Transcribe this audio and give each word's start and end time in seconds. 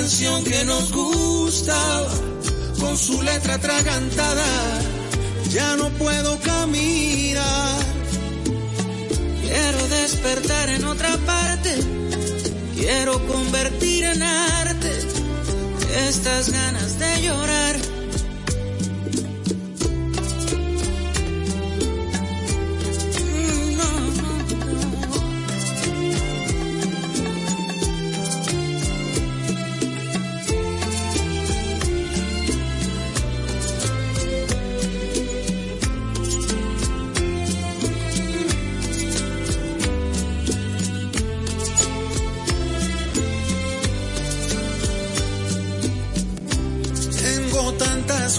canción 0.00 0.44
que 0.44 0.62
nos 0.66 0.92
gustaba, 0.92 2.10
con 2.78 2.98
su 2.98 3.22
letra 3.22 3.54
atragantada, 3.54 4.44
ya 5.48 5.74
no 5.76 5.88
puedo 5.90 6.38
caminar. 6.40 7.80
Quiero 9.42 9.88
despertar 9.88 10.68
en 10.68 10.84
otra 10.84 11.16
parte, 11.32 11.72
quiero 12.76 13.26
convertir 13.26 14.04
en 14.04 14.22
arte 14.22 14.92
estas 16.08 16.50
ganas 16.50 16.98
de 16.98 17.22
llorar 17.22 17.76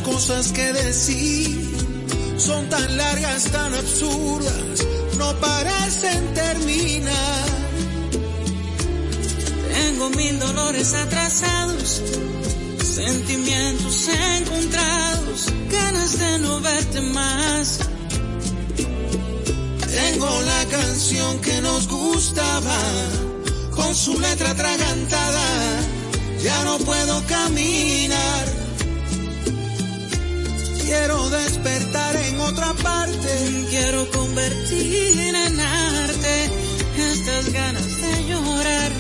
cosas 0.07 0.53
que 0.53 0.71
decir 0.71 1.67
son 2.37 2.69
tan 2.69 2.97
largas, 2.97 3.43
tan 3.51 3.73
absurdas, 3.73 4.85
no 5.17 5.33
parecen 5.39 6.33
terminar. 6.33 7.45
Tengo 9.73 10.09
mil 10.11 10.39
dolores 10.39 10.93
atrasados, 10.93 12.01
sentimientos 12.83 14.09
encontrados, 14.37 15.39
ganas 15.69 16.19
de 16.19 16.39
no 16.39 16.61
verte 16.61 17.01
más. 17.01 17.79
Tengo 19.99 20.29
la 20.53 20.65
canción 20.77 21.39
que 21.41 21.61
nos 21.61 21.87
gustaba, 21.87 22.79
con 23.75 23.93
su 23.93 24.17
letra 24.19 24.51
atragantada, 24.51 25.47
ya 26.41 26.63
no 26.63 26.77
puedo 26.79 27.23
caminar 27.27 28.56
Quiero 30.87 31.29
despertar 31.29 32.15
en 32.15 32.39
otra 32.39 32.73
parte. 32.75 33.65
Quiero 33.69 34.09
convertir 34.09 35.35
en 35.35 35.59
arte 35.59 36.49
estas 37.11 37.51
ganas 37.51 38.01
de 38.01 38.23
llorar. 38.29 38.91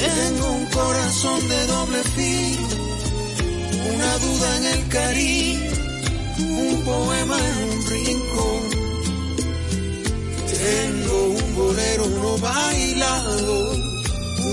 Tengo 0.00 0.50
un 0.50 0.66
corazón 0.66 1.48
de 1.48 1.66
doble 1.68 2.02
filo, 2.16 2.68
una 3.94 4.18
duda 4.18 4.56
en 4.56 4.64
el 4.64 4.88
cariño, 4.88 5.70
un 6.40 6.82
poema 6.82 7.38
en 7.38 7.70
un 7.70 7.86
rincón. 7.86 8.62
Tengo 10.58 11.26
un 11.38 11.54
bolero 11.54 12.08
no 12.08 12.38
bailado, 12.38 13.72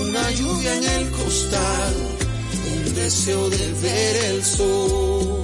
una 0.02 0.30
lluvia 0.30 0.76
en 0.76 0.84
el 0.84 1.10
costado 1.10 2.13
deseo 3.04 3.50
de 3.50 3.72
ver 3.82 4.16
el 4.30 4.42
sol. 4.42 5.43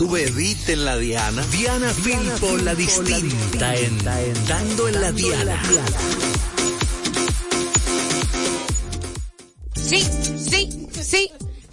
Tu 0.00 0.08
bebiste 0.08 0.72
en 0.72 0.86
la 0.86 0.96
Diana. 0.96 1.44
Diana 1.52 1.90
Filpo, 1.90 2.56
la 2.56 2.74
distinta, 2.74 3.76
en, 3.76 3.98
Dando 4.48 4.88
en 4.88 4.98
la 4.98 5.12
Diana. 5.12 5.62
Sí, 9.76 10.00
sí, 10.38 10.88
sí. 11.02 11.30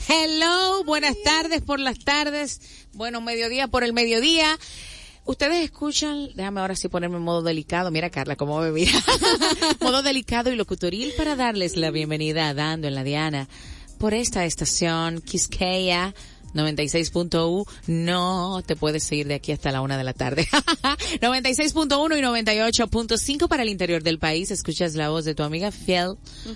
Hello, 0.09 0.83
buenas 0.83 1.15
tardes 1.23 1.61
por 1.61 1.79
las 1.79 1.99
tardes. 1.99 2.59
Bueno, 2.91 3.21
mediodía 3.21 3.69
por 3.69 3.85
el 3.85 3.93
mediodía. 3.93 4.59
Ustedes 5.23 5.63
escuchan, 5.63 6.27
déjame 6.35 6.59
ahora 6.59 6.75
sí 6.75 6.89
ponerme 6.89 7.15
en 7.15 7.23
modo 7.23 7.43
delicado. 7.43 7.91
Mira 7.91 8.09
Carla, 8.09 8.35
cómo 8.35 8.59
me 8.59 8.71
mira. 8.71 8.91
modo 9.79 10.03
delicado 10.03 10.51
y 10.51 10.57
locutoril 10.57 11.13
para 11.15 11.37
darles 11.37 11.77
la 11.77 11.91
bienvenida 11.91 12.49
a 12.49 12.53
Dando 12.53 12.89
en 12.89 12.95
la 12.95 13.05
Diana 13.05 13.47
por 13.97 14.13
esta 14.13 14.43
estación 14.43 15.21
Quisqueya 15.21 16.13
96.1, 16.57 17.67
no 17.87 18.61
te 18.65 18.75
puedes 18.75 19.03
seguir 19.03 19.27
de 19.27 19.35
aquí 19.35 19.51
hasta 19.51 19.71
la 19.71 19.81
una 19.81 19.97
de 19.97 20.03
la 20.03 20.13
tarde. 20.13 20.47
96.1 21.21 22.17
y 22.17 22.21
98.5 22.21 23.47
para 23.47 23.63
el 23.63 23.69
interior 23.69 24.03
del 24.03 24.19
país. 24.19 24.51
Escuchas 24.51 24.95
la 24.95 25.09
voz 25.09 25.25
de 25.25 25.35
tu 25.35 25.43
amiga 25.43 25.71
Fiel, 25.71 26.15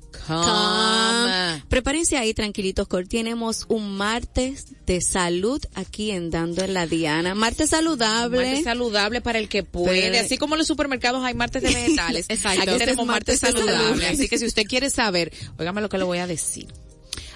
Prepárense 1.69 2.17
ahí 2.17 2.33
tranquilitos, 2.33 2.87
que 2.87 3.03
tenemos 3.05 3.65
un 3.69 3.97
martes 3.97 4.67
de 4.85 5.01
salud 5.01 5.61
aquí 5.75 6.11
en 6.11 6.29
Dando 6.29 6.63
en 6.63 6.73
la 6.73 6.87
Diana. 6.87 7.35
Martes 7.35 7.69
saludable. 7.69 8.37
Martes 8.45 8.63
saludable 8.63 9.21
para 9.21 9.39
el 9.39 9.49
que 9.49 9.63
puede. 9.63 10.19
Así 10.19 10.37
como 10.37 10.55
en 10.55 10.59
los 10.59 10.67
supermercados 10.67 11.23
hay 11.23 11.33
martes 11.33 11.61
de 11.61 11.69
vegetales. 11.73 12.25
Exacto. 12.29 12.61
Aquí 12.61 12.77
tenemos 12.77 13.05
martes, 13.05 13.41
martes 13.41 13.61
saludable. 13.61 14.07
Así 14.07 14.27
que 14.27 14.37
si 14.37 14.45
usted 14.45 14.63
quiere 14.65 14.89
saber, 14.89 15.31
óigame 15.57 15.81
lo 15.81 15.89
que 15.89 15.97
le 15.97 16.03
voy 16.03 16.19
a 16.19 16.27
decir 16.27 16.67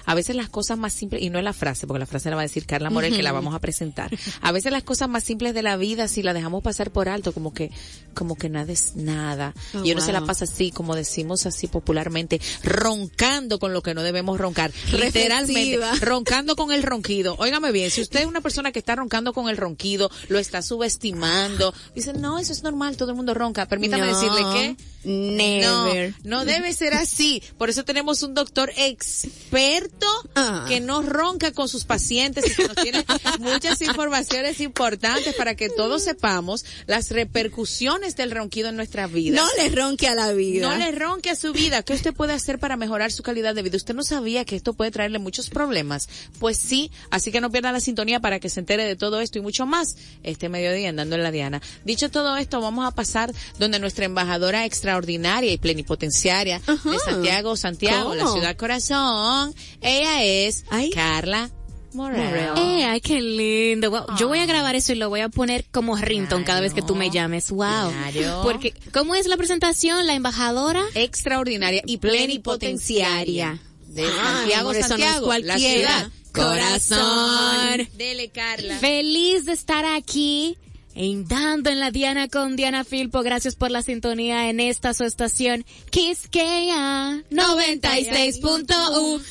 a 0.04 0.14
veces 0.14 0.36
las 0.36 0.48
cosas 0.48 0.78
más 0.78 0.92
simples, 0.92 1.22
y 1.22 1.30
no 1.30 1.38
es 1.38 1.44
la 1.44 1.52
frase, 1.52 1.86
porque 1.86 2.00
la 2.00 2.06
frase 2.06 2.30
la 2.30 2.36
va 2.36 2.42
a 2.42 2.44
decir 2.44 2.66
Carla 2.66 2.90
Morel, 2.90 3.14
que 3.14 3.22
la 3.22 3.32
vamos 3.32 3.54
a 3.54 3.58
presentar. 3.60 4.10
A 4.40 4.52
veces 4.52 4.72
las 4.72 4.82
cosas 4.82 5.08
más 5.08 5.24
simples 5.24 5.54
de 5.54 5.62
la 5.62 5.76
vida, 5.76 6.08
si 6.08 6.22
la 6.22 6.32
dejamos 6.32 6.62
pasar 6.62 6.90
por 6.90 7.08
alto, 7.08 7.32
como 7.32 7.52
que, 7.52 7.70
como 8.14 8.36
que 8.36 8.48
nada 8.48 8.72
es 8.72 8.96
nada. 8.96 9.54
Oh, 9.74 9.84
y 9.84 9.92
uno 9.92 10.00
se 10.00 10.12
la 10.12 10.24
pasa 10.24 10.44
así, 10.44 10.70
como 10.70 10.94
decimos 10.94 11.46
así 11.46 11.66
popularmente, 11.66 12.40
roncando 12.62 13.58
con 13.58 13.72
lo 13.72 13.82
que 13.82 13.94
no 13.94 14.02
debemos 14.02 14.38
roncar. 14.38 14.72
Literalmente, 14.92 15.78
roncando 16.00 16.56
con 16.56 16.72
el 16.72 16.82
ronquido. 16.82 17.36
Óigame 17.38 17.72
bien, 17.72 17.90
si 17.90 18.00
usted 18.00 18.20
es 18.20 18.26
una 18.26 18.40
persona 18.40 18.72
que 18.72 18.78
está 18.78 18.96
roncando 18.96 19.32
con 19.32 19.48
el 19.48 19.56
ronquido, 19.56 20.10
lo 20.28 20.38
está 20.38 20.62
subestimando, 20.62 21.74
dice, 21.94 22.12
no, 22.12 22.38
eso 22.38 22.52
es 22.52 22.62
normal, 22.62 22.96
todo 22.96 23.10
el 23.10 23.16
mundo 23.16 23.34
ronca. 23.34 23.66
Permítame 23.66 24.06
No, 24.06 24.08
decirle 24.08 24.42
que 24.52 24.76
never. 25.04 26.14
no, 26.24 26.38
no 26.38 26.44
debe 26.44 26.72
ser 26.72 26.94
así. 26.94 27.42
Por 27.58 27.70
eso 27.70 27.84
tenemos 27.84 28.22
un 28.22 28.34
doctor 28.34 28.70
experto 28.76 30.06
Ah. 30.34 30.64
que 30.68 30.80
no 30.80 31.02
ronca 31.02 31.52
con 31.52 31.68
sus 31.68 31.84
pacientes 31.84 32.46
y 32.46 32.54
que 32.54 32.68
nos 32.68 32.76
tiene 32.76 33.04
muchas 33.38 33.80
informaciones 33.82 34.60
importantes 34.60 35.34
para 35.34 35.54
que 35.54 35.68
todos 35.68 36.02
sepamos 36.04 36.64
las 36.86 37.10
repercusiones 37.10 38.16
del 38.16 38.30
ronquido 38.30 38.68
en 38.68 38.76
nuestra 38.76 39.06
vida. 39.06 39.36
No 39.36 39.46
le 39.56 39.68
ronque 39.74 40.08
a 40.08 40.14
la 40.14 40.32
vida. 40.32 40.68
No 40.68 40.76
le 40.76 40.92
ronque 40.92 41.30
a 41.30 41.36
su 41.36 41.52
vida. 41.52 41.82
¿Qué 41.82 41.92
usted 41.94 42.14
puede 42.14 42.32
hacer 42.32 42.58
para 42.58 42.76
mejorar 42.76 43.12
su 43.12 43.22
calidad 43.22 43.54
de 43.54 43.62
vida? 43.62 43.76
¿Usted 43.76 43.94
no 43.94 44.04
sabía 44.04 44.44
que 44.44 44.56
esto 44.56 44.74
puede 44.74 44.90
traerle 44.90 45.18
muchos 45.18 45.50
problemas? 45.50 46.08
Pues 46.38 46.58
sí, 46.58 46.90
así 47.10 47.30
que 47.32 47.40
no 47.40 47.50
pierda 47.50 47.72
la 47.72 47.80
sintonía 47.80 48.20
para 48.20 48.40
que 48.40 48.48
se 48.48 48.60
entere 48.60 48.84
de 48.84 48.96
todo 48.96 49.20
esto 49.20 49.38
y 49.38 49.42
mucho 49.42 49.66
más 49.66 49.96
este 50.22 50.48
mediodía 50.48 50.88
andando 50.90 51.16
en 51.16 51.22
la 51.22 51.30
Diana. 51.30 51.60
Dicho 51.84 52.10
todo 52.10 52.36
esto, 52.36 52.60
vamos 52.60 52.86
a 52.86 52.90
pasar 52.92 53.32
donde 53.58 53.78
nuestra 53.78 54.04
embajadora 54.04 54.64
extraordinaria 54.92 55.52
y 55.52 55.58
plenipotenciaria 55.58 56.60
de 56.66 56.98
Santiago, 56.98 57.56
Santiago, 57.56 58.14
la 58.14 58.26
ciudad 58.28 58.56
corazón. 58.56 59.54
Ella 59.80 60.22
es 60.22 60.64
Ay. 60.68 60.90
Carla 60.90 61.50
Morel. 61.94 62.50
Eh, 62.56 62.84
ay, 62.84 63.00
qué 63.00 63.20
lindo. 63.20 63.90
Wow, 63.90 64.16
Yo 64.18 64.28
voy 64.28 64.38
a 64.40 64.46
grabar 64.46 64.74
eso 64.74 64.92
y 64.92 64.96
lo 64.96 65.08
voy 65.08 65.20
a 65.20 65.28
poner 65.28 65.64
como 65.70 65.96
ringtone 65.96 66.44
cada 66.44 66.60
vez 66.60 66.74
que 66.74 66.82
tú 66.82 66.94
me 66.94 67.10
llames. 67.10 67.50
Wow. 67.50 67.90
Claro. 68.12 68.40
Porque, 68.42 68.74
¿cómo 68.92 69.14
es 69.14 69.26
la 69.26 69.36
presentación? 69.36 70.06
La 70.06 70.14
embajadora 70.14 70.82
Extraordinaria 70.94 71.82
y 71.86 71.98
plenipotenciaria 71.98 73.58
de 73.88 74.06
Ah, 74.06 74.36
Santiago, 74.38 74.70
amor, 74.70 74.76
eso 74.76 74.88
no 74.88 74.94
es 74.94 75.10
Santiago, 75.10 75.34
la 75.44 75.58
ciudad. 75.58 76.10
Corazón. 76.32 77.88
Dele, 77.96 78.30
Carla. 78.30 78.78
Feliz 78.78 79.44
de 79.44 79.52
estar 79.52 79.84
aquí. 79.84 80.56
En 80.94 81.26
Dando 81.26 81.70
en 81.70 81.80
la 81.80 81.90
Diana 81.90 82.28
con 82.28 82.54
Diana 82.54 82.84
Filpo, 82.84 83.22
gracias 83.22 83.56
por 83.56 83.70
la 83.70 83.82
sintonía 83.82 84.50
en 84.50 84.60
esta 84.60 84.92
su 84.92 85.04
estación 85.04 85.64
Quisqueya 85.90 87.22
96.1. 87.30 89.22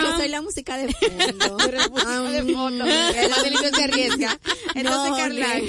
Yo 0.00 0.16
soy 0.16 0.28
la 0.28 0.40
música 0.40 0.78
de 0.78 0.92
fondo. 0.94 1.56
de 2.30 2.52
fondo. 2.54 2.84
Se 3.74 3.82
arriesga. 3.82 4.38
Entonces, 4.74 5.10
No, 5.10 5.16
Carla, 5.16 5.60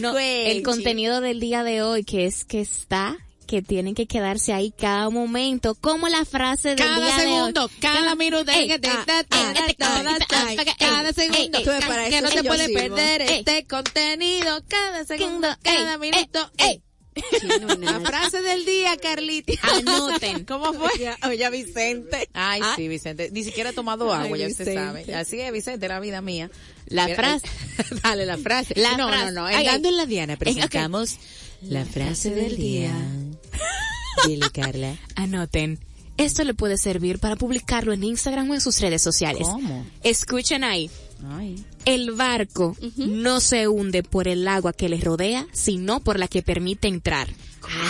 no, 0.00 0.12
No, 0.12 0.18
el 0.18 0.62
contenido 0.62 1.20
del 1.20 1.38
día 1.40 1.62
de 1.62 1.82
hoy 1.82 2.02
que 2.04 2.26
es 2.26 2.44
que 2.44 2.60
está 2.60 3.16
que 3.52 3.60
tienen 3.60 3.94
que 3.94 4.06
quedarse 4.06 4.54
ahí 4.54 4.70
cada 4.72 5.10
momento, 5.10 5.74
como 5.74 6.08
la 6.08 6.24
frase 6.24 6.70
del 6.70 6.78
Cada 6.78 7.04
día 7.04 7.16
de 7.18 7.26
hoy. 7.26 7.32
segundo, 7.34 7.70
cada 7.80 8.14
minuto, 8.14 8.50
Ey, 8.50 8.66
te- 8.68 8.80
cada 8.80 9.12
segundo, 11.12 11.58
que 11.60 12.20
no 12.22 12.28
que 12.30 12.38
se 12.38 12.42
yo 12.42 12.44
puede 12.44 12.64
sirvo. 12.66 12.78
perder 12.96 13.20
este 13.20 13.66
contenido, 13.66 14.62
cada 14.68 15.04
segundo, 15.04 15.48
Segundo, 15.48 15.56
cada 15.62 15.98
minuto, 15.98 16.50
La 17.80 18.00
frase 18.00 18.40
del 18.40 18.64
día, 18.64 18.96
Carlita. 18.96 19.52
Anoten. 19.62 20.44
¿Cómo 20.46 20.72
fue? 20.72 20.88
Oye, 21.28 21.50
Vicente. 21.50 22.30
Ay, 22.32 22.60
Ah, 22.64 22.72
sí, 22.74 22.88
Vicente. 22.88 23.28
Ni 23.32 23.44
siquiera 23.44 23.68
he 23.68 23.72
tomado 23.74 24.10
Ay, 24.14 24.24
agua, 24.24 24.38
ya 24.38 24.46
usted 24.46 24.72
sabe. 24.74 25.14
Así 25.14 25.40
es, 25.40 25.52
Vicente, 25.52 25.88
la 25.88 26.00
vida 26.00 26.22
mía. 26.22 26.50
La 26.86 27.04
Mira, 27.04 27.16
frase. 27.16 27.46
eh, 27.46 27.84
Dale, 28.02 28.24
la 28.24 28.38
frase. 28.38 28.72
La 28.76 28.96
no, 28.96 29.08
frase. 29.08 29.26
no, 29.26 29.30
no. 29.42 29.46
Ay, 29.46 29.56
En 29.56 29.64
Dando 29.66 29.88
ay. 29.88 29.92
en 29.94 29.96
la 29.98 30.06
Diana 30.06 30.36
presentamos 30.38 31.16
la 31.60 31.84
frase 31.84 32.30
del 32.30 32.56
día. 32.56 32.94
Dile, 34.26 34.50
Carla. 34.50 34.96
Anoten. 35.16 35.78
Esto 36.18 36.44
le 36.44 36.54
puede 36.54 36.76
servir 36.76 37.18
para 37.18 37.36
publicarlo 37.36 37.92
en 37.92 38.04
Instagram 38.04 38.50
o 38.50 38.54
en 38.54 38.60
sus 38.60 38.80
redes 38.80 39.02
sociales. 39.02 39.48
¿Cómo? 39.48 39.86
Escuchen 40.02 40.62
ahí. 40.62 40.90
Ay. 41.30 41.64
El 41.84 42.12
barco 42.12 42.76
no 42.96 43.40
se 43.40 43.66
hunde 43.66 44.02
por 44.02 44.28
el 44.28 44.46
agua 44.46 44.72
que 44.72 44.88
le 44.88 45.00
rodea, 45.00 45.46
sino 45.52 46.00
por 46.00 46.18
la 46.18 46.28
que 46.28 46.42
permite 46.42 46.88
entrar. 46.88 47.28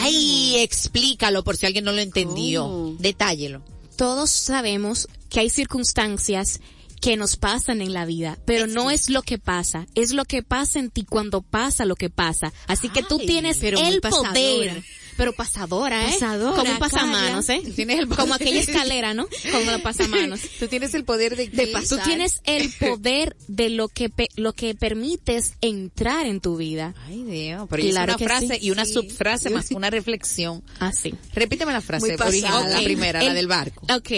Ay, 0.00 0.56
explícalo 0.58 1.42
por 1.42 1.56
si 1.56 1.66
alguien 1.66 1.84
no 1.84 1.92
lo 1.92 2.00
entendió. 2.00 2.64
¿Cómo? 2.64 2.96
Detállelo. 2.98 3.62
Todos 3.96 4.30
sabemos 4.30 5.08
que 5.28 5.40
hay 5.40 5.50
circunstancias 5.50 6.60
que 7.00 7.16
nos 7.16 7.36
pasan 7.36 7.82
en 7.82 7.92
la 7.92 8.06
vida, 8.06 8.38
pero 8.44 8.68
no 8.68 8.90
es 8.90 9.10
lo 9.10 9.22
que 9.22 9.36
pasa, 9.36 9.88
es 9.96 10.12
lo 10.12 10.24
que 10.24 10.44
pasa 10.44 10.78
en 10.78 10.88
ti 10.88 11.04
cuando 11.04 11.42
pasa 11.42 11.84
lo 11.84 11.96
que 11.96 12.10
pasa. 12.10 12.52
Así 12.68 12.88
que 12.88 13.02
tú 13.02 13.18
tienes 13.18 13.60
el 13.62 14.00
pasadora. 14.00 14.30
poder, 14.30 14.84
pero 15.16 15.32
pasadora, 15.32 16.08
¿eh? 16.08 16.12
Pasadora, 16.12 16.56
Como 16.56 16.72
un 16.72 16.78
pasamanos, 16.78 17.48
¿eh? 17.48 17.62
Tienes 17.74 17.98
el 17.98 18.06
poder. 18.08 18.20
Como 18.20 18.34
aquella 18.34 18.60
escalera, 18.60 19.14
¿no? 19.14 19.26
Como 19.50 19.70
la 19.70 19.78
pasamanos. 19.78 20.40
Tú 20.58 20.68
tienes 20.68 20.94
el 20.94 21.04
poder 21.04 21.36
de, 21.36 21.66
pasar. 21.68 21.88
Tú 21.98 22.04
tienes 22.04 22.40
el 22.44 22.70
poder 22.80 23.36
de 23.48 23.70
lo 23.70 23.88
que 23.88 24.08
pe- 24.10 24.28
lo 24.36 24.52
que 24.52 24.74
permites 24.74 25.54
entrar 25.60 26.26
en 26.26 26.40
tu 26.40 26.56
vida. 26.56 26.94
Ay, 27.06 27.22
Dios. 27.24 27.66
Pero 27.70 27.82
Claro 27.90 28.12
es 28.12 28.18
una 28.20 28.28
frase 28.28 28.54
sí. 28.58 28.66
y 28.66 28.70
una 28.70 28.84
Sí. 28.84 28.92
subfrase 28.94 29.50
más 29.50 29.70
una 29.70 29.90
reflexión. 29.90 30.62
Así. 30.80 31.14
Repíteme 31.34 31.72
la 31.72 31.80
frase 31.80 32.16
Muy 32.16 32.26
original, 32.26 32.70
la 32.70 32.80
primera, 32.82 33.20
la 33.22 33.28
El- 33.30 33.34
del 33.34 33.46
barco. 33.46 33.86
Ok. 33.94 34.10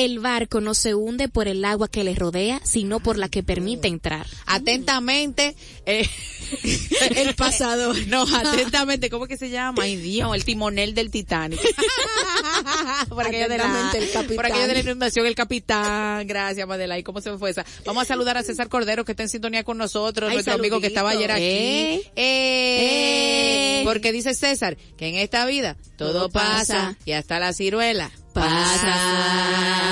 El 0.00 0.18
barco 0.18 0.62
no 0.62 0.72
se 0.72 0.94
hunde 0.94 1.28
por 1.28 1.46
el 1.46 1.62
agua 1.62 1.86
que 1.86 2.04
le 2.04 2.14
rodea, 2.14 2.58
sino 2.64 3.00
por 3.00 3.18
la 3.18 3.28
que 3.28 3.42
permite 3.42 3.86
entrar. 3.86 4.26
Atentamente, 4.46 5.54
eh, 5.84 6.08
El 7.16 7.34
pasador. 7.34 7.96
No, 8.06 8.22
atentamente, 8.22 9.10
¿cómo 9.10 9.26
que 9.26 9.36
se 9.36 9.50
llama? 9.50 9.82
Ay, 9.82 9.96
Dios, 9.96 10.34
el 10.34 10.44
timonel 10.44 10.94
del 10.94 11.10
Titanic. 11.10 11.60
por 13.10 13.26
aquello 13.26 13.48
de 13.48 13.58
la, 13.58 13.92
el 13.94 14.10
capitán. 14.10 14.36
por 14.36 14.46
aquello 14.46 14.66
de 14.68 14.74
la 14.74 14.80
inundación, 14.80 15.26
el 15.26 15.34
capitán. 15.34 16.26
Gracias, 16.26 16.66
Madela. 16.66 16.98
¿Y 16.98 17.02
cómo 17.02 17.20
se 17.20 17.30
me 17.30 17.36
fue 17.36 17.50
esa? 17.50 17.66
Vamos 17.84 18.04
a 18.04 18.06
saludar 18.06 18.38
a 18.38 18.42
César 18.42 18.68
Cordero, 18.70 19.04
que 19.04 19.12
está 19.12 19.22
en 19.22 19.28
sintonía 19.28 19.64
con 19.64 19.76
nosotros, 19.76 20.30
Ay, 20.30 20.36
nuestro 20.36 20.54
amigo 20.54 20.80
que 20.80 20.86
estaba 20.86 21.10
ayer 21.10 21.30
aquí. 21.30 21.42
Eh. 21.44 22.12
Eh. 22.16 23.80
Eh. 23.80 23.82
Porque 23.84 24.12
dice 24.12 24.34
César 24.34 24.78
que 24.96 25.08
en 25.08 25.16
esta 25.16 25.44
vida 25.44 25.76
todo, 25.96 26.12
Todo 26.12 26.30
pasa, 26.30 26.74
pasa. 26.74 26.96
y 27.04 27.12
hasta 27.12 27.38
la 27.38 27.52
ciruela 27.52 28.10
Pasa. 28.32 29.90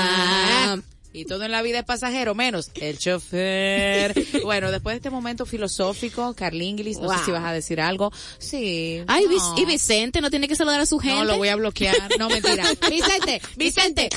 Y 1.11 1.25
todo 1.25 1.43
en 1.43 1.51
la 1.51 1.61
vida 1.63 1.79
es 1.79 1.85
pasajero, 1.85 2.35
menos 2.35 2.71
el 2.75 2.97
chofer. 2.97 4.13
bueno, 4.43 4.71
después 4.71 4.93
de 4.93 4.97
este 4.97 5.09
momento 5.09 5.45
filosófico, 5.45 6.33
Carlinglis, 6.35 6.99
no 6.99 7.09
sé 7.09 7.25
si 7.25 7.31
vas 7.31 7.43
a 7.43 7.51
decir 7.51 7.81
algo. 7.81 8.11
Sí. 8.37 9.03
Ay, 9.07 9.25
no. 9.27 9.57
Y 9.57 9.65
Vicente 9.65 10.21
no 10.21 10.29
tiene 10.29 10.47
que 10.47 10.55
saludar 10.55 10.79
a 10.79 10.85
su 10.85 10.99
gente. 10.99 11.17
No, 11.17 11.25
lo 11.25 11.37
voy 11.37 11.49
a 11.49 11.55
bloquear. 11.55 12.17
No, 12.19 12.29
mentira. 12.29 12.63
Vicente, 12.89 13.41
Vicente. 13.57 14.09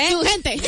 ¿Eh? 0.00 0.10
Su 0.12 0.20
gente. 0.20 0.56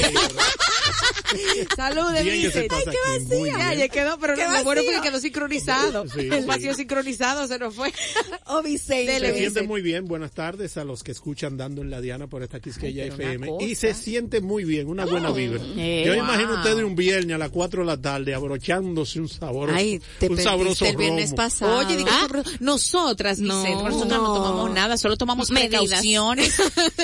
Vicente. 2.23 2.69
pasa 2.69 2.91
aquí, 2.91 3.25
muy 3.27 3.49
Ya, 3.51 3.75
ya 3.75 3.89
quedó, 3.89 4.19
pero 4.19 4.35
Qué 4.35 4.45
lo 4.45 4.51
bueno 4.51 4.65
fue 4.65 4.75
que 4.77 4.87
vacío. 4.97 5.03
quedó 5.03 5.21
sincronizado. 5.21 6.09
Sí, 6.09 6.21
el 6.21 6.41
sí. 6.43 6.47
vacío 6.47 6.75
sincronizado 6.75 7.47
se 7.47 7.59
nos 7.59 7.75
fue. 7.75 7.93
Oh, 8.49 8.63
Vicente. 8.63 9.19
Se 9.19 9.35
siente 9.39 9.63
muy 9.63 9.83
bien. 9.83 10.05
Buenas 10.07 10.31
tardes 10.31 10.77
a 10.77 10.85
los 10.85 11.03
que 11.03 11.11
escuchan 11.11 11.57
Dando 11.57 11.83
en 11.83 11.91
la 11.91 12.01
Diana 12.01 12.29
por 12.29 12.45
esta 12.45 12.61
Quisqueya 12.61 13.03
Ay, 13.05 13.09
FM. 13.09 13.57
Y 13.61 13.75
se 13.75 13.93
siente 13.93 14.41
muy 14.41 14.65
bien, 14.65 14.87
una 14.89 15.05
buena 15.05 15.33
vibra. 15.33 15.61
Eh, 15.77 16.05
Yo 16.07 16.15
wow. 16.15 16.23
imagino 16.23 16.55
ustedes 16.55 16.85
un 16.85 16.95
viernes 16.95 17.35
a 17.35 17.39
las 17.39 17.51
4 17.51 17.81
de 17.83 17.87
la 17.87 18.01
tarde 18.01 18.35
abrochándose 18.35 19.19
un 19.19 19.29
sabor, 19.29 19.71
Ay, 19.75 20.01
te 20.21 20.29
un 20.29 20.39
sabroso 20.41 20.87
el 20.87 20.97
viernes 20.97 21.31
romo. 21.31 21.37
pasado. 21.37 21.79
Oye, 21.79 21.97
diga, 21.97 22.13
Ah. 22.13 22.43
nosotras, 22.61 23.41
No. 23.41 23.61
Vicente, 23.63 23.83
nosotras 23.85 24.21
no. 24.21 24.29
No. 24.29 24.35
tomamos 24.35 24.71
nada, 24.73 24.97
solo 24.97 25.17
tomamos 25.17 25.51
Medidas. 25.51 25.81
precauciones 25.83 26.55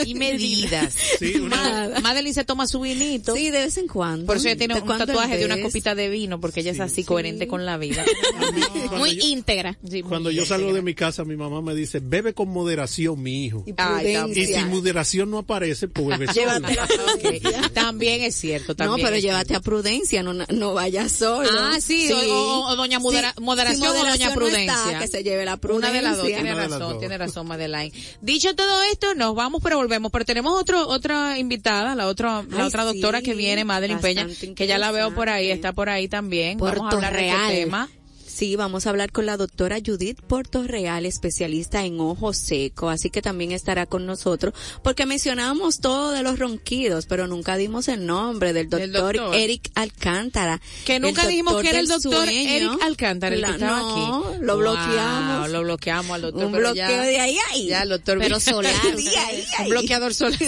y 0.06 0.14
medidas. 0.14 0.94
Sí, 1.18 1.34
una- 1.40 1.88
Madeline 2.12 2.34
se 2.34 2.44
toma 2.44 2.66
su 2.66 2.80
vinito. 2.80 3.34
Sí, 3.34 3.50
de 3.50 3.60
vez 3.62 3.76
en 3.78 3.88
cuando. 3.88 4.26
Por 4.26 4.36
eso 4.36 4.48
ella 4.48 4.56
tiene 4.58 4.74
¿De 4.74 4.80
un 4.82 4.86
tatuaje 4.98 5.38
de 5.38 5.46
una 5.46 5.60
copita 5.60 5.94
de 5.94 6.08
vino, 6.10 6.40
porque 6.40 6.60
ella 6.60 6.72
es 6.72 6.80
así 6.80 7.04
coherente 7.04 7.46
con 7.48 7.64
la 7.64 7.76
vida. 7.78 8.04
Muy 8.98 9.16
yo- 9.16 9.26
íntegra. 9.28 9.78
Sí, 9.88 10.02
Cuando 10.02 10.28
muy 10.30 10.36
yo 10.36 10.44
salgo 10.44 10.72
de 10.72 10.82
mi 10.82 10.94
casa, 10.94 11.24
mi 11.24 11.36
mamá 11.36 11.62
me 11.62 11.74
dice, 11.74 12.00
bebe 12.02 12.34
con 12.34 12.48
moderación, 12.48 13.22
mi 13.22 13.44
hijo. 13.44 13.64
Y 13.66 13.74
Ay, 13.76 14.16
Y 14.34 14.46
si 14.46 14.64
moderación 14.64 15.30
no 15.30 15.38
aparece, 15.38 15.88
pues 15.88 16.06
bebe 16.18 16.26
solo. 16.32 16.34
Llévate 16.58 16.74
la 16.74 16.84
Ok, 16.84 17.72
También 17.72 18.22
es 18.22 18.34
cierto, 18.36 18.72
No, 18.72 18.76
también. 18.76 19.06
pero 19.06 19.16
es 19.16 19.22
llévate 19.22 19.54
a 19.54 19.60
prudencia, 19.60 20.22
no, 20.22 20.32
no 20.34 20.74
vayas 20.74 21.12
solo. 21.12 21.48
Ah, 21.58 21.78
sí, 21.80 22.10
o- 22.12 22.16
o- 22.18 22.72
o 22.72 22.76
doña 22.76 22.98
modera- 22.98 23.34
moderación 23.40 23.88
o 23.88 23.94
doña 24.04 24.28
no 24.28 24.34
prudencia. 24.34 24.74
está, 24.86 24.98
que 24.98 25.08
se 25.08 25.22
lleve 25.24 25.44
la 25.44 25.56
prudencia. 25.56 25.88
Una 25.90 25.96
de 25.96 26.02
las 26.02 26.16
dos, 26.18 26.26
tiene 26.26 26.52
Una 26.52 26.64
razón, 26.64 26.78
dos. 26.80 26.98
tiene 26.98 27.18
razón, 27.18 27.46
Madeleine. 27.46 27.92
Dicho 28.20 28.54
todo 28.54 28.82
esto, 28.90 29.14
nos 29.14 29.34
vamos, 29.34 29.60
pero 29.62 29.76
volvemos. 29.78 30.12
Pero 30.12 30.24
tenemos 30.24 30.60
otro, 30.60 30.86
otra 30.88 31.38
invitada, 31.38 31.94
la 32.02 32.08
otra, 32.08 32.42
la 32.50 32.58
Ay, 32.58 32.62
otra 32.62 32.82
sí, 32.82 32.88
doctora 32.98 33.22
que 33.22 33.34
viene, 33.34 33.64
Madeline 33.64 34.00
Peña, 34.00 34.26
que 34.56 34.66
ya 34.66 34.78
la 34.78 34.90
veo 34.90 35.14
por 35.14 35.28
ahí, 35.28 35.50
está 35.50 35.72
por 35.72 35.88
ahí 35.88 36.08
también. 36.08 36.58
vamos 36.58 36.92
a 36.92 36.96
hablar 36.96 37.14
de 37.14 37.22
qué 37.28 37.36
tema. 37.48 37.88
Sí, 38.34 38.56
vamos 38.56 38.86
a 38.86 38.90
hablar 38.90 39.12
con 39.12 39.26
la 39.26 39.36
doctora 39.36 39.76
Judith 39.84 40.20
Portorreal, 40.22 41.04
especialista 41.04 41.84
en 41.84 42.00
ojo 42.00 42.32
seco, 42.32 42.88
así 42.88 43.10
que 43.10 43.20
también 43.20 43.52
estará 43.52 43.84
con 43.84 44.06
nosotros, 44.06 44.54
porque 44.82 45.04
mencionamos 45.04 45.80
todo 45.80 46.12
de 46.12 46.22
los 46.22 46.38
ronquidos, 46.38 47.04
pero 47.04 47.26
nunca 47.26 47.56
dimos 47.58 47.88
el 47.88 48.06
nombre 48.06 48.54
del 48.54 48.70
doctor, 48.70 49.16
doctor. 49.16 49.34
Eric 49.34 49.70
Alcántara. 49.74 50.62
Que 50.86 50.98
nunca 50.98 51.26
dijimos 51.26 51.60
que 51.60 51.68
era 51.68 51.80
el 51.80 51.88
doctor 51.88 52.24
sueño. 52.24 52.50
Eric 52.72 52.82
Alcántara, 52.82 53.34
el 53.34 53.42
que 53.42 53.46
La- 53.48 53.54
estaba 53.54 53.78
no, 53.80 53.90
aquí. 54.28 54.38
lo 54.40 54.54
Wow, 54.54 54.62
bloqueamos. 54.62 55.50
lo 55.50 55.62
bloqueamos 55.62 56.14
al 56.14 56.22
doctor. 56.22 56.44
Un 56.46 56.52
pero 56.52 56.64
bloqueo 56.72 56.86
ya- 56.88 57.02
de 57.02 57.20
ahí, 57.20 57.36
ahí. 57.50 57.66
Ya, 57.66 57.82
el 57.82 57.88
doctor. 57.90 58.18
Pero 58.18 58.40
solar. 58.40 58.72
Sí, 58.96 59.08
ahí, 59.08 59.44
ahí. 59.58 59.64
Un 59.66 59.70
bloqueador 59.72 60.14
solar. 60.14 60.38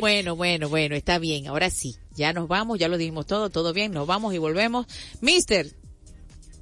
bueno, 0.00 0.34
bueno, 0.36 0.68
bueno, 0.68 0.96
está 0.96 1.18
bien. 1.20 1.46
Ahora 1.46 1.70
sí. 1.70 1.94
Ya 2.14 2.32
nos 2.32 2.46
vamos, 2.48 2.78
ya 2.78 2.88
lo 2.88 2.98
dijimos 2.98 3.26
todo, 3.26 3.48
todo 3.50 3.72
bien. 3.72 3.92
Nos 3.92 4.06
vamos 4.06 4.34
y 4.34 4.38
volvemos. 4.38 4.86
Mister. 5.20 5.72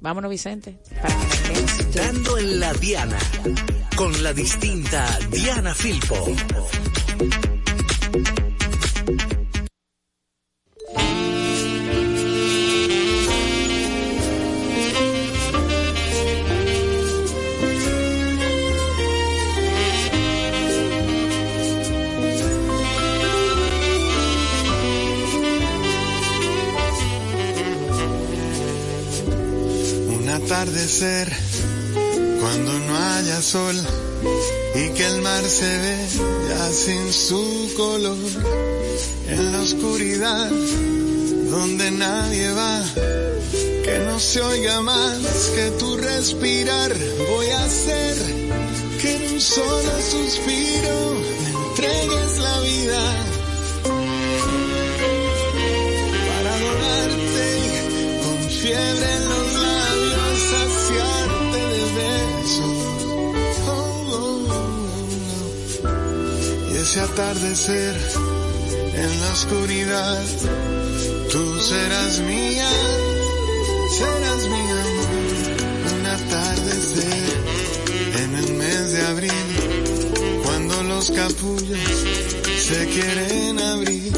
Vámonos, 0.01 0.31
Vicente. 0.31 0.77
Para. 1.01 1.15
Dando 1.93 2.37
en 2.37 2.59
la 2.59 2.73
Diana. 2.73 3.19
Con 3.95 4.23
la 4.23 4.33
distinta 4.33 5.19
Diana 5.29 5.75
Filpo. 5.75 6.25
Cuando 32.39 32.73
no 32.79 32.97
haya 32.97 33.39
sol 33.39 33.75
y 34.73 34.89
que 34.93 35.05
el 35.05 35.21
mar 35.21 35.43
se 35.43 35.77
ve 35.77 35.97
ya 36.49 36.71
sin 36.71 37.13
su 37.13 37.71
color. 37.77 38.17
En 39.27 39.51
la 39.51 39.61
oscuridad 39.61 40.49
donde 41.51 41.91
nadie 41.91 42.51
va, 42.53 42.81
que 43.83 43.99
no 44.07 44.19
se 44.19 44.41
oiga 44.41 44.81
más 44.81 45.51
que 45.53 45.69
tu 45.77 45.97
respirar. 45.97 46.91
Voy 47.29 47.47
a 47.47 47.63
hacer 47.63 48.17
que 48.99 49.17
en 49.17 49.33
un 49.33 49.41
solo 49.41 49.91
suspiro 50.01 51.13
me 51.41 51.49
entregues 51.69 52.39
la 52.39 52.59
vida. 52.61 53.40
Ese 66.91 66.99
atardecer 66.99 67.95
en 68.95 69.21
la 69.21 69.31
oscuridad, 69.31 70.23
tú 71.31 71.61
serás 71.61 72.19
mía, 72.19 72.69
serás 73.97 74.43
mi 74.49 74.63
amor. 74.83 75.21
Un 75.93 76.05
atardecer 76.05 77.29
en 78.23 78.35
el 78.35 78.53
mes 78.55 78.91
de 78.91 79.01
abril, 79.03 80.41
cuando 80.43 80.83
los 80.83 81.11
capullos 81.11 81.79
se 82.59 82.85
quieren 82.87 83.59
abrir. 83.59 84.11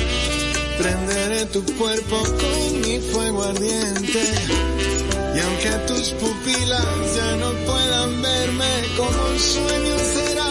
Prenderé 0.79 1.45
tu 1.53 1.63
cuerpo 1.75 2.23
con 2.23 2.81
mi 2.81 2.99
fuego 2.99 3.43
ardiente. 3.43 4.23
Y 5.35 5.39
aunque 5.39 5.69
tus 5.93 6.09
pupilas 6.13 7.15
ya 7.15 7.35
no 7.35 7.51
puedan 7.67 8.21
verme, 8.23 8.71
como 8.97 9.29
un 9.29 9.39
sueño 9.39 9.95
será 10.15 10.42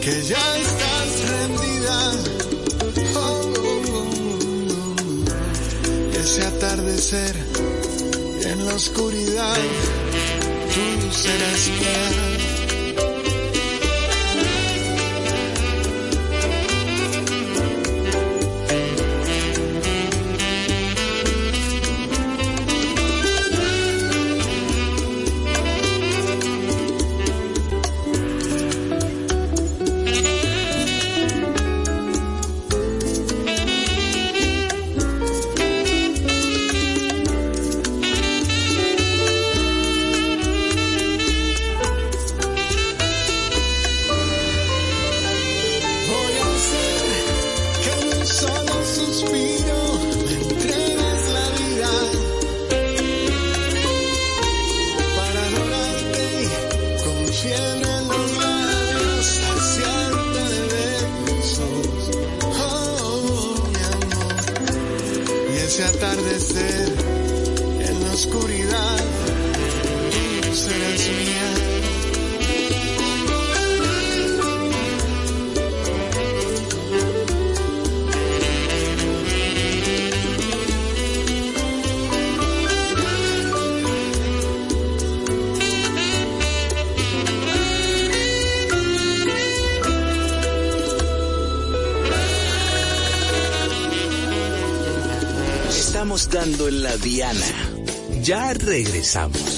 que 0.00 0.22
ya 0.22 0.56
estás 0.56 1.08
rendida. 1.28 2.12
Oh. 3.14 3.52
Ese 6.18 6.46
atardecer 6.46 7.36
en 8.46 8.64
la 8.64 8.74
oscuridad, 8.74 9.56
tú 10.72 11.12
serás 11.12 11.68
mía. 11.78 12.33
Regresamos. 98.64 99.53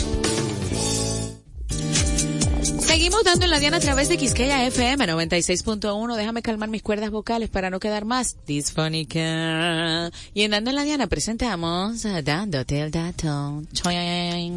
En 3.47 3.51
la 3.53 3.61
Diana 3.61 3.77
a 3.77 3.81
través 3.81 4.09
de 4.09 4.17
Quisqueya 4.17 4.67
FM 4.67 5.07
96.1. 5.07 6.17
Déjame 6.17 6.43
calmar 6.43 6.69
mis 6.69 6.83
cuerdas 6.83 7.13
vocales 7.13 7.49
para 7.49 7.71
no 7.71 7.79
quedar 7.79 8.05
más 8.05 8.37
disfónica. 8.45 10.11
Y 10.35 10.43
en 10.43 10.51
Dando 10.51 10.71
en 10.71 10.75
la 10.75 10.83
Diana 10.83 11.07
presentamos 11.07 12.03
Dándote 12.25 12.81
el 12.81 12.91
dato. 12.91 13.63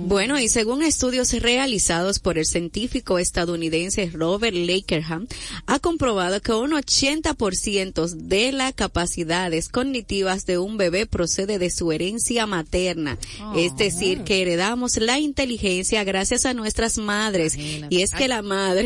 Bueno, 0.08 0.39
y 0.39 0.50
según 0.50 0.81
estudios 0.81 1.31
realizados 1.34 2.17
por 2.17 2.39
el 2.39 2.48
científico 2.48 3.19
estadounidense 3.19 4.10
Robert 4.12 4.55
Lakerham, 4.55 5.27
ha 5.67 5.77
comprobado 5.77 6.41
que 6.41 6.53
un 6.53 6.72
80% 6.72 8.10
de 8.10 8.51
las 8.51 8.74
capacidades 8.74 9.69
cognitivas 9.69 10.48
de 10.48 10.58
un 10.58 10.77
bebé 10.77 11.05
procede 11.05 11.60
de 11.60 11.69
su 11.69 11.91
herencia 11.91 12.48
materna. 12.48 13.19
Es 13.55 13.77
decir, 13.77 14.24
que 14.24 14.41
heredamos 14.41 14.98
la 14.98 15.19
inteligencia 15.19 16.03
gracias 16.03 16.48
a 16.48 16.55
nuestras 16.55 16.98
madres. 16.98 17.53
Imagínate. 17.53 17.96
Y 17.96 18.01
es 18.01 18.15
que 18.15 18.27
la 18.27 18.41
madre 18.41 18.79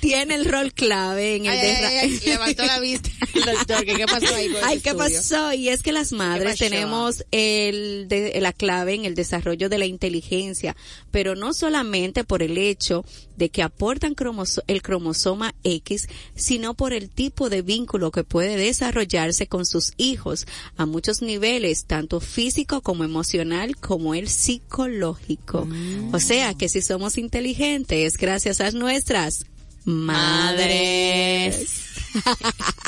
tiene 0.00 0.34
el 0.34 0.44
rol 0.46 0.72
clave 0.72 1.36
en 1.36 1.46
el 1.46 1.50
ay, 1.52 2.20
levantó 2.26 2.64
la 2.64 2.80
vista 2.80 3.08
el 3.34 3.42
doctor. 3.44 3.84
¿Qué 3.84 4.06
pasó 4.06 4.34
ahí 4.34 4.48
con 4.48 4.64
Ay, 4.64 4.80
¿qué 4.80 4.90
estudio? 4.90 5.16
pasó? 5.16 5.52
Y 5.52 5.68
es 5.68 5.82
que 5.82 5.92
las 5.92 6.12
madres 6.12 6.58
tenemos 6.58 7.24
el 7.30 8.06
de- 8.08 8.38
la 8.40 8.52
clave 8.52 8.94
en 8.94 9.04
el 9.04 9.14
desarrollo 9.14 9.68
de 9.68 9.78
la 9.78 9.86
inteligencia, 9.86 10.76
pero 11.10 11.34
no 11.34 11.52
solamente 11.54 12.24
por 12.24 12.42
el 12.42 12.58
hecho 12.58 13.04
de 13.36 13.48
que 13.48 13.62
aportan 13.62 14.14
cromoso- 14.14 14.62
el 14.66 14.82
cromosoma 14.82 15.54
X, 15.64 16.08
sino 16.36 16.74
por 16.74 16.92
el 16.92 17.10
tipo 17.10 17.50
de 17.50 17.62
vínculo 17.62 18.10
que 18.10 18.22
puede 18.24 18.56
desarrollarse 18.56 19.46
con 19.46 19.66
sus 19.66 19.92
hijos 19.96 20.46
a 20.76 20.86
muchos 20.86 21.22
niveles, 21.22 21.84
tanto 21.86 22.20
físico 22.20 22.80
como 22.80 23.02
emocional, 23.04 23.76
como 23.76 24.14
el 24.14 24.28
psicológico. 24.28 25.66
O 26.12 26.20
sea 26.20 26.54
que 26.54 26.68
si 26.68 26.80
somos 26.82 27.18
inteligentes, 27.18 28.14
es 28.14 28.16
gracias 28.18 28.53
nuestras 28.74 29.46
madres. 29.84 31.80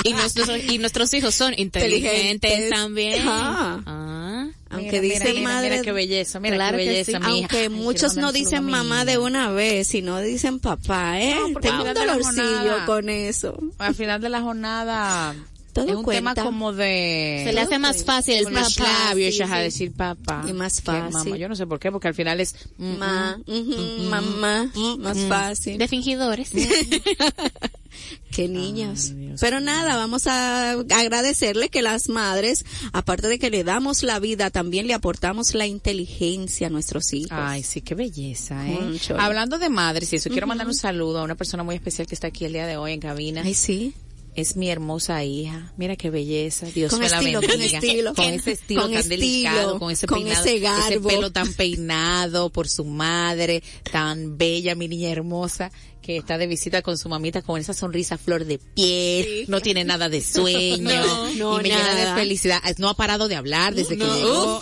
Y 0.04 0.12
nuestros, 0.12 0.48
y 0.68 0.78
nuestros 0.78 1.12
hijos 1.14 1.34
son 1.34 1.52
inteligentes 1.58 2.32
Inteligentes. 2.52 2.70
también. 2.70 3.22
Ah. 3.26 3.82
Ah. 3.84 4.46
Ajá. 4.46 4.52
Aunque 4.70 5.00
Mira, 5.00 5.14
dicen 5.14 5.36
mira, 5.36 5.48
madre, 5.50 5.70
Mira 5.70 5.82
qué 5.82 5.92
belleza, 5.92 6.40
mira 6.40 6.56
Claro 6.56 6.76
qué 6.78 6.84
que 6.84 6.90
belleza, 6.90 7.12
sí. 7.12 7.24
aunque 7.24 7.58
Ay, 7.62 7.68
muchos 7.68 8.16
no 8.16 8.32
dicen 8.32 8.64
mamá 8.64 9.04
de 9.04 9.16
una 9.18 9.50
vez, 9.50 9.86
sino 9.88 10.18
dicen 10.20 10.58
papá, 10.60 11.20
¿eh? 11.20 11.36
No, 11.52 11.60
Tengo 11.60 11.84
un 11.84 11.94
dolorcillo 11.94 12.42
jornada- 12.44 12.86
con 12.86 13.08
eso. 13.08 13.56
Al 13.78 13.94
final 13.94 14.20
de 14.20 14.28
la 14.28 14.40
jornada 14.42 15.34
Todo 15.76 15.90
es 15.90 15.96
un 15.96 16.02
cuenta. 16.02 16.34
tema 16.34 16.44
como 16.46 16.72
de... 16.72 17.42
Se 17.44 17.52
le 17.52 17.60
hace 17.60 17.78
más 17.78 18.04
fácil 18.04 18.34
el 18.36 18.44
con 18.44 18.54
los 18.54 18.78
labios 18.78 19.34
sí, 19.34 19.36
echas 19.36 19.50
a 19.50 19.56
sí. 19.58 19.62
decir 19.62 19.92
papá. 19.92 20.44
Y 20.48 20.52
más 20.52 20.80
que 20.80 20.90
mamá. 20.90 21.10
fácil. 21.10 21.36
Yo 21.36 21.48
no 21.48 21.54
sé 21.56 21.66
por 21.66 21.78
qué, 21.78 21.92
porque 21.92 22.08
al 22.08 22.14
final 22.14 22.40
es... 22.40 22.54
mm, 22.78 22.96
Ma, 22.96 23.38
mm, 23.46 23.50
ujú, 23.50 23.80
mm, 23.80 24.08
mamá, 24.08 24.70
mm, 24.74 25.00
más 25.00 25.16
mm. 25.18 25.28
fácil. 25.28 25.78
De 25.78 25.88
fingidores. 25.88 26.50
Qué 28.30 28.48
niños. 28.48 29.12
Ay, 29.16 29.34
Pero 29.40 29.60
nada, 29.60 29.96
vamos 29.96 30.26
a 30.26 30.72
agradecerle 30.72 31.68
que 31.68 31.82
las 31.82 32.08
madres, 32.08 32.64
aparte 32.92 33.28
de 33.28 33.38
que 33.38 33.50
le 33.50 33.64
damos 33.64 34.02
la 34.02 34.18
vida, 34.18 34.50
también 34.50 34.86
le 34.86 34.94
aportamos 34.94 35.54
la 35.54 35.66
inteligencia 35.66 36.66
a 36.66 36.70
nuestros 36.70 37.12
hijos. 37.14 37.32
Ay, 37.32 37.62
sí, 37.62 37.80
qué 37.80 37.94
belleza, 37.94 38.68
¿eh? 38.68 38.98
Hablando 39.18 39.58
de 39.58 39.68
madres 39.70 40.12
y 40.12 40.16
eso, 40.16 40.28
quiero 40.30 40.46
mandar 40.46 40.66
un 40.66 40.74
saludo 40.74 41.20
a 41.20 41.22
una 41.22 41.34
persona 41.34 41.62
muy 41.62 41.76
especial 41.76 42.06
que 42.06 42.14
está 42.14 42.26
aquí 42.28 42.44
el 42.44 42.52
día 42.52 42.66
de 42.66 42.76
hoy 42.76 42.92
en 42.92 43.00
cabina. 43.00 43.42
Ay, 43.44 43.54
sí. 43.54 43.94
Es 44.36 44.54
mi 44.54 44.68
hermosa 44.70 45.24
hija. 45.24 45.72
Mira 45.78 45.96
qué 45.96 46.10
belleza. 46.10 46.66
Dios 46.66 46.90
Con 46.90 47.00
me 47.00 47.06
estilo, 47.06 47.40
la 47.40 47.48
con 47.48 47.58
bendiga. 47.58 47.78
estilo. 47.78 48.14
Con 48.14 48.24
ese 48.26 48.52
estilo 48.52 48.82
Con 48.82 48.90
tan 48.92 49.00
estilo, 49.00 49.16
delicado, 49.20 49.78
con 49.78 49.90
ese 49.90 50.06
con 50.06 50.22
peinado, 50.22 50.44
ese 50.44 50.58
garbo. 50.60 51.08
pelo 51.08 51.32
tan 51.32 51.52
peinado 51.54 52.50
por 52.50 52.68
su 52.68 52.84
madre, 52.84 53.62
tan 53.90 54.36
bella, 54.36 54.74
mi 54.74 54.88
niña 54.88 55.08
hermosa, 55.08 55.72
que 56.06 56.16
está 56.18 56.38
de 56.38 56.46
visita 56.46 56.82
con 56.82 56.96
su 56.96 57.08
mamita 57.08 57.42
con 57.42 57.60
esa 57.60 57.74
sonrisa 57.74 58.16
flor 58.16 58.44
de 58.44 58.58
piel, 58.58 59.44
no 59.48 59.60
tiene 59.60 59.84
nada 59.84 60.08
de 60.08 60.20
sueño, 60.22 60.88
No, 61.34 61.34
no, 61.34 61.60
y 61.60 61.62
me 61.64 61.68
llena 61.70 61.82
nada. 61.82 62.14
de 62.14 62.20
felicidad. 62.20 62.60
No 62.78 62.88
ha 62.88 62.94
parado 62.94 63.26
de 63.26 63.34
hablar 63.34 63.74
desde 63.74 63.98
que 63.98 64.04
No. 64.04 64.14
llegó. 64.16 64.60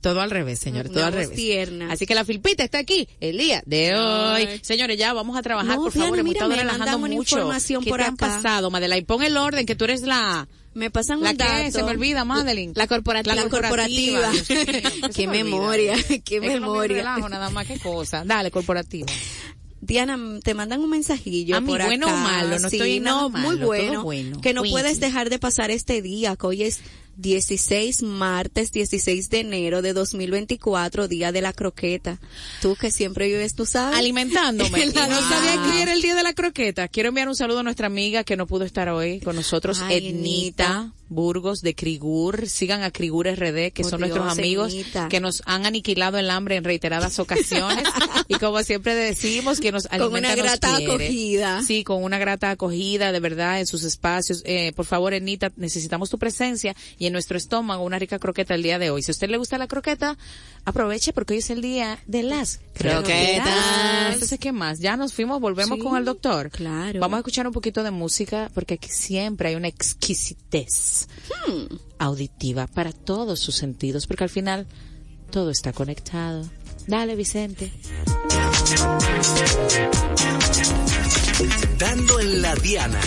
Todo 0.00 0.20
al 0.22 0.30
revés, 0.30 0.58
señor, 0.58 0.88
todo 0.88 1.04
al 1.04 1.12
revés. 1.12 1.36
tierna. 1.36 1.92
Así 1.92 2.06
que 2.06 2.14
la 2.14 2.24
filpita 2.24 2.64
está 2.64 2.78
aquí 2.78 3.06
el 3.20 3.36
día 3.36 3.62
de 3.66 3.94
hoy. 3.94 4.42
Ay. 4.48 4.60
Señores, 4.62 4.96
ya 4.98 5.12
vamos 5.12 5.36
a 5.36 5.42
trabajar, 5.42 5.76
por 5.76 5.92
favor, 5.92 6.14
Diana, 6.14 6.20
hemos 6.20 6.24
mira, 6.24 6.38
estado 6.38 6.50
me 6.50 6.56
relajando 6.56 6.98
mucho. 6.98 7.36
información 7.36 7.84
¿Qué 7.84 7.90
por 7.90 7.98
te 8.00 8.06
acá. 8.06 8.16
pasado, 8.16 8.70
Madela? 8.70 8.96
Y 8.96 9.02
pon 9.02 9.22
el 9.22 9.36
orden 9.36 9.66
que 9.66 9.76
tú 9.76 9.84
eres 9.84 10.00
la 10.02 10.48
Me 10.72 10.90
pasan 10.90 11.20
la 11.20 11.32
un 11.32 11.36
que 11.36 11.44
dato. 11.44 11.70
se 11.72 11.82
me 11.82 11.90
olvida, 11.90 12.24
Madeline. 12.24 12.72
La 12.74 12.86
corporativa. 12.86 13.34
La 13.34 13.48
corporativa. 13.50 14.30
¿qué 15.14 15.26
me 15.26 15.44
memoria, 15.44 15.94
qué 15.94 16.16
Es 16.16 16.22
que 16.22 16.40
no 16.40 16.46
me 16.46 16.54
memoria. 16.60 16.96
relajo 16.96 17.28
nada 17.28 17.50
más, 17.50 17.66
qué 17.66 17.78
cosa. 17.78 18.24
Dale, 18.24 18.50
corporativa. 18.50 19.06
Diana, 19.80 20.18
te 20.42 20.54
mandan 20.54 20.80
un 20.80 20.90
mensajillo 20.90 21.56
A 21.56 21.60
mí, 21.60 21.66
por 21.68 21.82
bueno 21.84 22.06
acá. 22.06 22.14
o 22.14 22.18
malo, 22.18 22.58
no 22.58 22.70
Sí, 22.70 22.76
estoy 22.76 23.00
no, 23.00 23.28
malo, 23.28 23.46
muy 23.48 23.56
todo 23.58 23.66
bueno, 23.66 24.02
bueno. 24.02 24.40
Que 24.40 24.54
no 24.54 24.62
puedes 24.62 25.00
dejar 25.00 25.30
de 25.30 25.38
pasar 25.38 25.70
este 25.70 26.02
día, 26.02 26.34
que 26.36 26.46
hoy 26.46 26.62
es 26.62 26.80
16 27.18 28.02
martes, 28.02 28.72
16 28.72 29.30
de 29.30 29.40
enero 29.40 29.80
de 29.82 29.92
2024, 29.94 31.08
día 31.08 31.32
de 31.32 31.40
la 31.40 31.52
croqueta. 31.52 32.18
Tú 32.60 32.76
que 32.76 32.90
siempre 32.90 33.26
vives, 33.28 33.54
tú 33.54 33.64
sabes. 33.64 33.98
Alimentándome. 33.98 34.86
La- 34.94 35.06
no 35.06 35.20
sabía 35.20 35.62
que 35.72 35.82
era 35.82 35.92
el 35.94 36.02
día 36.02 36.14
de 36.14 36.22
la 36.22 36.34
croqueta. 36.34 36.88
Quiero 36.88 37.08
enviar 37.10 37.28
un 37.28 37.36
saludo 37.36 37.60
a 37.60 37.62
nuestra 37.62 37.86
amiga 37.86 38.22
que 38.24 38.36
no 38.36 38.46
pudo 38.46 38.64
estar 38.64 38.88
hoy 38.90 39.20
con 39.20 39.34
nosotros, 39.36 39.80
Ay, 39.80 39.96
Ednita. 40.08 40.10
Ednita. 40.64 40.92
Burgos 41.08 41.60
de 41.60 41.74
Crigur, 41.74 42.48
sigan 42.48 42.82
a 42.82 42.90
Crigur 42.90 43.26
RD, 43.28 43.72
que 43.72 43.82
Por 43.82 43.90
son 43.90 43.98
Dios, 44.02 44.10
nuestros 44.10 44.32
amigos 44.32 44.74
que 45.08 45.20
nos 45.20 45.42
han 45.46 45.64
aniquilado 45.66 46.18
el 46.18 46.30
hambre 46.30 46.56
en 46.56 46.64
reiteradas 46.64 47.18
ocasiones 47.20 47.84
y 48.28 48.34
como 48.34 48.62
siempre 48.62 48.94
decimos 48.94 49.60
que 49.60 49.70
nos 49.72 49.84
Con 49.86 50.00
alimenta, 50.02 50.34
una 50.34 50.42
grata 50.42 50.76
acogida. 50.76 51.62
Sí, 51.62 51.84
con 51.84 52.02
una 52.02 52.18
grata 52.18 52.50
acogida, 52.50 53.12
de 53.12 53.20
verdad, 53.20 53.60
en 53.60 53.66
sus 53.66 53.84
espacios. 53.84 54.42
Eh, 54.44 54.72
por 54.74 54.84
favor, 54.86 55.14
Enita, 55.14 55.52
necesitamos 55.56 56.10
tu 56.10 56.18
presencia 56.18 56.74
y 56.98 57.06
en 57.06 57.12
nuestro 57.12 57.38
estómago 57.38 57.84
una 57.84 57.98
rica 57.98 58.18
croqueta 58.18 58.54
el 58.54 58.62
día 58.62 58.78
de 58.78 58.90
hoy. 58.90 59.02
Si 59.02 59.10
a 59.10 59.12
usted 59.12 59.28
le 59.28 59.36
gusta 59.38 59.58
la 59.58 59.66
croqueta, 59.68 60.18
aproveche 60.64 61.12
porque 61.12 61.34
hoy 61.34 61.38
es 61.38 61.50
el 61.50 61.60
día 61.62 61.98
de 62.06 62.22
las 62.24 62.60
croquetas. 62.74 64.12
Entonces, 64.14 64.38
¿qué 64.40 64.52
más? 64.52 64.80
Ya 64.80 64.96
nos 64.96 65.12
fuimos, 65.12 65.40
volvemos 65.40 65.78
Sí, 65.78 65.84
con 65.84 65.96
el 65.96 66.04
doctor. 66.04 66.50
claro. 66.50 66.98
Vamos 67.00 67.16
a 67.16 67.20
escuchar 67.20 67.46
un 67.46 67.52
poquito 67.52 67.82
de 67.82 67.90
música 67.90 68.50
porque 68.54 68.74
aquí 68.74 68.88
siempre 68.88 69.50
hay 69.50 69.54
una 69.54 69.68
exquisitez 69.68 70.95
Auditiva 71.98 72.66
para 72.66 72.92
todos 72.92 73.40
sus 73.40 73.54
sentidos, 73.54 74.06
porque 74.06 74.24
al 74.24 74.30
final 74.30 74.66
todo 75.30 75.50
está 75.50 75.72
conectado. 75.72 76.48
Dale, 76.86 77.16
Vicente. 77.16 77.72
Dando 81.78 82.20
en 82.20 82.42
la 82.42 82.54
Diana. 82.56 83.00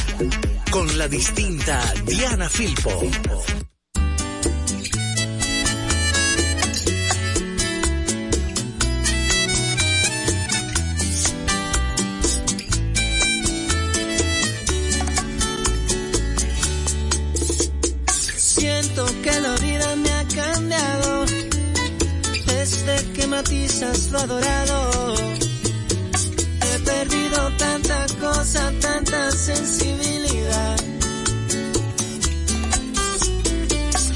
Con 0.71 0.97
la 0.97 1.07
distinta 1.07 1.93
Diana 2.05 2.49
Filpo. 2.49 3.68
Siento 18.59 19.05
que 19.23 19.39
la 19.39 19.55
vida 19.55 19.95
me 19.95 20.11
ha 20.11 20.25
cambiado 20.27 21.25
desde 22.45 23.13
que 23.13 23.25
matizas 23.25 24.11
lo 24.11 24.19
adorado. 24.19 25.15
He 26.67 26.79
perdido 26.79 27.51
tanta 27.57 28.05
cosa, 28.19 28.69
tanta 28.81 29.31
sensibilidad. 29.31 30.75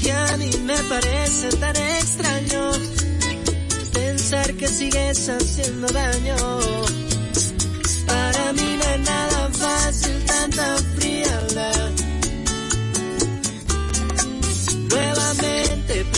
Y 0.02 0.10
a 0.10 0.36
mí 0.36 0.50
me 0.62 0.76
parece 0.90 1.48
tan 1.56 1.76
extraño 1.76 2.70
pensar 3.94 4.52
que 4.56 4.68
sigues 4.68 5.26
haciendo 5.30 5.86
daño. 5.86 6.36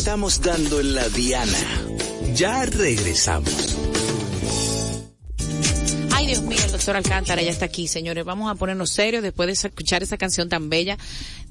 Estamos 0.00 0.40
dando 0.40 0.80
en 0.80 0.94
la 0.94 1.06
Diana. 1.10 1.58
Ya 2.34 2.64
regresamos. 2.64 3.76
Ay, 6.10 6.26
Dios 6.26 6.40
mío, 6.40 6.58
el 6.64 6.72
doctor 6.72 6.96
Alcántara 6.96 7.42
ya 7.42 7.50
está 7.50 7.66
aquí, 7.66 7.86
señores. 7.86 8.24
Vamos 8.24 8.50
a 8.50 8.54
ponernos 8.54 8.88
serios 8.88 9.22
después 9.22 9.46
de 9.46 9.68
escuchar 9.68 10.02
esa 10.02 10.16
canción 10.16 10.48
tan 10.48 10.70
bella 10.70 10.96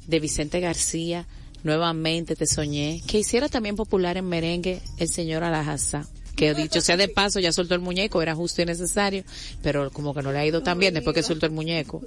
de 0.07 0.19
Vicente 0.19 0.59
García. 0.62 1.27
Nuevamente 1.63 2.35
te 2.35 2.47
soñé. 2.47 3.03
Que 3.05 3.19
hiciera 3.19 3.49
también 3.49 3.75
popular 3.75 4.17
en 4.17 4.25
merengue 4.25 4.81
el 4.97 5.09
señor 5.09 5.43
Alajazá. 5.43 6.07
Que 6.35 6.55
dicho 6.55 6.81
sea 6.81 6.97
de 6.97 7.07
paso, 7.07 7.39
ya 7.39 7.53
soltó 7.53 7.75
el 7.75 7.81
muñeco, 7.81 8.19
era 8.19 8.33
justo 8.33 8.63
y 8.63 8.65
necesario, 8.65 9.25
pero 9.62 9.91
como 9.91 10.15
que 10.15 10.23
no 10.23 10.31
le 10.31 10.39
ha 10.39 10.45
ido 10.47 10.63
tan 10.63 10.79
bien 10.79 10.95
después 10.95 11.13
que 11.13 11.21
soltó 11.21 11.45
el 11.45 11.51
muñeco. 11.51 12.01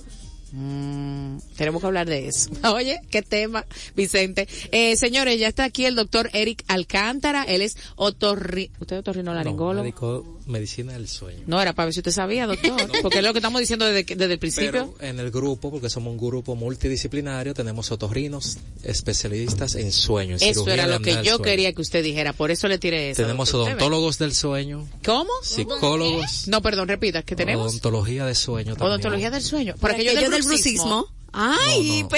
Mm, 0.53 1.38
tenemos 1.57 1.81
que 1.81 1.87
hablar 1.87 2.07
de 2.09 2.29
eso. 2.29 2.51
Oye, 2.75 3.01
qué 3.11 3.23
tema, 3.23 3.65
Vicente. 3.97 4.47
Eh, 4.71 4.97
señores, 4.97 5.38
ya 5.41 5.49
está 5.49 5.65
aquí 5.65 5.87
el 5.87 5.95
doctor 5.95 6.31
Eric 6.33 6.65
Alcántara. 6.69 7.43
Él 7.45 7.62
es 7.62 7.77
otorri... 7.97 8.71
¿Usted 8.79 8.97
es 8.97 9.01
otorrinolaringólogo? 9.01 9.83
médico 9.83 10.38
medicina 10.46 10.92
del 10.94 11.09
sueño. 11.09 11.42
No, 11.46 11.61
era 11.61 11.72
para 11.72 11.87
ver 11.87 11.94
si 11.94 12.00
usted 12.00 12.12
sabía, 12.12 12.46
doctor. 12.46 12.81
Porque 13.02 13.18
es 13.18 13.24
lo 13.24 13.33
que 13.33 13.38
estamos 13.38 13.61
diciendo 13.61 13.85
desde, 13.87 14.05
que- 14.05 14.16
desde 14.16 14.33
el 14.35 14.38
principio. 14.38 14.94
Pero 14.98 15.11
en 15.11 15.20
el 15.20 15.31
grupo, 15.31 15.70
porque 15.70 15.88
somos 15.90 16.12
un 16.12 16.18
grupo 16.18 16.55
multidisciplinario, 16.57 17.55
tenemos 17.55 17.90
otorrinos 17.92 18.59
especialistas 18.83 19.74
en 19.74 19.92
sueño. 19.92 20.37
en 20.37 20.42
Eso 20.42 20.61
cirugía 20.64 20.74
era 20.74 20.87
lo 20.87 21.00
que 21.00 21.14
del 21.16 21.24
yo 21.24 21.40
quería 21.40 21.72
que 21.72 21.83
usted 21.83 22.02
dijera. 22.02 22.33
Por 22.33 22.50
eso 22.50 22.68
le 22.68 22.78
tiré 22.78 23.11
eso. 23.11 23.22
Tenemos 23.22 23.52
odontólogos 23.55 24.18
del 24.18 24.35
sueño, 24.35 24.87
¿Cómo? 25.05 25.31
psicólogos, 25.42 26.48
No, 26.48 26.62
perdón, 26.62 26.88
repita. 26.88 27.22
¿Qué 27.22 27.37
tenemos? 27.37 27.68
odontología 27.68 28.26
de 28.26 28.35
sueño 28.35 28.72
también. 28.74 28.88
Odontología 28.90 29.31
del 29.31 29.42
sueño. 29.42 29.74
Por 29.81 29.90
aquello 29.90 30.11
aquello 30.11 30.31
del 30.31 30.40
del 30.40 30.48
bruxismo. 30.48 30.85
bruxismo. 30.98 31.21
Ay, 31.33 32.03
No, 32.03 32.09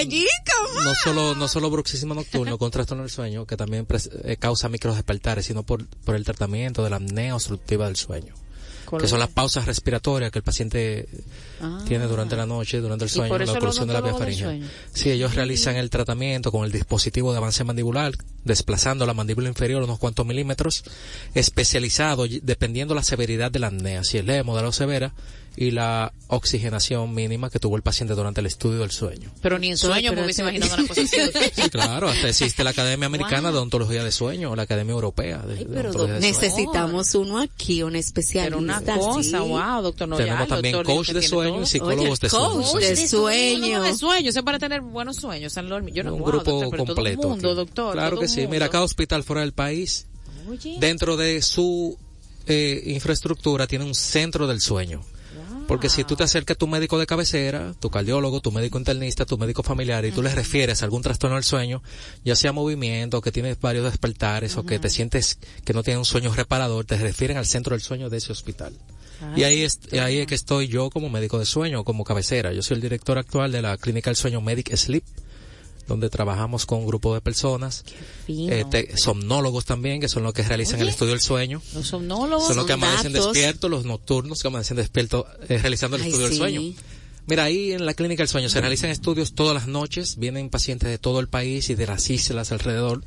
no. 0.74 0.82
No 0.84 0.94
solo, 1.02 1.34
no 1.34 1.48
solo 1.48 1.70
bruxismo 1.70 2.14
nocturno 2.14 2.58
con 2.58 2.70
trastorno 2.70 3.02
del 3.04 3.10
sueño, 3.10 3.46
que 3.46 3.56
también 3.56 3.86
eh, 4.24 4.36
causa 4.38 4.68
microdespertares, 4.68 5.46
sino 5.46 5.62
por, 5.62 5.86
por 5.86 6.16
el 6.16 6.24
tratamiento 6.24 6.82
de 6.82 6.90
la 6.90 6.96
apnea 6.96 7.34
obstructiva 7.34 7.86
del 7.86 7.96
sueño. 7.96 8.34
Que 9.00 9.08
son 9.08 9.18
las 9.18 9.30
pausas 9.30 9.64
respiratorias 9.66 10.30
que 10.30 10.38
el 10.38 10.42
paciente 10.44 11.08
Ah. 11.60 11.82
tiene 11.88 12.06
durante 12.06 12.36
la 12.36 12.44
noche, 12.46 12.80
durante 12.80 13.04
el 13.04 13.10
sueño, 13.10 13.38
la 13.38 13.52
oclusión 13.52 13.86
de 13.88 13.94
la 13.94 14.00
vía 14.02 14.14
faríngea. 14.14 14.68
Sí, 14.92 15.10
ellos 15.10 15.34
realizan 15.34 15.76
el 15.76 15.88
tratamiento 15.88 16.52
con 16.52 16.64
el 16.64 16.70
dispositivo 16.70 17.32
de 17.32 17.38
avance 17.38 17.64
mandibular, 17.64 18.12
desplazando 18.44 19.06
la 19.06 19.14
mandíbula 19.14 19.48
inferior 19.48 19.82
unos 19.82 19.98
cuantos 19.98 20.26
milímetros, 20.26 20.84
especializado 21.34 22.26
dependiendo 22.42 22.94
la 22.94 23.02
severidad 23.02 23.50
de 23.50 23.58
la 23.60 23.68
apnea, 23.68 24.04
si 24.04 24.18
es 24.18 24.24
leve, 24.24 24.42
moderada 24.42 24.68
o 24.68 24.72
severa, 24.72 25.12
y 25.56 25.70
la 25.70 26.12
oxigenación 26.28 27.14
mínima 27.14 27.48
que 27.48 27.60
tuvo 27.60 27.76
el 27.76 27.82
paciente 27.82 28.14
durante 28.14 28.40
el 28.40 28.46
estudio 28.46 28.80
del 28.80 28.90
sueño. 28.90 29.30
Pero 29.40 29.58
ni 29.58 29.68
en 29.70 29.76
sueño 29.76 30.12
me 30.12 30.22
hubiese 30.22 30.42
imaginado 30.42 30.74
una 30.74 30.88
cosa 30.88 31.02
así. 31.02 31.16
Sí, 31.54 31.70
claro, 31.70 32.08
hasta 32.08 32.28
existe 32.28 32.64
la 32.64 32.70
Academia 32.70 33.06
Americana 33.06 33.52
de 33.52 33.58
Odontología 33.58 34.02
de 34.02 34.10
Sueño, 34.10 34.50
o 34.50 34.56
la 34.56 34.62
Academia 34.62 34.92
Europea 34.92 35.38
de, 35.38 35.56
de 35.56 35.64
pero 35.66 35.90
Odontología 35.90 36.14
de 36.14 36.20
Sueño. 36.32 36.40
Necesitamos 36.40 37.14
uno 37.14 37.38
aquí, 37.38 37.82
un 37.82 37.94
especialista. 37.96 38.56
Pero 38.56 38.58
una 38.58 38.80
cosa, 38.80 39.22
sí. 39.22 39.48
wow, 39.48 39.82
doctor. 39.82 40.08
No, 40.08 40.16
Tenemos 40.16 40.48
también 40.48 40.74
doctor 40.74 40.94
coach 40.94 41.06
dice 41.08 41.20
de 41.20 41.28
sueño 41.28 41.62
y 41.62 41.66
psicólogos 41.66 42.20
de 42.20 42.30
sueño. 42.30 42.62
coach 42.62 42.82
de 42.82 43.08
sueño. 43.08 43.82
de 43.82 43.94
sueño, 43.94 44.30
eso 44.30 44.38
es 44.40 44.44
para 44.44 44.58
tener 44.58 44.80
buenos 44.80 45.16
sueños. 45.16 45.52
San 45.52 45.68
Lormi. 45.68 45.92
Yo 45.92 46.02
no 46.02 46.14
un 46.14 46.20
wow, 46.20 46.28
grupo 46.32 46.50
doctor, 46.50 46.70
pero 46.70 46.84
completo. 46.86 47.20
Todo 47.20 47.28
el 47.28 47.32
mundo, 47.34 47.48
aquí. 47.50 47.56
doctor. 47.56 47.92
Claro 47.92 48.10
todo 48.16 48.20
que 48.20 48.28
sí. 48.28 48.40
mundo. 48.40 48.50
Mira, 48.52 48.68
cada 48.68 48.84
hospital 48.84 49.22
fuera 49.22 49.42
del 49.42 49.52
país, 49.52 50.06
Oye, 50.48 50.76
dentro 50.80 51.16
de 51.16 51.40
su 51.42 51.96
eh, 52.46 52.82
infraestructura, 52.86 53.66
tiene 53.66 53.84
un 53.84 53.94
centro 53.94 54.46
del 54.46 54.60
sueño. 54.60 55.02
Porque 55.66 55.88
si 55.88 56.04
tú 56.04 56.14
te 56.14 56.24
acercas 56.24 56.56
a 56.56 56.58
tu 56.58 56.66
médico 56.66 56.98
de 56.98 57.06
cabecera, 57.06 57.72
tu 57.80 57.88
cardiólogo, 57.88 58.40
tu 58.40 58.52
médico 58.52 58.78
internista, 58.78 59.24
tu 59.24 59.38
médico 59.38 59.62
familiar, 59.62 60.04
y 60.04 60.12
tú 60.12 60.22
le 60.22 60.34
refieres 60.34 60.82
algún 60.82 61.02
trastorno 61.02 61.36
del 61.36 61.44
sueño, 61.44 61.82
ya 62.22 62.36
sea 62.36 62.52
movimiento, 62.52 63.22
que 63.22 63.32
tienes 63.32 63.58
varios 63.58 63.84
despertares, 63.84 64.56
o 64.56 64.66
que 64.66 64.78
te 64.78 64.90
sientes 64.90 65.38
que 65.64 65.72
no 65.72 65.82
tienes 65.82 65.98
un 65.98 66.04
sueño 66.04 66.34
reparador, 66.34 66.84
te 66.84 66.98
refieren 66.98 67.38
al 67.38 67.46
centro 67.46 67.74
del 67.74 67.80
sueño 67.80 68.10
de 68.10 68.18
ese 68.18 68.32
hospital. 68.32 68.74
y 69.36 69.44
ahí 69.44 69.62
es, 69.62 69.80
y 69.90 69.98
ahí 69.98 70.18
es 70.18 70.26
que 70.26 70.34
estoy 70.34 70.68
yo 70.68 70.90
como 70.90 71.08
médico 71.08 71.38
de 71.38 71.46
sueño, 71.46 71.82
como 71.82 72.04
cabecera. 72.04 72.52
Yo 72.52 72.62
soy 72.62 72.76
el 72.76 72.82
director 72.82 73.16
actual 73.16 73.50
de 73.50 73.62
la 73.62 73.78
Clínica 73.78 74.10
del 74.10 74.16
Sueño 74.16 74.42
Medic 74.42 74.74
Sleep, 74.76 75.04
donde 75.86 76.08
trabajamos 76.10 76.66
con 76.66 76.78
un 76.80 76.86
grupo 76.86 77.14
de 77.14 77.20
personas, 77.20 77.84
fino. 78.26 78.52
eh, 78.52 78.64
te- 78.70 78.96
somnólogos 78.96 79.64
también, 79.64 80.00
que 80.00 80.08
son 80.08 80.22
los 80.22 80.32
que 80.32 80.42
realizan 80.42 80.80
el 80.80 80.88
estudio 80.88 81.12
del 81.12 81.20
sueño. 81.20 81.60
Los 81.74 81.86
somnólogos. 81.88 82.46
Son 82.48 82.56
los 82.56 82.66
que 82.66 82.72
amanecen 82.74 83.12
datos. 83.12 83.32
despiertos, 83.32 83.70
los 83.70 83.84
nocturnos 83.84 84.40
que 84.40 84.48
amanecen 84.48 84.76
despiertos 84.76 85.26
eh, 85.48 85.58
realizando 85.58 85.96
el 85.96 86.02
Ay, 86.02 86.08
estudio 86.08 86.26
sí. 86.28 86.30
del 86.32 86.38
sueño. 86.38 86.74
Mira, 87.26 87.44
ahí 87.44 87.72
en 87.72 87.86
la 87.86 87.94
clínica 87.94 88.22
del 88.22 88.28
sueño 88.28 88.48
se 88.50 88.60
realizan 88.60 88.90
estudios 88.90 89.34
todas 89.34 89.54
las 89.54 89.66
noches, 89.66 90.16
vienen 90.18 90.50
pacientes 90.50 90.90
de 90.90 90.98
todo 90.98 91.20
el 91.20 91.28
país 91.28 91.70
y 91.70 91.74
de 91.74 91.86
las 91.86 92.10
islas 92.10 92.52
alrededor, 92.52 93.02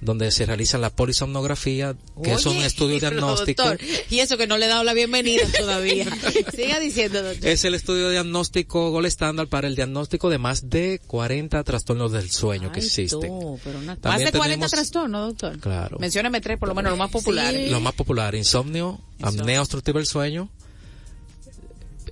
donde 0.00 0.30
se 0.30 0.44
realizan 0.44 0.80
la 0.82 0.90
polisomnografía, 0.90 1.96
que 2.22 2.32
es 2.32 2.44
un 2.46 2.56
Oye, 2.58 2.66
estudio 2.66 3.00
diagnóstico. 3.00 3.64
doctor, 3.64 3.86
y 4.10 4.18
eso 4.18 4.36
que 4.36 4.46
no 4.46 4.58
le 4.58 4.66
he 4.66 4.68
dado 4.68 4.84
la 4.84 4.92
bienvenida 4.92 5.44
todavía. 5.58 6.06
Siga 6.54 6.78
diciendo, 6.78 7.22
doctor. 7.22 7.48
Es 7.48 7.64
el 7.64 7.74
estudio 7.74 8.10
diagnóstico 8.10 8.90
gold 8.90 9.06
estándar 9.06 9.46
para 9.48 9.66
el 9.66 9.76
diagnóstico 9.76 10.28
de 10.28 10.38
más 10.38 10.68
de 10.68 11.00
40 11.06 11.62
trastornos 11.64 12.12
del 12.12 12.30
sueño 12.30 12.70
que 12.70 12.80
existen. 12.80 13.20
tú, 13.30 13.58
pero 13.64 13.78
una- 13.78 13.96
Más 14.02 14.18
de 14.20 14.30
40 14.30 14.42
tenemos- 14.42 14.70
trastornos, 14.70 15.28
doctor. 15.28 15.58
Claro. 15.60 15.96
Mencióname 15.98 16.40
tres, 16.40 16.58
por 16.58 16.68
lo 16.68 16.74
menos 16.74 16.90
los 16.90 16.98
más 16.98 17.10
populares. 17.10 17.70
Lo 17.70 17.80
más 17.80 17.94
popular, 17.94 18.34
insomnio, 18.34 19.00
apnea 19.22 19.60
obstructiva 19.62 19.98
del 20.00 20.06
sueño, 20.06 20.50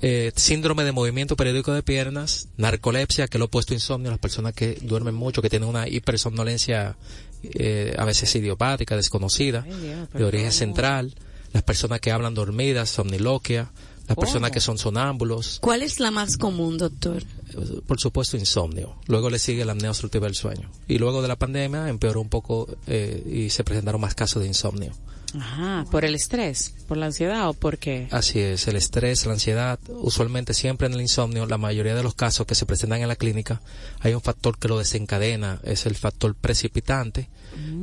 eh, 0.01 0.33
síndrome 0.35 0.83
de 0.85 0.93
movimiento 0.93 1.37
periódico 1.37 1.73
de 1.73 1.83
piernas, 1.83 2.49
narcolepsia, 2.57 3.29
que 3.29 3.37
es 3.37 3.39
lo 3.39 3.45
opuesto 3.47 3.73
a 3.73 3.77
insomnio, 3.77 4.11
las 4.11 4.19
personas 4.19 4.53
que 4.53 4.79
duermen 4.83 5.15
mucho, 5.15 5.43
que 5.43 5.51
tienen 5.51 5.69
una 5.69 5.89
hipersomnolencia 5.89 6.97
eh, 7.43 7.95
a 7.99 8.05
veces 8.05 8.35
idiopática, 8.35 8.97
desconocida, 8.97 9.65
Ay, 9.67 9.73
Dios, 9.81 10.11
de 10.13 10.25
origen 10.25 10.53
central, 10.53 11.15
las 11.53 11.63
personas 11.63 12.01
que 12.01 12.13
hablan 12.13 12.35
dormidas, 12.35 12.89
somniloquia, 12.91 13.71
las 14.09 14.17
personas 14.17 14.51
que 14.51 14.61
son 14.61 14.79
sonámbulos, 14.79 15.59
¿Cuál 15.61 15.83
es 15.83 16.01
la 16.01 16.11
más 16.11 16.37
común, 16.37 16.77
doctor? 16.79 17.23
eh, 17.23 17.81
por 17.87 18.01
supuesto 18.01 18.37
insomnio. 18.37 18.97
Luego 19.07 19.31
le 19.31 19.39
sigue 19.39 19.65
la 19.65 19.73
apnea 19.73 19.91
obstructiva 19.91 20.27
del 20.27 20.35
sueño. 20.35 20.71
Y 20.89 20.99
luego 20.99 21.23
de 21.23 21.29
la 21.29 21.37
pandemia 21.37 21.89
empeoró 21.89 22.21
un 22.21 22.29
poco 22.29 22.69
eh, 22.87 23.23
y 23.27 23.51
se 23.51 23.65
presentaron 23.65 24.01
más 24.01 24.15
casos 24.15 24.43
de 24.43 24.49
insomnio. 24.49 24.93
Ajá, 25.39 25.85
por 25.91 26.05
el 26.05 26.15
estrés, 26.15 26.75
por 26.87 26.97
la 26.97 27.07
ansiedad 27.07 27.49
o 27.49 27.55
por 27.55 27.79
qué. 27.79 28.09
Así 28.11 28.41
es, 28.41 28.69
el 28.69 28.77
estrés, 28.77 29.25
la 29.27 29.33
ansiedad, 29.33 29.79
usualmente 29.89 30.55
siempre 30.55 30.87
en 30.87 30.95
el 30.95 31.01
insomnio, 31.01 31.47
la 31.47 31.59
mayoría 31.59 31.95
de 31.95 32.03
los 32.03 32.15
casos 32.15 32.47
que 32.47 32.55
se 32.55 32.67
presentan 32.67 33.01
en 33.01 33.09
la 33.09 33.17
clínica, 33.17 33.61
hay 34.01 34.15
un 34.15 34.21
factor 34.21 34.59
que 34.59 34.69
lo 34.69 34.79
desencadena, 34.79 35.61
es 35.65 35.87
el 35.87 35.95
factor 35.95 36.35
precipitante, 36.35 37.29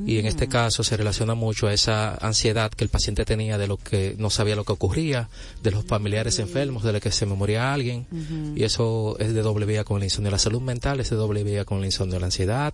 y 0.07 0.17
en 0.17 0.25
este 0.25 0.47
caso 0.47 0.83
se 0.83 0.97
relaciona 0.97 1.35
mucho 1.35 1.67
a 1.67 1.73
esa 1.73 2.15
ansiedad 2.15 2.71
que 2.71 2.83
el 2.83 2.89
paciente 2.89 3.23
tenía 3.23 3.59
de 3.59 3.67
lo 3.67 3.77
que 3.77 4.15
no 4.17 4.31
sabía 4.31 4.55
lo 4.55 4.63
que 4.63 4.71
ocurría, 4.71 5.29
de 5.61 5.71
los 5.71 5.85
familiares 5.85 6.39
enfermos, 6.39 6.83
de 6.83 6.93
lo 6.93 6.99
que 6.99 7.11
se 7.11 7.27
me 7.27 7.35
moría 7.35 7.71
alguien, 7.71 8.07
y 8.55 8.63
eso 8.63 9.17
es 9.19 9.33
de 9.33 9.41
doble 9.41 9.65
vía 9.65 9.83
con 9.83 9.97
el 9.97 10.05
insomnio. 10.05 10.31
La 10.31 10.39
salud 10.39 10.61
mental 10.61 10.99
es 10.99 11.09
de 11.09 11.15
doble 11.15 11.43
vía 11.43 11.65
con 11.65 11.79
el 11.79 11.85
insomnio, 11.85 12.19
la 12.19 12.27
ansiedad 12.27 12.73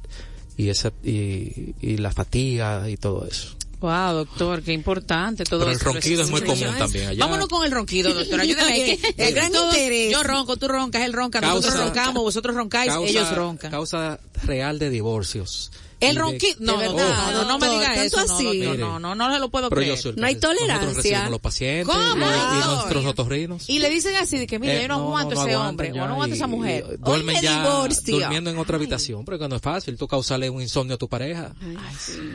y 0.57 0.69
esa 0.69 0.93
y, 1.03 1.75
y 1.81 1.97
la 1.97 2.11
fatiga 2.11 2.89
y 2.89 2.95
todo 2.95 3.27
eso. 3.27 3.55
Wow, 3.85 4.13
doctor, 4.15 4.63
qué 4.63 4.73
importante 4.73 5.43
todo 5.43 5.59
Pero 5.59 5.71
el 5.71 5.77
esto. 5.77 5.91
ronquido 5.93 6.23
es 6.23 6.31
muy 6.31 6.41
común 6.41 6.57
¿sabes? 6.59 6.77
también 6.79 7.07
allá. 7.09 7.19
Vámonos 7.23 7.47
con 7.47 7.63
el 7.65 7.71
ronquido, 7.71 8.13
doctor. 8.15 8.39
Ayúdame. 8.39 8.97
El 9.17 9.33
gran 9.35 9.53
interés. 9.53 10.11
Yo 10.11 10.23
ronco, 10.23 10.57
tú 10.57 10.67
roncas, 10.67 11.03
él 11.03 11.13
ronca, 11.13 11.39
nosotros 11.39 11.73
Causa- 11.73 11.85
roncamos, 11.85 12.23
vosotros 12.23 12.55
roncáis, 12.55 12.91
causa, 12.91 13.09
ellos 13.09 13.35
roncan. 13.35 13.69
Causa 13.71 14.19
real 14.43 14.79
de 14.79 14.89
divorcios. 14.89 15.71
El 16.09 16.15
ronquido, 16.17 16.55
no, 16.59 16.73
no, 16.73 16.77
verdad, 16.79 17.31
no, 17.31 17.31
no, 17.31 17.47
no 17.49 17.59
me 17.59 17.67
doctor, 17.67 17.89
diga 17.91 18.03
eso, 18.03 18.19
así. 18.19 18.59
no, 18.77 18.99
no, 18.99 19.15
no 19.15 19.33
se 19.33 19.39
lo 19.39 19.49
puedo 19.49 19.69
Pero 19.69 19.81
yo 19.81 19.95
creer. 19.95 20.17
No 20.17 20.27
hay 20.27 20.35
que- 20.35 20.41
Nosotros 20.41 20.57
tolerancia. 20.67 20.93
recibimos 20.95 21.31
los 21.31 21.39
pacientes 21.41 21.95
¿Cómo? 21.95 22.25
y, 22.25 22.65
nuestros 22.75 23.05
otorrinos. 23.05 23.69
Y 23.69 23.79
le 23.79 23.89
dicen 23.89 24.15
así, 24.15 24.37
de 24.37 24.47
que 24.47 24.59
mira, 24.59 24.73
Eh, 24.75 24.81
yo 24.83 24.87
no, 24.89 24.93
aguanto 24.95 25.35
no 25.35 25.41
ese 25.45 25.55
hombre, 25.55 25.91
ya 25.93 26.03
o 26.03 26.07
no 26.07 26.13
aguanto 26.13 26.35
y- 26.35 26.37
esa 26.37 26.47
mujer. 26.47 26.85
y 26.93 26.97
Duermen 26.97 27.41
ya 27.41 27.61
divorcio. 27.63 28.19
durmiendo 28.19 28.49
en 28.49 28.57
otra 28.57 28.75
habitación, 28.77 29.25
porque 29.25 29.47
no 29.47 29.55
es 29.55 29.61
fácil 29.61 29.97
tú 29.97 30.07
causarle 30.07 30.49
un 30.49 30.61
insomnio 30.61 30.95
a 30.95 30.97
tu 30.97 31.07
pareja 31.09 31.53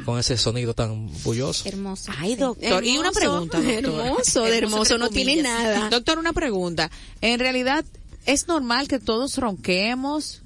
con 0.04 0.18
ese 0.18 0.36
sonido 0.36 0.74
tan 0.74 1.08
bulloso. 1.22 1.68
Hermoso. 1.68 2.12
Ay, 2.18 2.36
doctor. 2.36 2.84
y 2.84 2.98
una 2.98 3.12
pregunta, 3.12 3.58
doctor. 3.60 3.84
hermoso, 3.84 4.42
de 4.44 4.58
hermoso, 4.58 4.98
no 4.98 5.08
tiene 5.10 5.42
nada. 5.42 5.88
Doctor, 5.90 6.18
una 6.18 6.32
pregunta. 6.32 6.90
En 7.20 7.38
realidad, 7.40 7.84
¿es 8.26 8.48
normal 8.48 8.88
que 8.88 8.98
todos 8.98 9.36
ronquemos? 9.38 10.42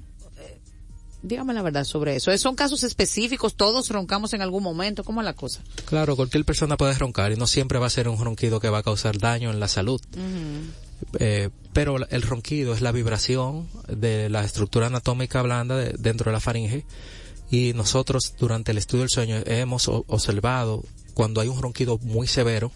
Dígame 1.25 1.53
la 1.53 1.61
verdad 1.61 1.83
sobre 1.83 2.15
eso. 2.15 2.35
¿Son 2.37 2.55
casos 2.55 2.83
específicos? 2.83 3.55
¿Todos 3.55 3.89
roncamos 3.89 4.33
en 4.33 4.41
algún 4.41 4.61
momento? 4.63 5.03
¿Cómo 5.03 5.21
es 5.21 5.25
la 5.25 5.33
cosa? 5.33 5.61
Claro, 5.85 6.15
cualquier 6.15 6.45
persona 6.45 6.77
puede 6.77 6.93
roncar 6.93 7.31
y 7.31 7.35
no 7.35 7.47
siempre 7.47 7.79
va 7.79 7.87
a 7.87 7.89
ser 7.89 8.07
un 8.07 8.23
ronquido 8.23 8.59
que 8.59 8.69
va 8.69 8.77
a 8.79 8.83
causar 8.83 9.17
daño 9.17 9.49
en 9.51 9.59
la 9.59 9.67
salud. 9.67 9.99
Eh, 11.19 11.49
pero 11.73 11.97
el 12.09 12.21
ronquido 12.21 12.73
es 12.73 12.81
la 12.81 12.91
vibración 12.91 13.67
de 13.89 14.29
la 14.29 14.43
estructura 14.43 14.87
anatómica 14.87 15.41
blanda 15.41 15.75
de- 15.77 15.93
dentro 15.97 16.29
de 16.29 16.33
la 16.33 16.39
faringe 16.39 16.85
y 17.51 17.73
nosotros 17.73 18.33
durante 18.39 18.71
el 18.71 18.77
estudio 18.77 19.01
del 19.01 19.09
sueño 19.09 19.37
hemos 19.45 19.87
observado 19.87 20.83
cuando 21.13 21.41
hay 21.41 21.47
un 21.47 21.61
ronquido 21.61 21.97
muy 22.01 22.27
severo, 22.27 22.71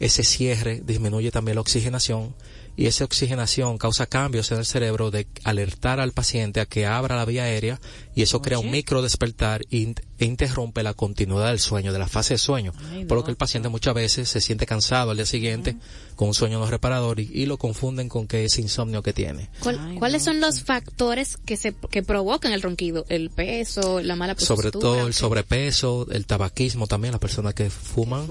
ese 0.00 0.22
cierre 0.24 0.82
disminuye 0.84 1.30
también 1.30 1.54
la 1.56 1.60
oxigenación 1.60 2.34
y 2.76 2.86
esa 2.86 3.04
oxigenación 3.04 3.78
causa 3.78 4.06
cambios 4.06 4.52
en 4.52 4.58
el 4.58 4.66
cerebro 4.66 5.10
de 5.10 5.26
alertar 5.44 5.98
al 6.00 6.12
paciente 6.12 6.60
a 6.60 6.66
que 6.66 6.86
abra 6.86 7.16
la 7.16 7.24
vía 7.24 7.44
aérea 7.44 7.80
y 8.14 8.22
eso 8.22 8.42
crea 8.42 8.58
un 8.58 8.70
micro 8.70 9.02
despertar 9.02 9.62
e 9.70 9.94
interrumpe 10.18 10.82
la 10.82 10.94
continuidad 10.94 11.48
del 11.48 11.60
sueño, 11.60 11.92
de 11.92 11.98
la 11.98 12.08
fase 12.08 12.34
de 12.34 12.38
sueño, 12.38 12.72
por 13.08 13.16
lo 13.16 13.24
que 13.24 13.30
el 13.30 13.36
paciente 13.36 13.68
muchas 13.68 13.94
veces 13.94 14.28
se 14.28 14.40
siente 14.40 14.66
cansado 14.66 15.10
al 15.10 15.16
día 15.16 15.26
siguiente 15.26 15.76
con 16.16 16.28
un 16.28 16.34
sueño 16.34 16.58
no 16.58 16.66
reparador 16.66 17.20
y, 17.20 17.46
lo 17.46 17.58
confunden 17.58 18.08
con 18.08 18.26
que 18.26 18.44
es 18.44 18.58
insomnio 18.58 19.02
que 19.02 19.12
tiene. 19.12 19.50
¿Cuáles 19.98 20.24
son 20.24 20.40
los 20.40 20.62
factores 20.62 21.36
que 21.36 21.56
se 21.56 21.74
que 21.90 22.02
provocan 22.02 22.52
el 22.52 22.62
ronquido? 22.62 23.04
El 23.08 23.30
peso, 23.30 24.00
la 24.00 24.16
mala 24.16 24.34
postura. 24.34 24.56
Sobre 24.56 24.70
todo 24.72 25.06
el 25.06 25.14
sobrepeso, 25.14 26.08
el 26.10 26.26
tabaquismo 26.26 26.86
también, 26.86 27.12
las 27.12 27.20
personas 27.20 27.54
que 27.54 27.70
fuman. 27.70 28.26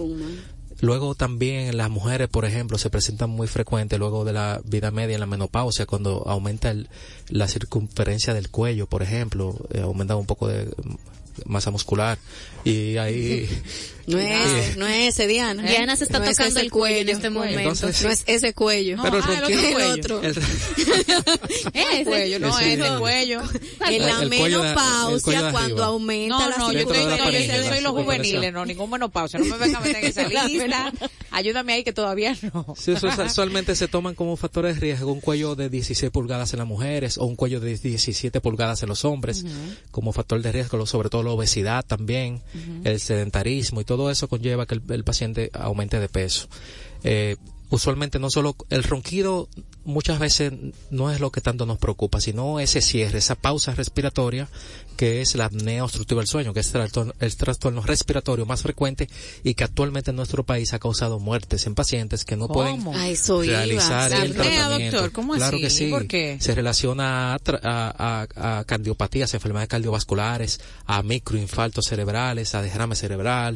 Luego 0.86 1.16
también 1.16 1.78
las 1.78 1.90
mujeres, 1.90 2.28
por 2.28 2.46
ejemplo, 2.46 2.78
se 2.78 2.92
presentan 2.92 3.32
muy 3.32 3.48
frecuentes 3.48 3.98
luego 3.98 4.24
de 4.24 4.34
la 4.34 4.62
vida 4.66 4.92
media 4.92 5.16
en 5.16 5.20
la 5.20 5.26
menopausia, 5.26 5.88
cuando 5.88 6.24
aumenta 6.28 6.70
el, 6.70 6.90
la 7.30 7.48
circunferencia 7.48 8.36
del 8.36 8.50
cuello, 8.52 8.86
por 8.86 9.02
ejemplo, 9.02 9.56
eh, 9.74 9.82
aumenta 9.82 10.16
un 10.16 10.28
poco 10.28 10.48
de 10.48 10.70
masa 11.46 11.72
muscular. 11.72 12.20
Y 12.64 12.98
ahí 12.98 13.50
no 14.08 14.20
es, 14.20 14.78
no 14.78 14.88
es 14.88 15.10
ese 15.10 15.28
Diana. 15.28 15.64
Diana 15.64 15.96
se 15.96 16.04
está 16.04 16.24
tocando 16.24 16.60
el 16.60 16.72
cuello, 16.72 17.02
en 17.02 17.10
este 17.10 17.30
momento. 17.30 17.74
no 18.04 18.10
es 18.10 18.24
ese 18.28 18.54
cuello. 18.54 18.98
pero 19.02 19.18
el, 19.18 20.00
otro. 20.00 20.22
El, 21.74 22.06
cuello, 22.06 22.40
no 22.40 22.60
es 22.60 22.80
el 22.80 23.00
cuello. 23.00 23.42
En 23.90 24.06
la 24.06 24.26
menopausia 24.26 25.52
cuando 25.52 25.84
aumenta 25.84 26.50
la 26.50 26.58
no, 26.58 26.72
yo, 26.72 26.88
soy, 26.88 27.48
yo 27.48 27.64
soy 27.64 27.82
los 27.82 27.94
juveniles, 27.94 28.54
no, 28.54 28.66
ningún 28.66 28.90
menopausia. 28.90 29.40
No 29.40 29.46
me 29.46 29.58
venga 29.58 29.80
a 29.80 29.82
meter 29.82 30.04
en 30.04 30.10
esa 30.10 30.28
lista. 30.48 30.92
Ayúdame 31.32 31.74
ahí 31.74 31.84
que 31.84 31.94
todavía 31.94 32.36
no. 32.54 32.76
Sí, 32.78 32.92
eso 32.92 33.08
usualmente 33.08 33.76
se 33.76 33.88
toman 33.88 34.16
como 34.16 34.36
factores 34.38 34.76
de 34.76 34.82
riesgo 34.82 35.12
un 35.12 35.22
cuello 35.22 35.56
de 35.56 35.70
16 35.70 36.12
pulgadas 36.12 36.54
en 36.54 36.60
las 36.60 36.68
mujeres 36.68 37.18
o 37.18 37.26
un 37.26 37.36
cuello 37.36 37.60
de 37.60 37.78
17 37.78 38.42
pulgadas 38.42 38.84
en 38.84 38.90
los 38.90 39.06
hombres 39.06 39.46
como 39.92 40.12
factor 40.14 40.42
de 40.42 40.52
riesgo, 40.52 40.86
sobre 40.86 41.10
todo 41.10 41.24
la 41.24 41.32
obesidad 41.32 41.86
también, 41.86 42.42
el 42.84 43.00
sedentarismo 43.00 43.82
y 43.82 43.86
todo 43.86 43.95
todo 43.98 44.12
eso 44.12 44.28
conlleva 44.28 44.66
que 44.66 44.80
el, 44.90 45.04
paciente 45.04 45.52
aumente 45.54 46.00
de 46.00 46.10
peso. 46.10 46.48
Eh, 47.04 47.38
usualmente 47.70 48.20
no 48.20 48.30
solo 48.30 48.56
el 48.70 48.84
ronquido 48.84 49.50
muchas 49.86 50.20
veces 50.20 50.52
no 50.90 51.12
es 51.12 51.20
lo 51.20 51.32
que 51.32 51.42
tanto 51.42 51.66
nos 51.66 51.78
preocupa, 51.78 52.20
sino 52.20 52.60
ese 52.60 52.82
cierre, 52.82 53.20
esa 53.20 53.36
pausa 53.36 53.74
respiratoria 53.74 54.50
que 54.96 55.22
es 55.22 55.36
la 55.36 55.46
apnea 55.46 55.84
obstructiva 55.84 56.22
del 56.22 56.28
sueño, 56.28 56.54
que 56.54 56.62
es 56.62 56.74
el 56.74 57.36
trastorno, 57.36 57.82
respiratorio 57.82 58.46
más 58.46 58.62
frecuente 58.62 59.10
y 59.44 59.54
que 59.54 59.64
actualmente 59.64 60.12
en 60.12 60.18
nuestro 60.18 60.44
país 60.44 60.74
ha 60.74 60.80
causado 60.80 61.20
muertes 61.20 61.68
en 61.68 61.76
pacientes 61.76 62.26
que 62.26 62.36
no 62.36 62.48
pueden 62.48 62.82
realizar 62.94 64.12
el 64.14 64.34
tratamiento. 64.34 65.12
claro 65.12 65.58
que 65.58 65.70
sí. 65.70 65.92
Se 66.40 66.56
relaciona 66.56 67.36
a, 67.36 68.64
cardiopatías, 68.66 69.34
enfermedades 69.34 69.70
cardiovasculares, 69.70 70.62
a 70.86 71.04
microinfartos 71.04 71.86
cerebrales, 71.86 72.56
a 72.56 72.62
derrame 72.62 72.96
cerebral 72.96 73.56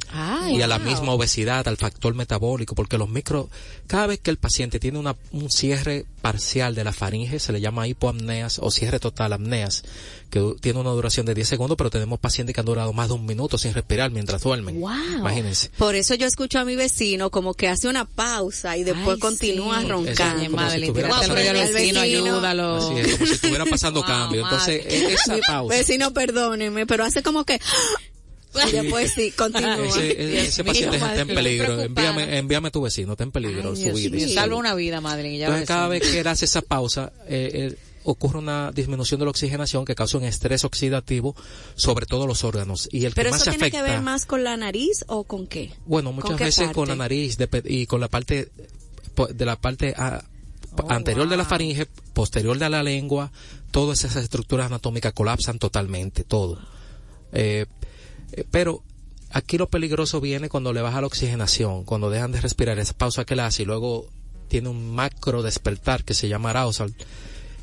y 0.49 0.61
a 0.61 0.67
la 0.67 0.79
misma 0.79 1.13
obesidad, 1.13 1.67
al 1.67 1.77
factor 1.77 2.13
metabólico, 2.13 2.75
porque 2.75 2.97
los 2.97 3.09
micro, 3.09 3.49
cada 3.87 4.07
vez 4.07 4.19
que 4.19 4.31
el 4.31 4.37
paciente 4.37 4.79
tiene 4.79 4.99
una, 4.99 5.15
un 5.31 5.49
cierre 5.49 6.05
parcial 6.19 6.75
de 6.75 6.83
la 6.83 6.93
faringe, 6.93 7.39
se 7.39 7.51
le 7.51 7.61
llama 7.61 7.87
hipoapneas 7.87 8.59
o 8.61 8.71
cierre 8.71 8.99
total 8.99 9.33
apneas, 9.33 9.83
que 10.29 10.55
tiene 10.61 10.79
una 10.79 10.91
duración 10.91 11.25
de 11.25 11.33
10 11.33 11.47
segundos, 11.47 11.77
pero 11.77 11.89
tenemos 11.89 12.19
pacientes 12.19 12.53
que 12.53 12.59
han 12.59 12.65
durado 12.65 12.93
más 12.93 13.07
de 13.07 13.15
un 13.15 13.25
minuto 13.25 13.57
sin 13.57 13.73
respirar 13.73 14.11
mientras 14.11 14.43
duermen. 14.43 14.79
Imagínense. 14.79 15.71
Por 15.77 15.95
eso 15.95 16.13
yo 16.15 16.27
escucho 16.27 16.59
a 16.59 16.65
mi 16.65 16.75
vecino 16.75 17.29
como 17.31 17.53
que 17.53 17.67
hace 17.67 17.87
una 17.87 18.05
pausa 18.05 18.77
y 18.77 18.83
después 18.83 19.17
continúa 19.19 19.81
roncando. 19.81 20.43
como, 20.51 20.69
si 23.19 23.31
estuviera 23.31 23.65
pasando 23.65 24.03
cambio. 24.03 24.43
Entonces, 24.43 24.85
e-, 24.85 25.13
esa 25.13 25.37
pausa. 25.47 25.75
Vecino, 25.75 26.13
perdóneme, 26.13 26.85
pero 26.85 27.03
hace 27.03 27.23
como 27.23 27.43
que 27.45 27.59
y 28.67 28.71
después 28.71 29.11
sí, 29.13 29.31
continúa. 29.31 29.77
Ese, 29.77 30.63
paciente 30.63 30.97
está 30.97 31.21
en 31.21 31.27
peligro. 31.27 31.81
Envíame, 31.81 32.37
envíame 32.37 32.71
tu 32.71 32.81
vecino, 32.81 33.13
está 33.13 33.23
en 33.23 33.31
peligro 33.31 33.75
su 33.75 33.91
vida. 33.93 34.27
Salva 34.29 34.55
una 34.55 34.73
vida, 34.75 35.01
madre. 35.01 35.35
Entonces, 35.35 35.67
cada 35.67 35.87
vez 35.87 36.01
que 36.01 36.19
él 36.19 36.27
hace 36.27 36.45
esa 36.45 36.61
pausa, 36.61 37.13
eh, 37.27 37.51
eh, 37.53 37.77
ocurre 38.03 38.39
una 38.39 38.71
disminución 38.71 39.19
de 39.19 39.25
la 39.25 39.31
oxigenación 39.31 39.85
que 39.85 39.95
causa 39.95 40.17
un 40.17 40.23
estrés 40.23 40.63
oxidativo 40.63 41.35
sobre 41.75 42.05
todos 42.05 42.27
los 42.27 42.43
órganos. 42.43 42.89
Y 42.91 43.05
el 43.05 43.13
¿Pero 43.13 43.27
que 43.29 43.31
más 43.31 43.41
eso 43.41 43.51
tiene 43.51 43.71
que 43.71 43.81
ver 43.81 44.01
más 44.01 44.25
con 44.25 44.43
la 44.43 44.57
nariz 44.57 45.03
o 45.07 45.23
con 45.23 45.47
qué? 45.47 45.71
Bueno, 45.85 46.11
muchas 46.11 46.37
veces 46.37 46.71
con 46.71 46.87
la 46.87 46.95
nariz 46.95 47.37
y 47.65 47.85
con 47.85 48.01
la 48.01 48.07
parte 48.07 48.51
de 49.33 49.45
la 49.45 49.59
parte 49.59 49.93
ah, 49.97 50.23
oh, 50.81 50.91
anterior 50.91 51.27
de 51.27 51.37
la 51.37 51.45
faringe, 51.45 51.87
posterior 52.13 52.57
de 52.57 52.69
la 52.69 52.83
lengua, 52.83 53.31
todas 53.71 54.03
esas 54.05 54.23
estructuras 54.23 54.67
anatómicas 54.67 55.13
colapsan 55.13 55.59
totalmente, 55.59 56.23
todo. 56.23 56.59
Eh, 57.31 57.65
pero 58.51 58.83
aquí 59.31 59.57
lo 59.57 59.69
peligroso 59.69 60.21
viene 60.21 60.49
cuando 60.49 60.73
le 60.73 60.81
baja 60.81 61.01
la 61.01 61.07
oxigenación, 61.07 61.83
cuando 61.83 62.09
dejan 62.09 62.31
de 62.31 62.41
respirar 62.41 62.79
esa 62.79 62.93
pausa 62.93 63.25
que 63.25 63.35
le 63.35 63.43
hace 63.43 63.63
y 63.63 63.65
luego 63.65 64.07
tiene 64.47 64.69
un 64.69 64.93
macro 64.93 65.43
despertar 65.43 66.03
que 66.03 66.13
se 66.13 66.27
llama 66.27 66.49
arousal. 66.49 66.93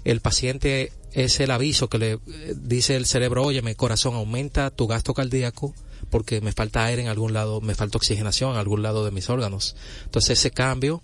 El 0.04 0.20
paciente 0.20 0.92
es 1.12 1.40
el 1.40 1.50
aviso 1.50 1.88
que 1.88 1.98
le 1.98 2.12
eh, 2.12 2.20
dice 2.54 2.96
el 2.96 3.06
cerebro, 3.06 3.44
oye, 3.44 3.62
mi 3.62 3.74
corazón 3.74 4.14
aumenta 4.14 4.70
tu 4.70 4.86
gasto 4.86 5.14
cardíaco 5.14 5.74
porque 6.10 6.40
me 6.40 6.52
falta 6.52 6.84
aire 6.84 7.02
en 7.02 7.08
algún 7.08 7.32
lado, 7.32 7.60
me 7.60 7.74
falta 7.74 7.98
oxigenación 7.98 8.52
en 8.52 8.58
algún 8.58 8.82
lado 8.82 9.04
de 9.04 9.10
mis 9.10 9.28
órganos. 9.28 9.76
Entonces 10.04 10.38
ese 10.38 10.50
cambio 10.50 11.02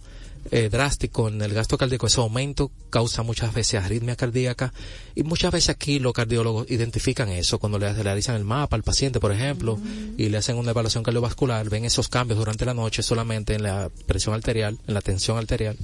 eh, 0.50 0.68
drástico 0.70 1.28
en 1.28 1.40
el 1.40 1.55
gasto 1.55 1.78
cardíaco, 1.78 2.07
ese 2.07 2.20
aumento 2.20 2.70
causa 2.90 3.22
muchas 3.22 3.55
veces 3.55 3.83
arritmia 3.83 4.16
cardíaca 4.16 4.72
y 5.14 5.22
muchas 5.22 5.52
veces 5.52 5.70
aquí 5.70 5.98
los 5.98 6.12
cardiólogos 6.12 6.70
identifican 6.70 7.28
eso 7.28 7.59
cuando 7.59 7.78
le 7.78 7.92
realizan 7.92 8.37
el 8.37 8.44
mapa 8.44 8.76
al 8.76 8.83
paciente, 8.83 9.20
por 9.20 9.33
ejemplo, 9.33 9.78
y 10.16 10.28
le 10.28 10.38
hacen 10.38 10.57
una 10.57 10.72
evaluación 10.72 11.05
cardiovascular, 11.05 11.68
ven 11.68 11.85
esos 11.85 12.09
cambios 12.09 12.38
durante 12.38 12.64
la 12.64 12.74
noche 12.74 13.02
solamente 13.02 13.55
en 13.55 13.62
la 13.62 13.90
presión 14.07 14.35
arterial, 14.35 14.78
en 14.87 14.94
la 14.94 15.00
tensión 15.00 15.38
arterial 15.38 15.76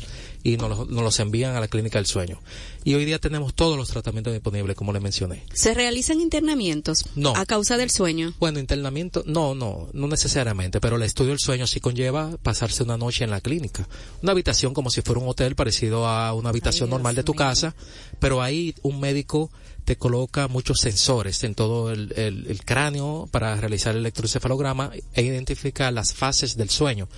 y 0.43 0.57
nos, 0.57 0.89
nos 0.89 1.03
los 1.03 1.21
envían 1.21 1.57
a 1.57 1.61
la 1.61 1.69
clínica 1.69 1.99
del 1.99 2.07
sueño. 2.07 2.41
Y 2.85 2.95
hoy 2.95 3.05
día 3.05 3.19
tenemos 3.19 3.55
todos 3.55 3.77
los 3.77 3.89
tratamientos 3.89 4.33
disponibles, 4.33 4.77
como 4.77 4.93
le 4.93 5.01
mencioné. 5.01 5.45
¿Se 5.53 5.75
realizan 5.75 6.21
internamientos? 6.21 7.05
No. 7.17 7.35
¿A 7.37 7.45
causa 7.45 7.77
del 7.77 7.91
sueño? 7.91 8.33
Bueno, 8.39 8.59
internamiento, 8.59 9.23
no, 9.27 9.55
no, 9.55 9.89
no 9.93 10.09
necesariamente, 10.09 10.81
pero 10.81 10.97
el 10.97 11.03
estudio 11.03 11.31
del 11.31 11.41
sueño 11.41 11.67
sí 11.67 11.81
conlleva 11.81 12.37
pasarse 12.43 12.83
una 12.83 12.97
noche 12.97 13.25
en 13.25 13.31
la 13.31 13.41
clínica. 13.41 13.89
Una 14.23 14.33
habitación 14.33 14.75
como 14.75 14.91
si 14.91 15.03
fuera 15.03 15.21
un 15.21 15.29
hotel 15.29 15.55
parecido 15.55 16.07
a 16.07 16.33
una 16.33 16.51
habitación 16.51 16.91
normal 16.91 17.15
de 17.15 17.25
tu 17.25 17.35
casa, 17.35 17.75
pero 18.19 18.41
ahí 18.41 18.75
un 18.83 19.01
médico 19.01 19.51
te 19.85 19.97
coloca 19.97 20.49
muchos 20.49 20.81
sensores 20.81 21.43
en 21.45 21.55
todo 21.55 21.91
el, 21.91 22.13
el 22.17 22.61
cráneo 22.65 23.27
para 23.31 23.57
realizar 23.57 23.95
el 23.95 24.01
electroencefalograma 24.01 24.91
e 25.15 25.23
identificar 25.23 25.93
las 25.93 26.13
fases 26.13 26.57
del 26.57 26.69
sueño 26.69 27.09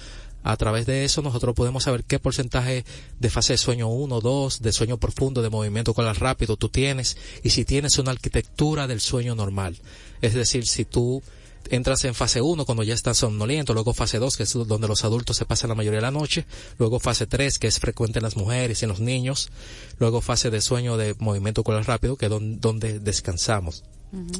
a 0.42 0.57
través 0.57 0.87
de 0.87 1.05
eso 1.05 1.22
nosotros 1.22 1.55
podemos 1.55 1.85
saber 1.85 2.05
qué 2.05 2.18
porcentaje 2.18 2.85
de 3.18 3.31
fase 3.31 3.55
de 3.55 3.59
sueño 3.59 3.88
1, 3.88 4.20
2, 4.20 4.62
de 4.62 4.72
sueño 4.72 4.98
profundo, 4.98 5.42
de 5.42 5.50
movimiento 5.50 5.94
colar 5.94 6.18
rápido 6.20 6.57
tú 6.57 6.68
tienes 6.68 7.16
y 7.42 7.50
si 7.50 7.64
tienes 7.64 7.98
una 7.98 8.12
arquitectura 8.12 8.87
del 8.87 9.00
sueño 9.00 9.35
normal. 9.35 9.79
Es 10.22 10.35
decir, 10.35 10.66
si 10.66 10.85
tú 10.85 11.22
entras 11.68 12.05
en 12.05 12.14
fase 12.14 12.40
1 12.40 12.64
cuando 12.64 12.83
ya 12.83 12.94
estás 12.94 13.18
somnoliento, 13.18 13.74
luego 13.74 13.92
fase 13.92 14.18
2 14.18 14.37
que 14.37 14.44
es 14.44 14.53
donde 14.53 14.88
los 14.88 15.05
adultos 15.05 15.37
se 15.37 15.44
pasan 15.44 15.68
la 15.68 15.74
mayoría 15.74 15.98
de 15.98 16.03
la 16.03 16.11
noche, 16.11 16.46
luego 16.79 17.00
fase 17.00 17.26
3 17.26 17.59
que 17.59 17.66
es 17.66 17.79
frecuente 17.79 18.18
en 18.18 18.24
las 18.24 18.37
mujeres 18.37 18.81
y 18.81 18.85
en 18.87 18.88
los 18.88 19.00
niños, 19.00 19.50
luego 19.98 20.20
fase 20.20 20.50
de 20.50 20.61
sueño 20.61 20.96
de 20.96 21.14
movimiento 21.18 21.62
colar 21.62 21.87
rápido 21.87 22.16
que 22.16 22.26
es 22.26 22.33
donde 22.33 22.98
descansamos. 22.98 23.85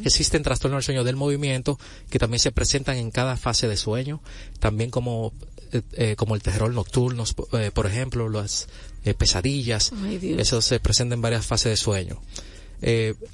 Existen 0.05 0.43
trastornos 0.43 0.79
del 0.79 0.85
sueño 0.85 1.05
del 1.05 1.15
movimiento 1.15 1.79
que 2.11 2.19
también 2.19 2.41
se 2.41 2.51
presentan 2.51 2.97
en 2.97 3.13
cada 3.13 3.37
fase 3.37 3.69
de 3.69 3.77
sueño, 3.77 4.21
también 4.59 4.91
como 4.91 5.33
eh, 5.73 5.83
eh, 5.93 6.17
como 6.17 6.35
el 6.35 6.43
terror 6.43 6.73
nocturno, 6.73 7.25
eh, 7.53 7.71
por 7.73 7.87
ejemplo, 7.87 8.29
las 8.29 8.69
pesadillas, 9.17 9.93
eso 10.23 10.61
se 10.61 10.79
presenta 10.81 11.15
en 11.15 11.23
varias 11.23 11.47
fases 11.47 11.71
de 11.71 11.77
sueño. 11.77 12.21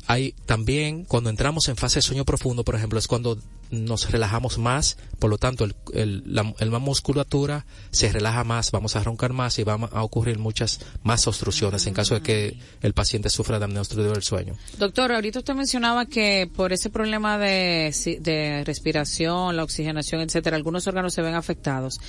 hay 0.06 0.32
también 0.44 1.04
cuando 1.04 1.30
entramos 1.30 1.68
en 1.68 1.76
fase 1.76 1.96
de 1.98 2.02
sueño 2.02 2.24
profundo, 2.24 2.64
por 2.64 2.76
ejemplo, 2.76 2.98
es 2.98 3.06
cuando 3.08 3.38
nos 3.70 4.10
relajamos 4.10 4.58
más, 4.58 4.96
por 5.18 5.30
lo 5.30 5.38
tanto 5.38 5.64
el, 5.64 5.74
el, 5.92 6.22
la, 6.26 6.78
musculatura 6.78 7.66
se 7.90 8.12
relaja 8.12 8.44
más, 8.44 8.70
vamos 8.70 8.96
a 8.96 9.02
roncar 9.02 9.32
más 9.32 9.58
y 9.58 9.64
van 9.64 9.88
a 9.92 10.02
ocurrir 10.02 10.38
muchas 10.38 10.80
más 11.02 11.26
obstrucciones 11.26 11.86
en 11.86 11.94
caso 11.94 12.14
de 12.14 12.20
que 12.20 12.58
el 12.82 12.92
paciente 12.92 13.30
sufra 13.30 13.58
de 13.58 13.64
apnea 13.64 13.80
obstructiva 13.80 14.12
del 14.12 14.22
sueño. 14.22 14.56
Doctor, 14.78 15.12
ahorita 15.12 15.40
usted 15.40 15.54
mencionaba 15.54 16.06
que 16.06 16.50
por 16.54 16.72
ese 16.72 16.90
problema 16.90 17.38
de, 17.38 17.94
de 18.20 18.64
respiración, 18.64 19.56
la 19.56 19.64
oxigenación, 19.64 20.20
etcétera, 20.20 20.56
algunos 20.56 20.86
órganos 20.86 21.14
se 21.14 21.22
ven 21.22 21.34
afectados. 21.34 22.00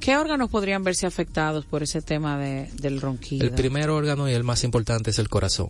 ¿Qué 0.00 0.16
órganos 0.16 0.50
podrían 0.50 0.84
verse 0.84 1.06
afectados 1.06 1.64
por 1.64 1.82
ese 1.82 2.02
tema 2.02 2.38
de, 2.38 2.68
del 2.80 3.00
ronquido? 3.00 3.44
El 3.44 3.52
primer 3.52 3.90
órgano 3.90 4.28
y 4.28 4.32
el 4.32 4.44
más 4.44 4.64
importante 4.64 5.10
es 5.10 5.18
el 5.18 5.28
corazón 5.28 5.68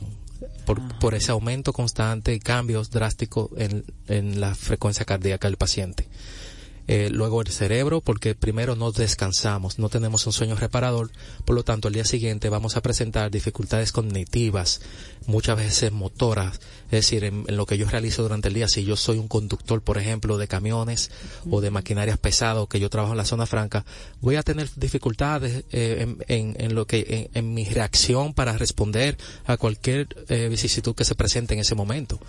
por, 0.66 0.82
por 0.98 1.14
ese 1.14 1.30
aumento 1.30 1.72
constante 1.72 2.34
y 2.34 2.40
cambios 2.40 2.90
drásticos 2.90 3.48
en, 3.56 3.84
en 4.08 4.40
la 4.40 4.54
frecuencia 4.54 5.06
cardíaca 5.06 5.48
del 5.48 5.56
paciente. 5.56 6.06
Eh, 6.88 7.08
luego 7.10 7.40
el 7.40 7.48
cerebro, 7.48 8.00
porque 8.00 8.34
primero 8.34 8.76
no 8.76 8.92
descansamos, 8.92 9.78
no 9.78 9.88
tenemos 9.88 10.26
un 10.26 10.32
sueño 10.32 10.54
reparador, 10.56 11.10
por 11.44 11.56
lo 11.56 11.64
tanto, 11.64 11.88
al 11.88 11.94
día 11.94 12.04
siguiente 12.04 12.48
vamos 12.48 12.76
a 12.76 12.82
presentar 12.82 13.30
dificultades 13.30 13.92
cognitivas, 13.92 14.80
muchas 15.26 15.56
veces 15.56 15.92
motoras, 15.92 16.60
es 16.86 16.90
decir, 16.90 17.24
en, 17.24 17.44
lo 17.48 17.66
que 17.66 17.78
yo 17.78 17.88
realizo 17.88 18.22
durante 18.22 18.48
el 18.48 18.54
día, 18.54 18.68
si 18.68 18.84
yo 18.84 18.96
soy 18.96 19.18
un 19.18 19.28
conductor, 19.28 19.82
por 19.82 19.98
ejemplo, 19.98 20.38
de 20.38 20.48
camiones 20.48 21.10
o 21.50 21.60
de 21.60 21.70
maquinarias 21.70 22.18
pesadas, 22.18 22.68
que 22.68 22.80
yo 22.80 22.88
trabajo 22.90 23.12
en 23.12 23.18
la 23.18 23.24
zona 23.24 23.46
franca, 23.46 23.84
voy 24.20 24.36
a 24.36 24.42
tener 24.42 24.68
dificultades 24.76 25.64
eh, 25.72 26.16
en, 26.28 26.56
en, 26.58 26.74
lo 26.74 26.86
que, 26.86 27.30
en, 27.34 27.54
mi 27.54 27.64
reacción 27.64 28.34
para 28.34 28.56
responder 28.56 29.16
a 29.46 29.56
cualquier 29.56 30.08
eh, 30.28 30.48
vicisitud 30.48 30.94
que 30.94 31.04
se 31.04 31.14
presente 31.14 31.54
en 31.54 31.60
ese 31.60 31.74
momento. 31.74 32.20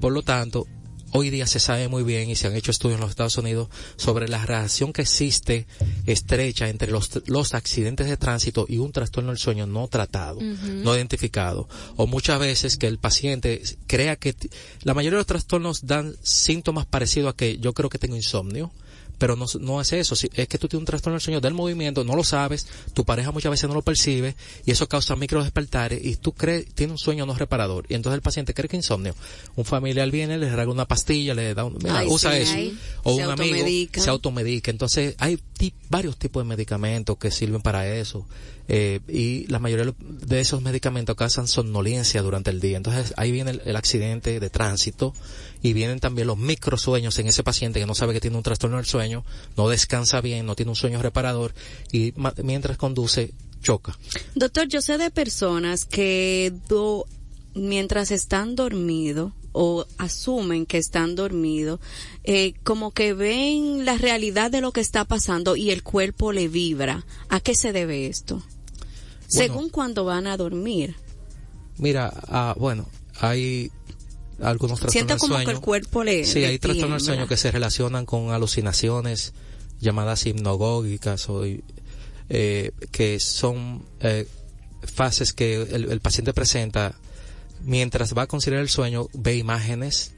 Por 0.00 0.12
lo 0.12 0.22
tanto, 0.22 0.66
hoy 1.16 1.30
día 1.30 1.46
se 1.46 1.60
sabe 1.60 1.86
muy 1.86 2.02
bien 2.02 2.28
y 2.28 2.34
se 2.34 2.48
han 2.48 2.56
hecho 2.56 2.72
estudios 2.72 2.96
en 2.96 3.02
los 3.02 3.10
Estados 3.10 3.38
Unidos 3.38 3.68
sobre 3.96 4.26
la 4.26 4.44
relación 4.44 4.92
que 4.92 5.02
existe 5.02 5.66
estrecha 6.06 6.68
entre 6.68 6.90
los, 6.90 7.08
los 7.26 7.54
accidentes 7.54 8.08
de 8.08 8.16
tránsito 8.16 8.66
y 8.68 8.78
un 8.78 8.90
trastorno 8.90 9.30
del 9.30 9.38
sueño 9.38 9.64
no 9.64 9.86
tratado, 9.86 10.40
no 10.40 10.96
identificado. 10.96 11.68
O 11.94 12.08
muchas 12.08 12.40
veces 12.40 12.76
que 12.76 12.88
el 12.88 12.98
paciente 12.98 13.62
crea 13.86 14.16
que 14.16 14.34
la 14.82 14.92
mayoría 14.92 15.16
de 15.16 15.20
los 15.20 15.26
trastornos 15.26 15.86
dan 15.86 16.16
síntomas 16.22 16.84
parecidos 16.84 17.32
a 17.32 17.36
que 17.36 17.58
yo 17.58 17.74
creo 17.74 17.88
que 17.88 17.98
tengo 17.98 18.16
insomnio 18.16 18.72
pero 19.18 19.36
no, 19.36 19.46
no 19.60 19.80
es 19.80 19.92
eso, 19.92 20.14
es 20.14 20.48
que 20.48 20.58
tú 20.58 20.68
tienes 20.68 20.82
un 20.82 20.86
trastorno 20.86 21.14
del 21.14 21.22
sueño 21.22 21.40
del 21.40 21.54
movimiento, 21.54 22.04
no 22.04 22.16
lo 22.16 22.24
sabes, 22.24 22.66
tu 22.92 23.04
pareja 23.04 23.30
muchas 23.32 23.50
veces 23.50 23.68
no 23.68 23.74
lo 23.74 23.82
percibe 23.82 24.36
y 24.64 24.70
eso 24.70 24.88
causa 24.88 25.16
micro 25.16 25.42
despertares 25.42 26.04
y 26.04 26.16
tú 26.16 26.32
crees, 26.32 26.66
tiene 26.74 26.92
un 26.92 26.98
sueño 26.98 27.26
no 27.26 27.34
reparador 27.34 27.86
y 27.88 27.94
entonces 27.94 28.16
el 28.16 28.22
paciente 28.22 28.54
cree 28.54 28.68
que 28.68 28.76
insomnio. 28.76 29.14
Un 29.56 29.64
familiar 29.64 30.10
viene, 30.10 30.38
le 30.38 30.50
regala 30.50 30.70
una 30.70 30.86
pastilla, 30.86 31.34
le 31.34 31.54
da 31.54 31.64
un, 31.64 31.78
usa 32.06 32.36
eso, 32.36 32.56
o 33.02 33.14
un 33.14 33.22
amigo 33.22 33.66
se 33.94 34.10
automedica. 34.10 34.70
Entonces 34.70 35.14
hay 35.18 35.38
varios 35.88 36.16
tipos 36.16 36.42
de 36.42 36.48
medicamentos 36.48 37.16
que 37.16 37.30
sirven 37.30 37.62
para 37.62 37.88
eso 37.88 38.26
eh, 38.68 39.00
y 39.08 39.46
la 39.48 39.58
mayoría 39.58 39.92
de 39.98 40.40
esos 40.40 40.62
medicamentos 40.62 41.16
causan 41.16 41.46
somnolencia 41.46 42.22
durante 42.22 42.50
el 42.50 42.60
día. 42.60 42.76
Entonces 42.76 43.12
ahí 43.16 43.30
viene 43.30 43.60
el 43.64 43.76
accidente 43.76 44.40
de 44.40 44.50
tránsito 44.50 45.12
y 45.62 45.72
vienen 45.72 46.00
también 46.00 46.26
los 46.26 46.38
microsueños 46.38 47.18
en 47.18 47.26
ese 47.26 47.42
paciente 47.42 47.80
que 47.80 47.86
no 47.86 47.94
sabe 47.94 48.14
que 48.14 48.20
tiene 48.20 48.36
un 48.36 48.42
trastorno 48.42 48.76
del 48.76 48.86
sueño, 48.86 49.24
no 49.56 49.68
descansa 49.68 50.20
bien, 50.20 50.46
no 50.46 50.56
tiene 50.56 50.70
un 50.70 50.76
sueño 50.76 51.02
reparador 51.02 51.54
y 51.92 52.14
mientras 52.42 52.76
conduce 52.76 53.32
choca. 53.62 53.98
Doctor, 54.34 54.68
yo 54.68 54.80
sé 54.80 54.98
de 54.98 55.10
personas 55.10 55.84
que 55.84 56.52
mientras 57.54 58.10
están 58.10 58.56
dormidos 58.56 59.32
o 59.52 59.86
asumen 59.98 60.66
que 60.66 60.78
están 60.78 61.14
dormidos, 61.14 61.80
eh, 62.24 62.54
como 62.64 62.90
que 62.90 63.14
ven 63.14 63.84
la 63.84 63.96
realidad 63.96 64.50
de 64.50 64.60
lo 64.60 64.72
que 64.72 64.80
está 64.80 65.04
pasando 65.04 65.54
y 65.54 65.70
el 65.70 65.82
cuerpo 65.82 66.32
le 66.32 66.48
vibra. 66.48 67.06
¿A 67.28 67.40
qué 67.40 67.54
se 67.54 67.72
debe 67.72 68.06
esto? 68.06 68.42
Según 69.26 69.70
cuando 69.70 70.04
van 70.04 70.26
a 70.26 70.36
dormir. 70.36 70.96
Mira, 71.78 72.12
ah, 72.28 72.54
bueno, 72.58 72.86
hay 73.20 73.70
algunos 74.40 74.80
trastornos 74.80 74.92
Siento 74.92 75.16
como 75.18 75.44
que 75.44 75.50
el 75.50 75.60
cuerpo 75.60 76.04
le. 76.04 76.24
Sí, 76.24 76.44
hay 76.44 76.58
trastornos 76.58 77.02
del 77.02 77.14
sueño 77.14 77.28
que 77.28 77.36
se 77.36 77.50
relacionan 77.50 78.06
con 78.06 78.30
alucinaciones 78.30 79.32
llamadas 79.80 80.26
hipnogógicas 80.26 81.28
o 81.28 81.44
eh, 82.28 82.72
que 82.90 83.20
son 83.20 83.84
eh, 84.00 84.26
fases 84.82 85.32
que 85.32 85.62
el, 85.62 86.00
paciente 86.00 86.32
presenta 86.32 86.94
mientras 87.62 88.16
va 88.16 88.22
a 88.22 88.26
considerar 88.26 88.62
el 88.62 88.68
sueño, 88.68 89.08
ve 89.12 89.36
imágenes 89.36 90.13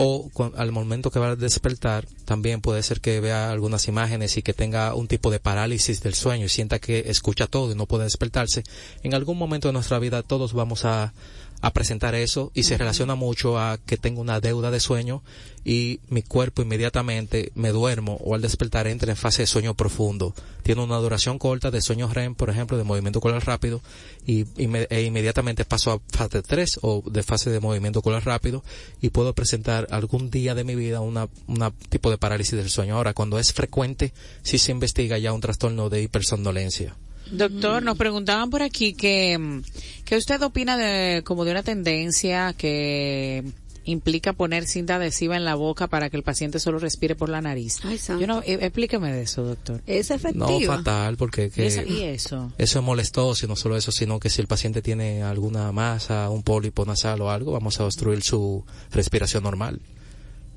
o 0.00 0.30
al 0.56 0.70
momento 0.70 1.10
que 1.10 1.18
va 1.18 1.30
a 1.30 1.36
despertar 1.36 2.06
también 2.24 2.60
puede 2.60 2.84
ser 2.84 3.00
que 3.00 3.18
vea 3.18 3.50
algunas 3.50 3.88
imágenes 3.88 4.36
y 4.36 4.42
que 4.42 4.52
tenga 4.52 4.94
un 4.94 5.08
tipo 5.08 5.28
de 5.32 5.40
parálisis 5.40 6.00
del 6.04 6.14
sueño 6.14 6.46
y 6.46 6.48
sienta 6.48 6.78
que 6.78 7.04
escucha 7.06 7.48
todo 7.48 7.72
y 7.72 7.74
no 7.74 7.86
puede 7.86 8.04
despertarse. 8.04 8.62
En 9.02 9.14
algún 9.14 9.36
momento 9.36 9.66
de 9.66 9.72
nuestra 9.72 9.98
vida 9.98 10.22
todos 10.22 10.52
vamos 10.52 10.84
a, 10.84 11.12
a 11.60 11.72
presentar 11.72 12.14
eso 12.14 12.52
y 12.54 12.62
se 12.62 12.78
relaciona 12.78 13.14
mucho 13.14 13.58
a 13.58 13.78
que 13.78 13.96
tengo 13.96 14.20
una 14.20 14.40
deuda 14.40 14.70
de 14.70 14.80
sueño 14.80 15.22
y 15.64 16.00
mi 16.08 16.22
cuerpo 16.22 16.62
inmediatamente 16.62 17.50
me 17.54 17.70
duermo 17.70 18.16
o 18.24 18.34
al 18.34 18.40
despertar 18.40 18.86
entra 18.86 19.10
en 19.10 19.16
fase 19.16 19.42
de 19.42 19.46
sueño 19.46 19.74
profundo. 19.74 20.34
Tiene 20.62 20.82
una 20.82 20.96
duración 20.96 21.38
corta 21.38 21.70
de 21.70 21.82
sueño 21.82 22.08
REM, 22.12 22.34
por 22.34 22.50
ejemplo, 22.50 22.78
de 22.78 22.84
movimiento 22.84 23.18
ocular 23.18 23.44
rápido 23.44 23.80
y, 24.26 24.46
e 24.56 25.02
inmediatamente 25.02 25.64
paso 25.64 25.92
a 25.92 26.00
fase 26.16 26.42
3 26.42 26.78
o 26.82 27.02
de 27.04 27.22
fase 27.22 27.50
de 27.50 27.60
movimiento 27.60 27.98
ocular 27.98 28.24
rápido 28.24 28.62
y 29.00 29.10
puedo 29.10 29.34
presentar 29.34 29.88
algún 29.90 30.30
día 30.30 30.54
de 30.54 30.64
mi 30.64 30.74
vida 30.74 31.00
una, 31.00 31.28
una 31.48 31.70
tipo 31.70 32.10
de 32.10 32.18
parálisis 32.18 32.56
del 32.56 32.70
sueño. 32.70 32.96
Ahora, 32.96 33.14
cuando 33.14 33.38
es 33.38 33.52
frecuente, 33.52 34.12
sí 34.42 34.58
se 34.58 34.72
investiga 34.72 35.18
ya 35.18 35.32
un 35.32 35.40
trastorno 35.40 35.88
de 35.88 36.02
hipersomnolencia. 36.02 36.96
Doctor, 37.30 37.82
nos 37.82 37.96
preguntaban 37.96 38.50
por 38.50 38.62
aquí 38.62 38.94
que, 38.94 39.62
que 40.04 40.16
usted 40.16 40.42
opina 40.42 40.76
de 40.76 41.22
como 41.24 41.44
de 41.44 41.52
una 41.52 41.62
tendencia 41.62 42.54
que 42.54 43.44
implica 43.90 44.32
poner 44.34 44.66
cinta 44.66 44.96
adhesiva 44.96 45.36
en 45.36 45.44
la 45.44 45.54
boca 45.54 45.86
para 45.86 46.10
que 46.10 46.16
el 46.16 46.22
paciente 46.22 46.60
solo 46.60 46.78
respire 46.78 47.14
por 47.14 47.28
la 47.28 47.40
nariz. 47.40 47.80
Yo 48.06 48.26
no, 48.26 48.40
eh, 48.40 48.58
explíqueme 48.60 49.12
de 49.12 49.22
eso, 49.22 49.42
doctor. 49.44 49.80
Es 49.86 50.10
efectivo. 50.10 50.60
No, 50.60 50.66
fatal, 50.66 51.16
porque 51.16 51.50
que 51.50 51.66
¿Y 51.88 52.02
eso? 52.02 52.52
Eso 52.58 52.78
es 52.78 52.84
molestoso, 52.84 53.46
y 53.46 53.48
no 53.48 53.56
solo 53.56 53.76
eso, 53.76 53.90
sino 53.90 54.20
que 54.20 54.30
si 54.30 54.40
el 54.40 54.46
paciente 54.46 54.82
tiene 54.82 55.22
alguna 55.22 55.72
masa, 55.72 56.28
un 56.28 56.42
pólipo 56.42 56.84
nasal 56.84 57.20
o 57.22 57.30
algo, 57.30 57.52
vamos 57.52 57.80
a 57.80 57.84
obstruir 57.84 58.22
su 58.22 58.64
respiración 58.90 59.42
normal. 59.42 59.80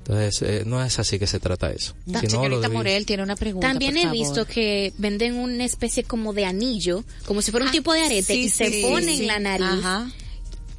Entonces, 0.02 0.42
eh, 0.42 0.62
no 0.66 0.82
es 0.82 0.98
así 0.98 1.18
que 1.18 1.28
se 1.28 1.38
trata 1.38 1.70
eso. 1.70 1.94
Si 2.20 2.26
señorita 2.26 2.68
Morel 2.68 3.06
tiene 3.06 3.22
una 3.22 3.36
pregunta. 3.36 3.68
También 3.68 3.96
he 3.96 4.10
visto 4.10 4.46
que 4.46 4.92
venden 4.98 5.36
una 5.36 5.64
especie 5.64 6.02
como 6.02 6.32
de 6.32 6.44
anillo, 6.44 7.04
como 7.24 7.40
si 7.40 7.52
fuera 7.52 7.64
un 7.64 7.68
ah, 7.68 7.72
tipo 7.72 7.92
de 7.92 8.02
arete, 8.02 8.34
y 8.34 8.48
se 8.48 8.82
pone 8.82 9.14
en 9.14 9.26
la 9.28 9.38
nariz. 9.38 9.66
Ajá. 9.66 10.10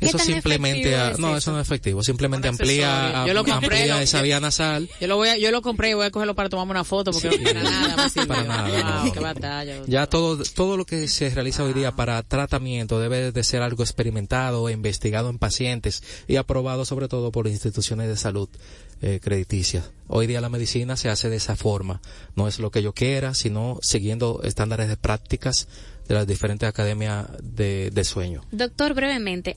Eso 0.03 0.19
simplemente 0.19 0.95
no 1.17 1.37
eso 1.37 1.51
no 1.51 1.59
es 1.59 1.67
efectivo 1.67 2.03
simplemente 2.03 2.47
amplía 2.47 3.25
yo 3.25 3.33
lo 3.33 3.43
compré, 3.43 3.77
amplía 3.77 4.01
esa 4.01 4.21
vía 4.21 4.39
nasal. 4.39 4.89
Yo 4.99 5.07
lo 5.07 5.15
voy 5.15 5.29
a, 5.29 5.37
yo 5.37 5.51
lo 5.51 5.61
compré 5.61 5.91
y 5.91 5.93
voy 5.93 6.05
a 6.05 6.11
cogerlo 6.11 6.35
para 6.35 6.49
tomarme 6.49 6.71
una 6.71 6.83
foto 6.83 7.11
porque 7.11 7.29
no 7.29 7.43
para 7.43 7.63
nada 7.63 8.09
para 8.27 8.43
nada 8.43 9.11
qué 9.11 9.19
batalla, 9.19 9.81
ya 9.87 10.07
todo 10.07 10.43
todo 10.43 10.77
lo 10.77 10.85
que 10.85 11.07
se 11.07 11.29
realiza 11.29 11.63
hoy 11.63 11.73
día 11.73 11.95
para 11.95 12.21
tratamiento 12.23 12.99
debe 12.99 13.31
de 13.31 13.43
ser 13.43 13.61
algo 13.61 13.83
experimentado 13.83 14.67
e 14.69 14.73
investigado 14.73 15.29
en 15.29 15.39
pacientes 15.39 16.03
y 16.27 16.35
aprobado 16.35 16.85
sobre 16.85 17.07
todo 17.07 17.31
por 17.31 17.47
instituciones 17.47 18.07
de 18.07 18.17
salud 18.17 18.49
eh, 19.03 19.19
crediticias 19.21 19.91
hoy 20.07 20.25
día 20.25 20.41
la 20.41 20.49
medicina 20.49 20.97
se 20.97 21.09
hace 21.09 21.29
de 21.29 21.35
esa 21.35 21.55
forma 21.55 22.01
no 22.35 22.47
es 22.47 22.57
lo 22.57 22.71
que 22.71 22.81
yo 22.81 22.93
quiera 22.93 23.35
sino 23.35 23.77
siguiendo 23.81 24.41
estándares 24.43 24.87
de 24.87 24.97
prácticas 24.97 25.67
de 26.07 26.15
las 26.15 26.27
diferentes 26.27 26.67
academias 26.67 27.27
de, 27.41 27.89
de 27.91 28.03
sueño. 28.03 28.43
Doctor, 28.51 28.93
brevemente, 28.93 29.55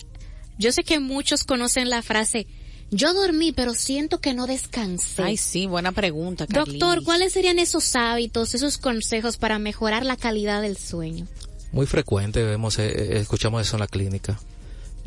yo 0.59 0.73
sé 0.73 0.85
que 0.85 1.01
muchos 1.01 1.45
conocen 1.45 1.91
la 1.91 2.03
frase, 2.03 2.47
yo 2.91 3.15
dormí, 3.15 3.53
pero 3.53 3.75
siento 3.75 4.21
que 4.21 4.33
no 4.33 4.47
descansé. 4.47 5.23
Ay, 5.23 5.37
sí, 5.37 5.67
buena 5.67 5.93
pregunta. 5.93 6.47
Doctor, 6.49 7.03
¿cuáles 7.03 7.33
serían 7.33 7.59
esos 7.59 7.97
hábitos, 7.97 8.55
esos 8.55 8.79
consejos 8.79 9.37
para 9.37 9.59
mejorar 9.59 10.05
la 10.05 10.17
calidad 10.17 10.63
del 10.63 10.77
sueño? 10.77 11.27
Muy 11.73 11.87
frecuente, 11.87 12.43
vemos, 12.43 12.79
eh, 12.79 12.87
eh, 12.87 13.19
escuchamos 13.19 13.67
eso 13.67 13.77
en 13.77 13.81
la 13.81 13.89
clínica. 13.89 14.39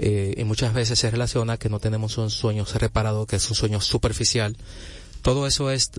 Eh, 0.01 0.33
y 0.37 0.43
muchas 0.45 0.73
veces 0.73 0.97
se 0.97 1.11
relaciona 1.11 1.57
que 1.57 1.67
no 1.67 1.79
tenemos 1.79 2.17
un 2.17 2.29
sueño 2.29 2.65
reparado, 2.73 3.25
que 3.25 3.35
es 3.35 3.49
un 3.49 3.55
sueño 3.55 3.81
superficial. 3.81 4.55
Todo 5.21 5.45
eso 5.45 5.69
es, 5.69 5.91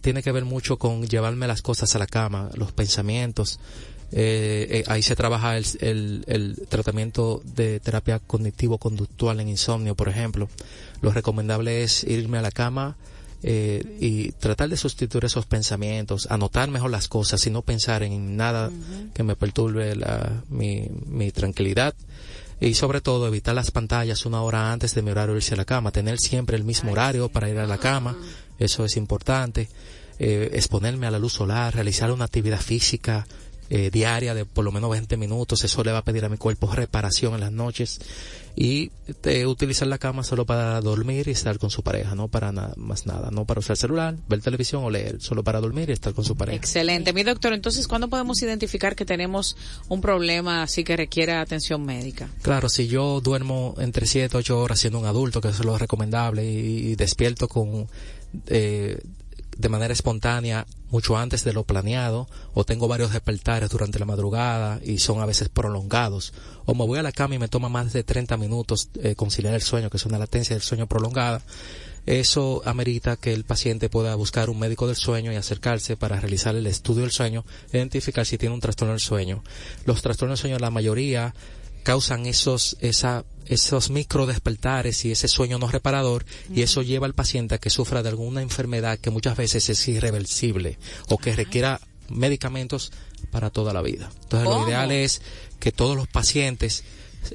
tiene 0.00 0.22
que 0.22 0.30
ver 0.30 0.44
mucho 0.44 0.78
con 0.78 1.06
llevarme 1.08 1.48
las 1.48 1.62
cosas 1.62 1.96
a 1.96 1.98
la 1.98 2.06
cama, 2.06 2.50
los 2.54 2.70
pensamientos, 2.70 3.58
eh, 4.10 4.66
eh, 4.70 4.84
ahí 4.86 5.02
se 5.02 5.14
trabaja 5.14 5.58
el, 5.58 5.66
el, 5.80 6.24
el, 6.28 6.66
tratamiento 6.68 7.42
de 7.44 7.78
terapia 7.78 8.20
cognitivo-conductual 8.20 9.40
en 9.40 9.48
insomnio, 9.48 9.94
por 9.94 10.08
ejemplo. 10.08 10.48
Lo 11.02 11.12
recomendable 11.12 11.82
es 11.82 12.04
irme 12.04 12.38
a 12.38 12.42
la 12.42 12.50
cama 12.50 12.96
eh, 13.42 13.98
y 14.00 14.32
tratar 14.32 14.70
de 14.70 14.78
sustituir 14.78 15.26
esos 15.26 15.44
pensamientos, 15.44 16.26
anotar 16.30 16.70
mejor 16.70 16.90
las 16.90 17.06
cosas 17.06 17.46
y 17.46 17.50
no 17.50 17.62
pensar 17.62 18.02
en 18.02 18.36
nada 18.36 18.70
que 19.12 19.22
me 19.22 19.36
perturbe 19.36 19.94
la, 19.94 20.42
mi, 20.48 20.88
mi 21.06 21.30
tranquilidad. 21.30 21.94
Y 22.60 22.74
sobre 22.74 23.00
todo 23.00 23.28
evitar 23.28 23.54
las 23.54 23.70
pantallas 23.70 24.26
una 24.26 24.42
hora 24.42 24.72
antes 24.72 24.94
de 24.94 25.02
mi 25.02 25.10
horario 25.10 25.34
de 25.34 25.38
irse 25.38 25.54
a 25.54 25.58
la 25.58 25.64
cama, 25.64 25.92
tener 25.92 26.18
siempre 26.18 26.56
el 26.56 26.64
mismo 26.64 26.92
horario 26.92 27.28
para 27.28 27.48
ir 27.48 27.58
a 27.58 27.66
la 27.66 27.78
cama, 27.78 28.16
eso 28.58 28.84
es 28.84 28.96
importante. 28.96 29.68
Eh, 30.18 30.50
exponerme 30.54 31.06
a 31.06 31.12
la 31.12 31.20
luz 31.20 31.34
solar, 31.34 31.74
realizar 31.74 32.10
una 32.10 32.24
actividad 32.24 32.60
física, 32.60 33.26
eh, 33.70 33.90
diaria 33.90 34.34
de 34.34 34.44
por 34.44 34.64
lo 34.64 34.72
menos 34.72 34.90
20 34.90 35.16
minutos. 35.16 35.64
Eso 35.64 35.84
le 35.84 35.92
va 35.92 35.98
a 35.98 36.04
pedir 36.04 36.24
a 36.24 36.28
mi 36.28 36.36
cuerpo 36.36 36.72
reparación 36.72 37.34
en 37.34 37.40
las 37.40 37.52
noches. 37.52 38.00
Y 38.56 38.90
eh, 39.22 39.46
utilizar 39.46 39.86
la 39.86 39.98
cama 39.98 40.24
solo 40.24 40.44
para 40.44 40.80
dormir 40.80 41.28
y 41.28 41.30
estar 41.30 41.58
con 41.60 41.70
su 41.70 41.82
pareja, 41.84 42.16
no 42.16 42.26
para 42.26 42.50
nada, 42.50 42.74
más 42.76 43.06
nada, 43.06 43.30
no 43.30 43.44
para 43.44 43.60
usar 43.60 43.76
celular, 43.76 44.16
ver 44.28 44.40
televisión 44.40 44.82
o 44.82 44.90
leer, 44.90 45.20
solo 45.20 45.44
para 45.44 45.60
dormir 45.60 45.90
y 45.90 45.92
estar 45.92 46.12
con 46.12 46.24
su 46.24 46.34
pareja. 46.34 46.56
Excelente. 46.56 47.12
Mi 47.12 47.22
doctor, 47.22 47.52
entonces, 47.52 47.86
¿cuándo 47.86 48.08
podemos 48.08 48.42
identificar 48.42 48.96
que 48.96 49.04
tenemos 49.04 49.56
un 49.88 50.00
problema 50.00 50.64
así 50.64 50.82
que 50.82 50.96
requiere 50.96 51.34
atención 51.34 51.84
médica? 51.84 52.30
Claro, 52.42 52.68
si 52.68 52.88
yo 52.88 53.20
duermo 53.20 53.76
entre 53.78 54.06
7 54.06 54.36
a 54.36 54.40
8 54.40 54.58
horas 54.58 54.80
siendo 54.80 54.98
un 54.98 55.06
adulto, 55.06 55.40
que 55.40 55.48
eso 55.48 55.60
es 55.60 55.66
lo 55.66 55.78
recomendable, 55.78 56.44
y, 56.44 56.96
despierto 56.96 57.46
con... 57.46 57.86
Eh, 58.48 58.98
de 59.56 59.68
manera 59.68 59.92
espontánea 59.92 60.66
mucho 60.90 61.16
antes 61.16 61.44
de 61.44 61.52
lo 61.52 61.64
planeado, 61.64 62.28
o 62.54 62.64
tengo 62.64 62.88
varios 62.88 63.12
despertares 63.12 63.70
durante 63.70 63.98
la 63.98 64.04
madrugada 64.04 64.80
y 64.84 64.98
son 64.98 65.20
a 65.20 65.26
veces 65.26 65.48
prolongados, 65.48 66.32
o 66.64 66.74
me 66.74 66.86
voy 66.86 66.98
a 66.98 67.02
la 67.02 67.12
cama 67.12 67.34
y 67.34 67.38
me 67.38 67.48
toma 67.48 67.68
más 67.68 67.92
de 67.92 68.04
30 68.04 68.36
minutos 68.36 68.88
eh, 69.02 69.14
conciliar 69.14 69.54
el 69.54 69.62
sueño, 69.62 69.90
que 69.90 69.96
es 69.96 70.06
una 70.06 70.18
latencia 70.18 70.54
del 70.54 70.62
sueño 70.62 70.86
prolongada, 70.86 71.42
eso 72.08 72.62
amerita 72.64 73.16
que 73.16 73.34
el 73.34 73.44
paciente 73.44 73.90
pueda 73.90 74.14
buscar 74.14 74.48
un 74.48 74.58
médico 74.58 74.86
del 74.86 74.96
sueño 74.96 75.30
y 75.30 75.36
acercarse 75.36 75.94
para 75.94 76.18
realizar 76.18 76.56
el 76.56 76.66
estudio 76.66 77.02
del 77.02 77.10
sueño, 77.10 77.44
identificar 77.70 78.24
si 78.24 78.38
tiene 78.38 78.54
un 78.54 78.62
trastorno 78.62 78.94
del 78.94 79.00
sueño. 79.00 79.42
Los 79.84 80.00
trastornos 80.00 80.38
del 80.38 80.40
sueño, 80.40 80.58
la 80.58 80.70
mayoría 80.70 81.34
causan 81.82 82.26
esos, 82.26 82.76
esa, 82.80 83.24
esos 83.46 83.90
micro 83.90 84.26
despertares 84.26 85.04
y 85.04 85.12
ese 85.12 85.28
sueño 85.28 85.58
no 85.58 85.68
reparador 85.68 86.24
y 86.52 86.62
eso 86.62 86.82
lleva 86.82 87.06
al 87.06 87.14
paciente 87.14 87.54
a 87.54 87.58
que 87.58 87.70
sufra 87.70 88.02
de 88.02 88.10
alguna 88.10 88.42
enfermedad 88.42 88.98
que 88.98 89.10
muchas 89.10 89.36
veces 89.36 89.68
es 89.68 89.88
irreversible 89.88 90.78
o 91.08 91.18
que 91.18 91.34
requiera 91.34 91.80
medicamentos 92.08 92.92
para 93.30 93.50
toda 93.50 93.72
la 93.72 93.82
vida. 93.82 94.10
Entonces 94.22 94.48
lo 94.48 94.66
ideal 94.66 94.92
es 94.92 95.22
que 95.58 95.72
todos 95.72 95.96
los 95.96 96.08
pacientes 96.08 96.84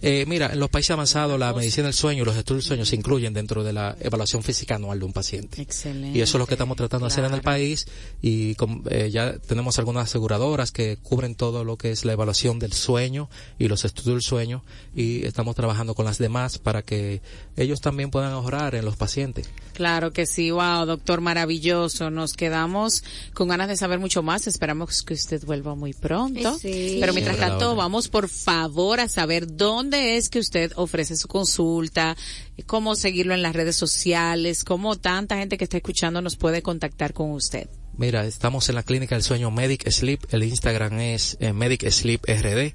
eh, 0.01 0.25
mira, 0.27 0.51
en 0.51 0.59
los 0.59 0.69
países 0.69 0.91
avanzados 0.91 1.39
la 1.39 1.53
medicina 1.53 1.85
del 1.85 1.93
sueño 1.93 2.23
y 2.23 2.25
los 2.25 2.35
estudios 2.35 2.63
del 2.63 2.67
sueño 2.67 2.85
se 2.85 2.95
incluyen 2.95 3.33
dentro 3.33 3.63
de 3.63 3.73
la 3.73 3.95
evaluación 3.99 4.43
física 4.43 4.75
anual 4.75 4.99
de 4.99 5.05
un 5.05 5.13
paciente. 5.13 5.61
Excelente. 5.61 6.17
Y 6.17 6.21
eso 6.21 6.37
es 6.37 6.39
lo 6.39 6.47
que 6.47 6.55
estamos 6.55 6.77
tratando 6.77 7.05
de 7.05 7.13
hacer 7.13 7.25
en 7.25 7.33
el 7.33 7.41
país 7.41 7.87
y 8.21 8.55
eh, 8.89 9.09
ya 9.11 9.37
tenemos 9.39 9.79
algunas 9.79 10.05
aseguradoras 10.05 10.71
que 10.71 10.97
cubren 10.97 11.35
todo 11.35 11.63
lo 11.63 11.77
que 11.77 11.91
es 11.91 12.05
la 12.05 12.13
evaluación 12.13 12.59
del 12.59 12.73
sueño 12.73 13.29
y 13.59 13.67
los 13.67 13.85
estudios 13.85 14.15
del 14.15 14.21
sueño 14.21 14.63
y 14.95 15.25
estamos 15.25 15.55
trabajando 15.55 15.95
con 15.95 16.05
las 16.05 16.17
demás 16.17 16.57
para 16.57 16.81
que 16.81 17.21
ellos 17.55 17.81
también 17.81 18.09
puedan 18.09 18.31
ahorrar 18.31 18.75
en 18.75 18.85
los 18.85 18.95
pacientes. 18.95 19.49
Claro 19.73 20.11
que 20.11 20.25
sí, 20.25 20.51
wow, 20.51 20.85
doctor, 20.85 21.21
maravilloso. 21.21 22.09
Nos 22.09 22.33
quedamos 22.33 23.03
con 23.33 23.47
ganas 23.47 23.67
de 23.67 23.77
saber 23.77 23.99
mucho 23.99 24.21
más. 24.21 24.47
Esperamos 24.47 25.03
que 25.03 25.13
usted 25.15 25.43
vuelva 25.45 25.75
muy 25.75 25.93
pronto. 25.93 26.57
Pero 26.61 27.13
mientras 27.13 27.37
tanto, 27.37 27.75
vamos 27.75 28.07
por 28.07 28.29
favor 28.29 28.99
a 28.99 29.07
saber 29.07 29.47
dónde 29.55 29.72
¿dónde 29.75 30.17
es 30.17 30.29
que 30.29 30.39
usted 30.39 30.71
ofrece 30.75 31.15
su 31.15 31.27
consulta? 31.27 32.17
¿Cómo 32.65 32.95
seguirlo 32.95 33.33
en 33.33 33.41
las 33.41 33.55
redes 33.55 33.75
sociales? 33.75 34.63
¿Cómo 34.63 34.97
tanta 34.97 35.37
gente 35.37 35.57
que 35.57 35.63
está 35.63 35.77
escuchando 35.77 36.21
nos 36.21 36.35
puede 36.35 36.61
contactar 36.61 37.13
con 37.13 37.31
usted? 37.31 37.67
Mira, 37.97 38.25
estamos 38.25 38.69
en 38.69 38.75
la 38.75 38.83
clínica 38.83 39.15
del 39.15 39.23
sueño 39.23 39.49
Medic 39.51 39.89
Sleep. 39.89 40.21
El 40.31 40.43
Instagram 40.43 40.99
es 40.99 41.37
eh, 41.39 41.53
Medic 41.53 41.89
Sleep 41.89 42.21
RD. 42.25 42.73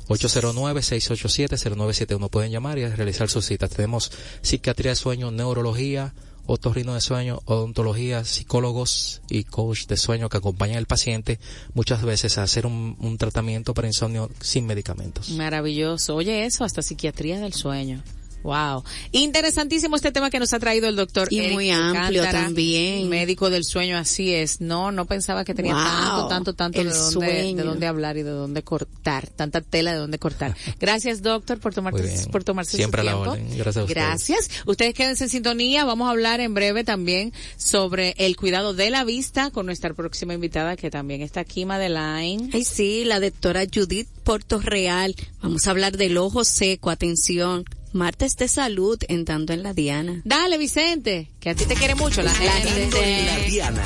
809-687-0971. 0.08 2.30
Pueden 2.30 2.50
llamar 2.50 2.78
y 2.78 2.86
realizar 2.86 3.28
sus 3.28 3.44
citas. 3.46 3.70
Tenemos 3.70 4.10
psiquiatría 4.42 4.92
de 4.92 4.96
sueño, 4.96 5.30
neurología, 5.30 6.14
otorrino 6.46 6.94
de 6.94 7.00
sueño, 7.00 7.40
odontología, 7.44 8.24
psicólogos 8.24 9.22
y 9.28 9.44
coach 9.44 9.86
de 9.86 9.96
sueño 9.96 10.28
que 10.28 10.38
acompañan 10.38 10.78
al 10.78 10.86
paciente 10.86 11.38
muchas 11.74 12.02
veces 12.02 12.38
a 12.38 12.42
hacer 12.42 12.66
un, 12.66 12.96
un 13.00 13.18
tratamiento 13.18 13.74
para 13.74 13.88
insomnio 13.88 14.30
sin 14.40 14.66
medicamentos. 14.66 15.30
Maravilloso. 15.30 16.16
Oye, 16.16 16.44
eso, 16.44 16.64
hasta 16.64 16.82
psiquiatría 16.82 17.40
del 17.40 17.52
sueño. 17.52 18.02
Wow. 18.42 18.84
Interesantísimo 19.12 19.96
este 19.96 20.12
tema 20.12 20.30
que 20.30 20.38
nos 20.38 20.52
ha 20.52 20.58
traído 20.58 20.88
el 20.88 20.96
doctor. 20.96 21.28
Y 21.30 21.40
muy 21.52 21.70
amplio 21.70 22.22
también. 22.24 23.08
Médico 23.08 23.50
del 23.50 23.64
sueño, 23.64 23.96
así 23.96 24.34
es. 24.34 24.60
No, 24.60 24.92
no 24.92 25.06
pensaba 25.06 25.44
que 25.44 25.54
tenía 25.54 25.74
tanto, 25.74 26.28
tanto, 26.28 26.54
tanto 26.54 26.84
de 26.84 26.90
dónde, 26.90 27.54
de 27.54 27.62
dónde, 27.62 27.86
hablar 27.86 28.16
y 28.16 28.22
de 28.22 28.30
dónde 28.30 28.62
cortar. 28.62 29.28
Tanta 29.28 29.60
tela 29.60 29.92
de 29.92 29.98
dónde 29.98 30.18
cortar. 30.18 30.56
Gracias, 30.80 31.22
doctor, 31.22 31.58
por 31.60 31.74
tomarte, 31.74 32.26
por 32.30 32.44
tomarse 32.44 32.76
Siempre 32.76 33.02
su 33.02 33.08
tiempo. 33.08 33.24
la 33.24 33.32
orden. 33.32 33.48
Gracias 33.56 33.76
a 33.76 33.84
ustedes. 33.84 33.94
Gracias. 33.94 34.50
Ustedes 34.66 34.94
quédense 34.94 35.24
en 35.24 35.30
sintonía. 35.30 35.84
Vamos 35.84 36.08
a 36.08 36.10
hablar 36.10 36.40
en 36.40 36.54
breve 36.54 36.84
también 36.84 37.32
sobre 37.56 38.14
el 38.18 38.36
cuidado 38.36 38.74
de 38.74 38.90
la 38.90 39.04
vista 39.04 39.50
con 39.50 39.66
nuestra 39.66 39.94
próxima 39.94 40.34
invitada 40.34 40.76
que 40.76 40.90
también 40.90 41.22
está 41.22 41.40
aquí, 41.40 41.64
Madeline. 41.64 42.50
Ay, 42.52 42.64
sí, 42.64 43.04
la 43.04 43.20
doctora 43.20 43.64
Judith 43.72 44.08
Portorreal. 44.24 45.14
Vamos 45.42 45.66
a 45.66 45.70
hablar 45.70 45.96
del 45.96 46.16
ojo 46.18 46.44
seco. 46.44 46.90
Atención 46.90 47.64
martes 47.92 48.36
de 48.36 48.48
salud 48.48 48.98
entrando 49.08 49.52
en 49.52 49.62
la 49.62 49.74
Diana. 49.74 50.22
Dale, 50.24 50.58
Vicente, 50.58 51.30
que 51.40 51.50
a 51.50 51.54
ti 51.54 51.64
te 51.64 51.74
quiere 51.74 51.94
mucho 51.94 52.22
la 52.22 52.34
gente. 52.34 53.20
En 53.20 53.26
la 53.26 53.38
Diana, 53.46 53.84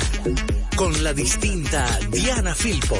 con 0.75 1.03
la 1.03 1.13
distinta 1.13 1.99
Diana 2.11 2.55
Filpo. 2.55 2.97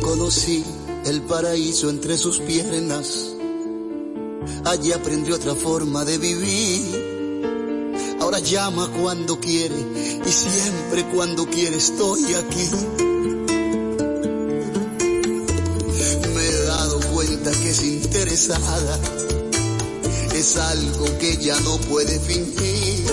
Conocí 0.00 0.64
el 1.06 1.22
paraíso 1.22 1.90
entre 1.90 2.16
sus 2.16 2.40
piernas 2.40 3.34
allí 4.64 4.92
aprendió 4.92 5.36
otra 5.36 5.54
forma 5.54 6.04
de 6.04 6.18
vivir. 6.18 7.14
Ahora 8.20 8.38
llama 8.38 8.90
cuando 9.00 9.38
quiere 9.38 9.74
y 10.26 10.30
siempre 10.32 11.04
cuando 11.14 11.46
quiere 11.46 11.76
estoy 11.76 12.34
aquí. 12.34 12.70
Me 16.34 16.46
he 16.46 16.62
dado 16.62 17.00
cuenta 17.12 17.50
que 17.50 17.70
es 17.70 17.82
interesada, 17.82 18.98
es 20.34 20.56
algo 20.56 21.18
que 21.18 21.36
ya 21.36 21.58
no 21.60 21.76
puede 21.78 22.18
fingir. 22.18 23.04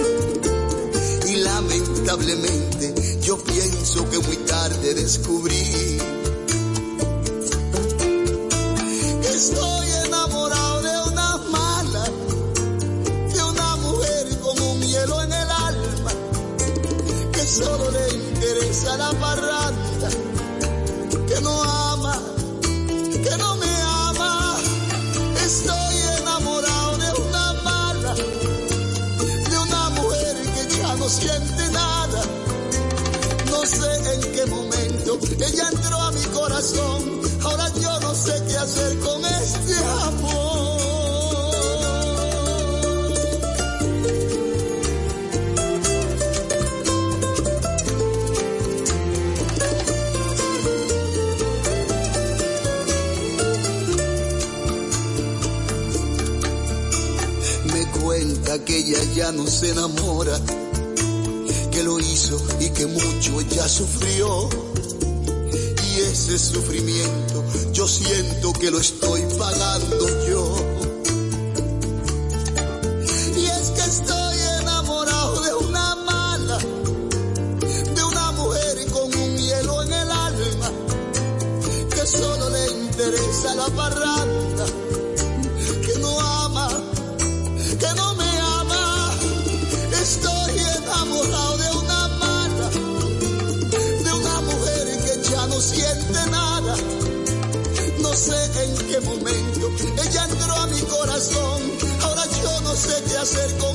Y 1.27 1.35
lamentablemente 1.35 3.19
yo 3.21 3.37
pienso 3.37 4.09
que 4.09 4.19
muy 4.19 4.37
tarde 4.37 4.93
descubrí 4.93 5.97
que 9.21 9.29
estoy 9.29 9.91
sé 33.71 34.13
en 34.13 34.21
qué 34.33 34.45
momento 34.45 35.19
ella 35.39 35.69
entró 35.71 35.97
a 35.97 36.11
mi 36.11 36.23
corazón. 36.25 37.21
Ahora 37.43 37.67
yo 37.79 37.99
no 38.01 38.13
sé 38.13 38.33
qué 38.47 38.57
hacer 38.57 38.99
con 38.99 39.25
este 39.25 39.75
amor. 39.75 40.81
Me 57.73 57.85
cuenta 58.01 58.59
que 58.65 58.77
ella 58.77 58.99
ya 59.15 59.31
no 59.31 59.47
se 59.47 59.71
enamora, 59.71 60.39
y 62.59 62.69
que 62.69 62.85
mucho 62.87 63.41
ella 63.41 63.67
sufrió. 63.67 64.49
Y 65.93 65.99
ese 65.99 66.37
sufrimiento 66.37 67.43
yo 67.73 67.87
siento 67.87 68.53
que 68.53 68.71
lo 68.71 68.79
estoy 68.79 69.21
pagando 69.37 70.27
yo. 70.27 70.70
Hacer 103.21 103.55
con 103.59 103.70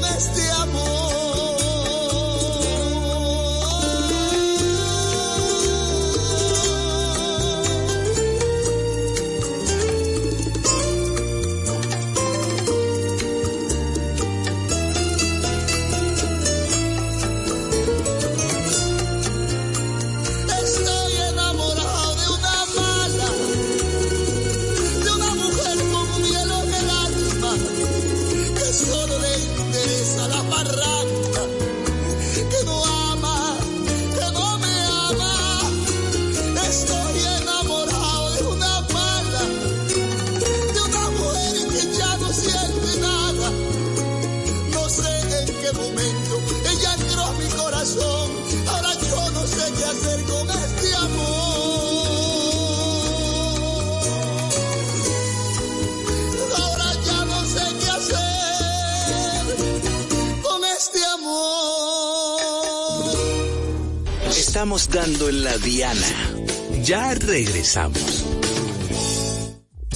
Estamos 64.66 64.90
dando 64.90 65.28
en 65.28 65.44
la 65.44 65.56
diana. 65.58 66.34
Ya 66.82 67.14
regresamos. 67.14 68.24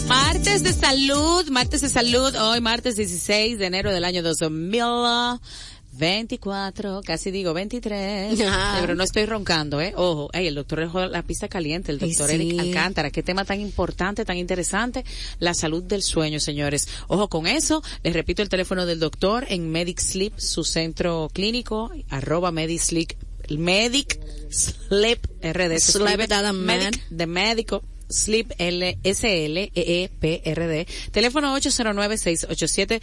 Martes 0.06 0.62
de 0.62 0.72
salud, 0.72 1.48
martes 1.50 1.80
de 1.80 1.88
salud, 1.88 2.32
hoy 2.36 2.60
martes 2.60 2.94
16 2.94 3.58
de 3.58 3.66
enero 3.66 3.92
del 3.92 4.04
año 4.04 4.22
2024, 4.22 7.00
casi 7.04 7.32
digo 7.32 7.52
23, 7.52 8.40
Ajá. 8.42 8.78
pero 8.80 8.94
no 8.94 9.02
estoy 9.02 9.26
roncando, 9.26 9.80
eh, 9.80 9.92
ojo, 9.96 10.30
Ey, 10.32 10.46
el 10.46 10.54
doctor 10.54 10.78
dejó 10.78 11.04
la 11.06 11.24
pista 11.24 11.48
caliente, 11.48 11.90
el 11.90 11.98
doctor 11.98 12.28
sí. 12.28 12.36
Eric 12.36 12.60
Alcántara, 12.60 13.10
qué 13.10 13.24
tema 13.24 13.44
tan 13.44 13.60
importante, 13.60 14.24
tan 14.24 14.36
interesante, 14.36 15.04
la 15.40 15.52
salud 15.52 15.82
del 15.82 16.04
sueño, 16.04 16.38
señores, 16.38 16.86
ojo 17.08 17.26
con 17.26 17.48
eso, 17.48 17.82
les 18.04 18.14
repito 18.14 18.40
el 18.40 18.48
teléfono 18.48 18.86
del 18.86 19.00
doctor 19.00 19.46
en 19.48 19.68
Medic 19.68 19.98
Sleep, 19.98 20.38
su 20.38 20.62
centro 20.62 21.28
clínico, 21.32 21.90
arroba 22.08 22.52
Medic 22.52 22.80
Sleep, 22.80 23.14
Medic 23.58 24.20
Sleep 24.50 25.26
RD, 25.42 25.78
Sleep 25.78 26.28
Medic 26.52 27.02
de 27.10 27.26
médico 27.26 27.82
Sleep 28.08 28.52
L 28.58 28.98
S 29.04 29.24
L 29.24 29.58
E 29.58 29.70
E 29.74 30.10
P 30.18 30.42
R 30.44 30.66
D 30.66 30.86
teléfono 31.12 31.52
809 31.54 32.18
687 32.18 33.00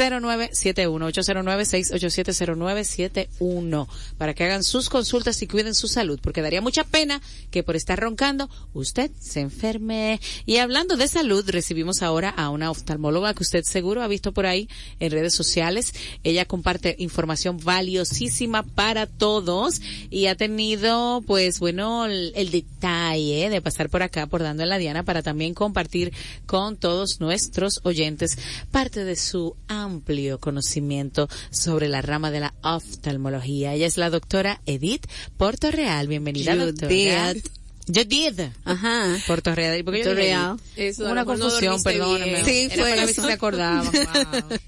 0971 0.00 1.06
809 1.06 1.64
687 1.64 2.32
0971 2.56 3.88
para 4.16 4.34
que 4.34 4.44
hagan 4.44 4.64
sus 4.64 4.88
consultas 4.88 5.42
y 5.42 5.46
cuiden 5.46 5.74
su 5.74 5.88
salud 5.88 6.18
porque 6.22 6.40
daría 6.40 6.62
mucha 6.62 6.84
pena 6.84 7.20
que 7.50 7.62
por 7.62 7.76
estar 7.76 8.00
roncando 8.00 8.48
usted 8.72 9.10
se 9.20 9.40
enferme. 9.40 10.20
Y 10.46 10.56
hablando 10.56 10.96
de 10.96 11.08
salud 11.08 11.44
recibimos 11.48 12.02
ahora 12.02 12.30
a 12.30 12.48
una 12.48 12.70
oftalmóloga 12.70 13.34
que 13.34 13.42
usted 13.42 13.64
seguro 13.64 14.02
ha 14.02 14.08
visto 14.08 14.32
por 14.32 14.46
ahí 14.46 14.68
en 15.00 15.10
redes 15.10 15.34
sociales. 15.34 15.92
Ella 16.24 16.46
comparte 16.46 16.96
información 16.98 17.58
valiosísima 17.62 18.62
para 18.62 19.06
todos 19.06 19.80
y 20.10 20.26
ha 20.26 20.34
tenido 20.34 21.22
pues 21.26 21.58
bueno 21.58 22.06
el, 22.06 22.32
el 22.34 22.50
detalle 22.50 23.50
de 23.50 23.60
pasar 23.60 23.90
por 23.90 24.02
acá 24.02 24.26
por 24.26 24.42
dando 24.42 24.62
en 24.62 24.68
la 24.68 24.78
diana 24.78 25.02
para 25.02 25.22
también 25.22 25.54
compartir 25.54 26.12
con 26.46 26.76
todos 26.76 27.20
nuestros 27.20 27.80
oyentes 27.82 28.38
parte 28.70 29.04
de 29.04 29.16
su 29.16 29.56
amplio 29.90 30.38
conocimiento 30.38 31.28
sobre 31.50 31.88
la 31.88 32.00
rama 32.00 32.30
de 32.30 32.40
la 32.40 32.54
oftalmología. 32.62 33.74
Ella 33.74 33.86
es 33.86 33.96
la 33.96 34.08
doctora 34.08 34.60
Edith 34.66 35.06
Portorreal. 35.36 36.06
Bienvenida, 36.06 36.54
doctora. 36.54 36.88
Judith. 37.34 37.48
Judith. 37.88 38.40
Ajá. 38.64 39.16
Portorreal. 39.26 39.82
¿Por 39.84 39.94
qué 39.94 40.04
yo 40.04 40.14
dije 40.14 40.32
Portorreal. 40.32 40.56
Edith? 40.76 40.90
Eso, 40.90 41.04
Una 41.06 41.22
no 41.22 41.26
confusión, 41.26 41.82
perdóneme. 41.82 42.24
bien. 42.34 42.44
Sí, 42.44 42.68
Era 42.70 42.74
fue 42.76 42.90
para 42.90 43.04
ver 43.06 43.14
si 43.14 43.20
se 43.20 43.32
acordaban. 43.32 43.90
Wow. 44.00 44.58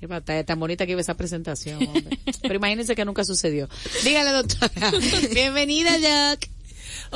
Qué 0.00 0.06
batalla 0.08 0.44
tan 0.44 0.60
bonita 0.60 0.84
que 0.84 0.92
iba 0.92 1.00
esa 1.00 1.14
presentación, 1.14 1.86
hombre. 1.86 2.18
Pero 2.42 2.54
imagínense 2.56 2.94
que 2.94 3.04
nunca 3.06 3.24
sucedió. 3.24 3.68
Dígale, 4.02 4.32
doctora. 4.32 4.92
Bienvenida, 5.32 5.96
Jack. 5.98 6.50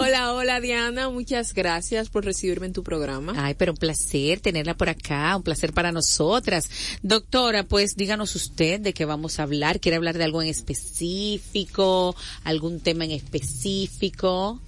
Hola, 0.01 0.33
hola 0.33 0.61
Diana, 0.61 1.11
muchas 1.11 1.53
gracias 1.53 2.09
por 2.09 2.25
recibirme 2.25 2.67
en 2.67 2.73
tu 2.73 2.85
programa. 2.85 3.33
Ay, 3.37 3.55
pero 3.55 3.73
un 3.73 3.79
placer 3.79 4.39
tenerla 4.39 4.75
por 4.75 4.89
acá, 4.89 5.35
un 5.37 5.43
placer 5.43 5.73
para 5.73 5.91
nosotras. 5.91 6.71
Doctora, 7.03 7.65
pues 7.65 7.97
díganos 7.97 8.37
usted 8.37 8.79
de 8.79 8.93
qué 8.95 9.05
vamos 9.05 9.41
a 9.41 9.43
hablar. 9.43 9.81
¿Quiere 9.81 9.97
hablar 9.97 10.17
de 10.17 10.23
algo 10.23 10.41
en 10.41 10.47
específico? 10.47 12.15
¿Algún 12.45 12.79
tema 12.79 13.07
en 13.07 13.11
específico? 13.11 14.61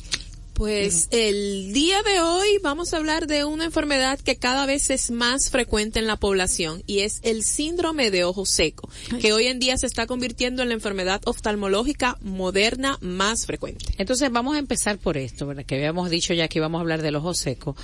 Pues 0.55 1.09
el 1.11 1.73
día 1.73 2.03
de 2.03 2.21
hoy 2.21 2.49
vamos 2.63 2.93
a 2.93 2.99
hablar 2.99 3.27
de 3.27 3.45
una 3.45 3.65
enfermedad 3.65 4.19
que 4.21 4.37
cada 4.37 4.67
vez 4.67 4.91
es 4.91 5.11
más 5.11 5.51
frecuente 5.51 5.99
en 5.99 6.07
la 6.07 6.17
población 6.17 6.83
y 6.87 7.01
es 7.01 7.21
el 7.23 7.45
síndrome 7.45 8.11
de 8.11 8.25
ojo 8.25 8.45
seco, 8.45 8.91
que 9.21 9.33
hoy 9.33 9.47
en 9.47 9.59
día 9.59 9.79
se 9.79 9.87
está 9.87 10.07
convirtiendo 10.07 10.63
en 10.63 10.69
la 10.69 10.75
enfermedad 10.75 11.23
oftalmológica 11.25 12.19
moderna 12.21 12.99
más 13.01 13.47
frecuente. 13.47 13.87
Entonces 13.97 14.31
vamos 14.31 14.57
a 14.57 14.59
empezar 14.59 14.99
por 14.99 15.17
esto, 15.17 15.47
¿verdad? 15.47 15.65
Que 15.65 15.77
habíamos 15.77 16.11
dicho 16.11 16.35
ya 16.35 16.49
que 16.49 16.59
íbamos 16.59 16.79
a 16.79 16.83
hablar 16.83 17.01
del 17.01 17.17
ojo 17.17 17.33
seco. 17.33 17.75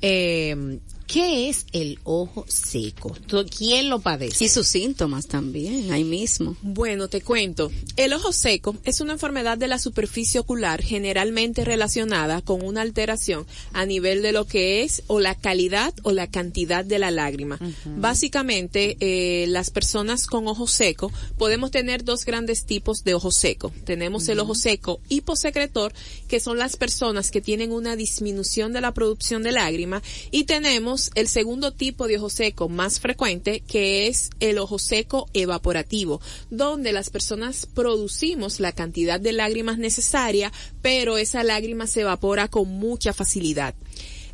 Eh, 0.00 0.78
¿Qué 1.12 1.48
es 1.48 1.66
el 1.72 1.98
ojo 2.04 2.44
seco? 2.46 3.16
¿Tú- 3.26 3.44
¿Quién 3.46 3.88
lo 3.90 3.98
padece? 3.98 4.44
Y 4.44 4.48
sus 4.48 4.68
síntomas 4.68 5.26
también, 5.26 5.90
ahí 5.90 6.04
mismo. 6.04 6.56
Bueno, 6.62 7.08
te 7.08 7.20
cuento. 7.20 7.72
El 7.96 8.12
ojo 8.12 8.32
seco 8.32 8.76
es 8.84 9.00
una 9.00 9.14
enfermedad 9.14 9.58
de 9.58 9.66
la 9.66 9.80
superficie 9.80 10.38
ocular 10.38 10.80
generalmente 10.82 11.64
relacionada 11.64 12.42
con 12.42 12.64
una 12.64 12.82
alteración 12.82 13.44
a 13.72 13.86
nivel 13.86 14.22
de 14.22 14.30
lo 14.30 14.46
que 14.46 14.84
es 14.84 15.02
o 15.08 15.18
la 15.18 15.34
calidad 15.34 15.92
o 16.04 16.12
la 16.12 16.28
cantidad 16.28 16.84
de 16.84 17.00
la 17.00 17.10
lágrima. 17.10 17.58
Básicamente, 17.86 18.96
eh, 19.00 19.46
las 19.48 19.70
personas 19.70 20.26
con 20.28 20.46
ojo 20.46 20.68
seco 20.68 21.10
podemos 21.38 21.72
tener 21.72 22.04
dos 22.04 22.24
grandes 22.24 22.66
tipos 22.66 23.02
de 23.02 23.14
ojo 23.14 23.32
seco. 23.32 23.72
Tenemos 23.84 24.28
el 24.28 24.38
ojo 24.38 24.54
seco 24.54 25.00
hiposecretor, 25.08 25.92
que 26.28 26.38
son 26.38 26.56
las 26.58 26.76
personas 26.76 27.32
que 27.32 27.40
tienen 27.40 27.72
una 27.72 27.96
disminución 27.96 28.72
de 28.72 28.80
la 28.80 28.94
producción 28.94 29.42
de 29.42 29.52
lágrima, 29.52 30.02
y 30.30 30.44
tenemos 30.44 30.99
el 31.14 31.28
segundo 31.28 31.72
tipo 31.72 32.06
de 32.06 32.18
ojo 32.18 32.30
seco 32.30 32.68
más 32.68 33.00
frecuente, 33.00 33.60
que 33.60 34.06
es 34.06 34.30
el 34.40 34.58
ojo 34.58 34.78
seco 34.78 35.28
evaporativo, 35.32 36.20
donde 36.50 36.92
las 36.92 37.10
personas 37.10 37.66
producimos 37.66 38.60
la 38.60 38.72
cantidad 38.72 39.20
de 39.20 39.32
lágrimas 39.32 39.78
necesaria, 39.78 40.52
pero 40.82 41.18
esa 41.18 41.44
lágrima 41.44 41.86
se 41.86 42.02
evapora 42.02 42.48
con 42.48 42.68
mucha 42.68 43.12
facilidad. 43.12 43.74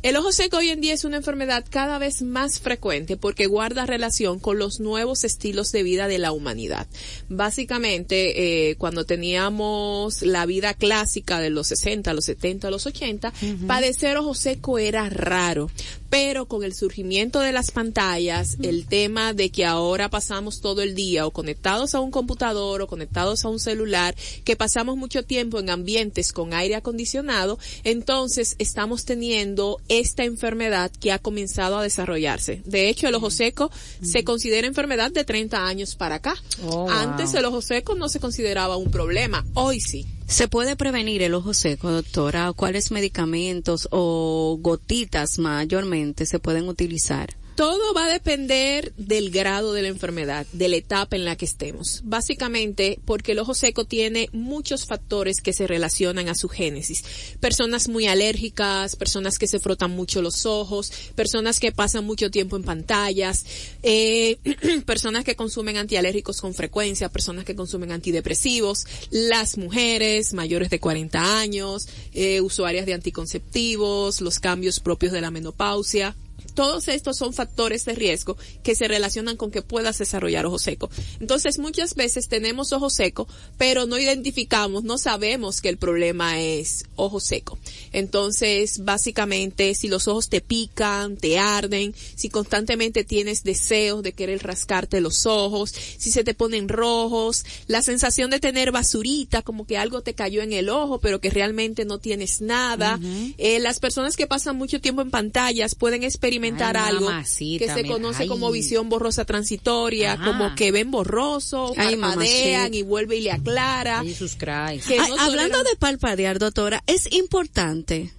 El 0.03 0.15
ojo 0.15 0.31
seco 0.31 0.57
hoy 0.57 0.69
en 0.69 0.79
día 0.79 0.93
es 0.93 1.05
una 1.05 1.17
enfermedad 1.17 1.65
cada 1.67 1.97
vez 1.97 2.21
más 2.21 2.59
frecuente 2.59 3.17
porque 3.17 3.47
guarda 3.47 3.87
relación 3.87 4.39
con 4.39 4.59
los 4.59 4.79
nuevos 4.79 5.23
estilos 5.23 5.71
de 5.71 5.81
vida 5.81 6.07
de 6.07 6.19
la 6.19 6.31
humanidad. 6.31 6.87
Básicamente, 7.29 8.69
eh, 8.69 8.75
cuando 8.75 9.05
teníamos 9.05 10.21
la 10.21 10.45
vida 10.45 10.75
clásica 10.75 11.39
de 11.39 11.49
los 11.49 11.67
60, 11.67 12.13
los 12.13 12.25
70, 12.25 12.69
los 12.69 12.85
80, 12.85 13.33
padecer 13.65 14.17
ojo 14.17 14.35
seco 14.35 14.77
era 14.77 15.09
raro. 15.09 15.71
Pero 16.09 16.47
con 16.47 16.63
el 16.63 16.73
surgimiento 16.73 17.39
de 17.39 17.51
las 17.51 17.71
pantallas, 17.71 18.57
el 18.61 18.87
tema 18.87 19.33
de 19.33 19.49
que 19.49 19.65
ahora 19.65 20.09
pasamos 20.09 20.61
todo 20.61 20.81
el 20.81 20.95
día 20.95 21.25
o 21.25 21.31
conectados 21.31 21.95
a 21.95 21.99
un 21.99 22.11
computador 22.11 22.81
o 22.81 22.87
conectados 22.87 23.43
a 23.45 23.49
un 23.49 23.59
celular, 23.59 24.15
que 24.43 24.55
pasamos 24.55 24.97
mucho 24.97 25.23
tiempo 25.23 25.59
en 25.59 25.69
ambientes 25.69 26.31
con 26.31 26.53
aire 26.53 26.75
acondicionado, 26.75 27.59
entonces 27.83 28.55
estamos 28.59 29.05
teniendo 29.05 29.79
esta 29.89 30.23
enfermedad 30.23 30.91
que 30.91 31.11
ha 31.11 31.19
comenzado 31.19 31.77
a 31.77 31.83
desarrollarse. 31.83 32.61
De 32.65 32.89
hecho, 32.89 33.07
el 33.07 33.15
ojo 33.15 33.29
seco 33.29 33.71
se 34.01 34.23
considera 34.23 34.67
enfermedad 34.67 35.11
de 35.11 35.23
30 35.23 35.65
años 35.65 35.95
para 35.95 36.15
acá. 36.15 36.35
Oh, 36.63 36.85
wow. 36.85 36.89
Antes 36.89 37.33
el 37.33 37.45
ojo 37.45 37.61
seco 37.61 37.95
no 37.95 38.09
se 38.09 38.19
consideraba 38.19 38.77
un 38.77 38.91
problema, 38.91 39.45
hoy 39.53 39.79
sí. 39.79 40.05
¿Se 40.27 40.49
puede 40.49 40.75
prevenir 40.75 41.21
el 41.21 41.33
ojo 41.33 41.53
seco, 41.53 41.89
doctora? 41.89 42.51
¿Cuáles 42.53 42.91
medicamentos 42.91 43.87
o 43.91 44.57
gotitas 44.59 45.39
mayormente 45.39 46.25
se 46.25 46.37
pueden 46.37 46.67
utilizar? 46.67 47.29
Todo 47.57 47.91
va 47.95 48.05
a 48.05 48.13
depender 48.13 48.93
del 48.97 49.31
grado 49.31 49.73
de 49.73 49.81
la 49.81 49.87
enfermedad, 49.87 50.45
de 50.53 50.69
la 50.69 50.75
etapa 50.75 51.15
en 51.15 51.25
la 51.25 51.35
que 51.35 51.45
estemos. 51.45 52.01
Básicamente 52.03 52.99
porque 53.03 53.31
el 53.31 53.39
ojo 53.39 53.55
seco 53.55 53.83
tiene 53.83 54.29
muchos 54.31 54.85
factores 54.85 55.41
que 55.41 55.53
se 55.53 55.65
relacionan 55.65 56.29
a 56.29 56.35
su 56.35 56.49
génesis. 56.49 57.03
Personas 57.39 57.89
muy 57.89 58.05
alérgicas, 58.05 58.95
personas 58.95 59.39
que 59.39 59.47
se 59.47 59.59
frotan 59.59 59.89
mucho 59.89 60.21
los 60.21 60.45
ojos, 60.45 60.91
personas 61.15 61.59
que 61.59 61.71
pasan 61.71 62.05
mucho 62.05 62.29
tiempo 62.29 62.57
en 62.57 62.63
pantallas, 62.63 63.43
eh, 63.81 64.37
personas 64.85 65.23
que 65.23 65.35
consumen 65.35 65.77
antialérgicos 65.77 66.41
con 66.41 66.53
frecuencia, 66.53 67.09
personas 67.09 67.43
que 67.43 67.55
consumen 67.55 67.91
antidepresivos, 67.91 68.85
las 69.09 69.57
mujeres 69.57 70.31
mayores 70.35 70.69
de 70.69 70.79
40 70.79 71.39
años, 71.39 71.87
eh, 72.13 72.39
usuarias 72.39 72.85
de 72.85 72.93
anticonceptivos, 72.93 74.21
los 74.21 74.39
cambios 74.39 74.79
propios 74.79 75.11
de 75.11 75.21
la 75.21 75.31
menopausia 75.31 76.15
todos 76.57 76.87
estos 76.87 77.17
son 77.17 77.33
factores 77.33 77.85
de 77.85 77.93
riesgo 77.93 78.35
que 78.63 78.73
se 78.73 78.87
relacionan 78.87 79.37
con 79.37 79.51
que 79.51 79.61
puedas 79.61 79.99
desarrollar 79.99 80.47
ojo 80.47 80.57
seco. 80.57 80.89
Entonces, 81.19 81.59
muchas 81.59 81.93
veces 81.93 82.29
tenemos 82.29 82.73
ojo 82.73 82.89
seco, 82.89 83.27
pero 83.59 83.85
no 83.85 83.99
identificamos, 83.99 84.83
no 84.83 84.97
sabemos 84.97 85.61
que 85.61 85.69
el 85.69 85.77
problema 85.77 86.41
es 86.41 86.85
ojo 86.95 87.19
seco. 87.19 87.59
Entonces, 87.91 88.83
básicamente, 88.83 89.75
si 89.75 89.87
los 89.87 90.07
ojos 90.07 90.29
te 90.29 90.41
pican, 90.41 91.17
te 91.17 91.37
arden, 91.37 91.93
si 92.15 92.29
constantemente 92.29 93.03
tienes 93.03 93.43
deseos 93.43 94.01
de 94.01 94.13
querer 94.13 94.41
rascarte 94.41 94.99
los 94.99 95.27
ojos, 95.27 95.75
si 95.99 96.09
se 96.09 96.23
te 96.23 96.33
ponen 96.33 96.69
rojos, 96.69 97.45
la 97.67 97.83
sensación 97.83 98.31
de 98.31 98.39
tener 98.39 98.71
basurita, 98.71 99.43
como 99.43 99.67
que 99.67 99.77
algo 99.77 100.01
te 100.01 100.15
cayó 100.15 100.41
en 100.41 100.53
el 100.53 100.69
ojo, 100.69 100.97
pero 100.97 101.21
que 101.21 101.29
realmente 101.29 101.85
no 101.85 101.99
tienes 101.99 102.41
nada. 102.41 102.99
Eh, 103.37 103.59
las 103.59 103.79
personas 103.79 104.15
que 104.17 104.25
pasan 104.25 104.57
mucho 104.57 104.81
tiempo 104.81 105.03
en 105.03 105.11
pantallas 105.11 105.75
pueden 105.75 106.01
experimentar 106.01 106.46
experimentar 106.47 106.77
Ay, 106.77 106.95
algo 106.95 107.05
mamacita, 107.05 107.65
que 107.65 107.73
se 107.73 107.83
mira, 107.83 107.95
conoce 107.95 108.23
ay. 108.23 108.29
como 108.29 108.51
visión 108.51 108.89
borrosa 108.89 109.25
transitoria, 109.25 110.13
Ajá. 110.13 110.25
como 110.25 110.55
que 110.55 110.71
ven 110.71 110.91
borroso, 110.91 111.73
Ay, 111.77 111.95
parpadean 111.95 112.73
y 112.73 112.81
vuelve 112.83 113.17
y 113.17 113.21
le 113.21 113.31
aclara. 113.31 114.01
Jesus 114.03 114.35
Christ. 114.35 114.87
Que 114.87 114.99
Ay, 114.99 115.09
no 115.09 115.19
hablando 115.19 115.63
de 115.63 115.75
palpadear, 115.77 116.39
doctora, 116.39 116.83
es 116.87 117.11
importante. 117.13 118.13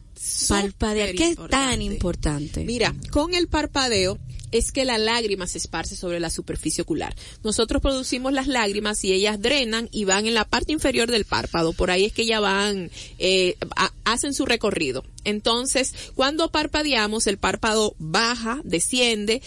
Palpadear, 0.48 1.14
¿qué 1.14 1.30
es 1.30 1.36
tan 1.48 1.80
importante? 1.80 2.64
Mira, 2.64 2.94
con 3.10 3.34
el 3.34 3.48
parpadeo 3.48 4.18
es 4.52 4.72
que 4.72 4.84
la 4.84 4.98
lágrima 4.98 5.46
se 5.46 5.58
esparce 5.58 5.96
sobre 5.96 6.20
la 6.20 6.30
superficie 6.30 6.82
ocular. 6.82 7.14
Nosotros 7.44 7.82
producimos 7.82 8.32
las 8.32 8.46
lágrimas 8.46 9.04
y 9.04 9.12
ellas 9.12 9.40
drenan 9.40 9.88
y 9.92 10.04
van 10.04 10.26
en 10.26 10.34
la 10.34 10.44
parte 10.44 10.72
inferior 10.72 11.10
del 11.10 11.24
párpado. 11.24 11.72
Por 11.72 11.90
ahí 11.90 12.04
es 12.06 12.12
que 12.12 12.22
ellas 12.22 12.40
van, 12.40 12.90
eh, 13.18 13.56
ha- 13.76 13.92
hacen 14.04 14.34
su 14.34 14.46
recorrido. 14.46 15.04
Entonces, 15.24 15.92
cuando 16.14 16.50
parpadeamos, 16.50 17.26
el 17.26 17.38
párpado 17.38 17.94
baja, 17.98 18.60
desciende, 18.64 19.42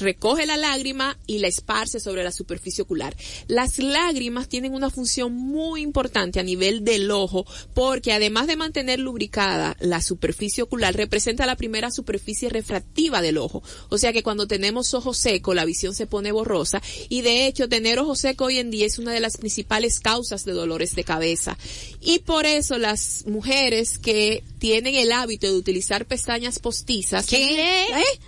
recoge 0.00 0.46
la 0.46 0.56
lágrima 0.56 1.18
y 1.26 1.38
la 1.38 1.48
esparce 1.48 2.00
sobre 2.00 2.24
la 2.24 2.32
superficie 2.32 2.82
ocular. 2.82 3.16
Las 3.48 3.78
lágrimas 3.78 4.48
tienen 4.48 4.74
una 4.74 4.90
función 4.90 5.34
muy 5.34 5.82
importante 5.82 6.40
a 6.40 6.42
nivel 6.42 6.84
del 6.84 7.10
ojo 7.10 7.46
porque 7.74 8.12
además 8.12 8.46
de 8.46 8.56
mantener 8.56 8.98
lubricada 8.98 9.76
la 9.80 10.00
superficie 10.00 10.62
ocular, 10.62 10.94
representa 10.94 11.46
la 11.46 11.56
primera 11.56 11.90
superficie 11.90 12.48
refractiva 12.48 13.22
del 13.22 13.38
ojo. 13.38 13.62
O 13.88 13.98
sea 13.98 14.12
que 14.12 14.22
cuando 14.22 14.46
tenemos 14.46 14.94
ojo 14.94 15.14
seco, 15.14 15.54
la 15.54 15.64
visión 15.64 15.94
se 15.94 16.06
pone 16.06 16.32
borrosa 16.32 16.82
y 17.08 17.22
de 17.22 17.46
hecho 17.46 17.68
tener 17.68 17.98
ojo 17.98 18.16
seco 18.16 18.46
hoy 18.46 18.58
en 18.58 18.70
día 18.70 18.86
es 18.86 18.98
una 18.98 19.12
de 19.12 19.20
las 19.20 19.36
principales 19.36 20.00
causas 20.00 20.44
de 20.44 20.52
dolores 20.52 20.94
de 20.94 21.04
cabeza. 21.04 21.58
Y 22.00 22.20
por 22.20 22.46
eso 22.46 22.78
las 22.78 23.24
mujeres 23.26 23.98
que 23.98 24.42
tienen 24.58 24.94
el 24.94 25.12
hábito 25.12 25.46
de 25.46 25.54
utilizar 25.54 26.06
pestañas 26.06 26.58
postizas, 26.58 27.26
¿Qué? 27.26 27.84
¿Eh? 27.84 28.20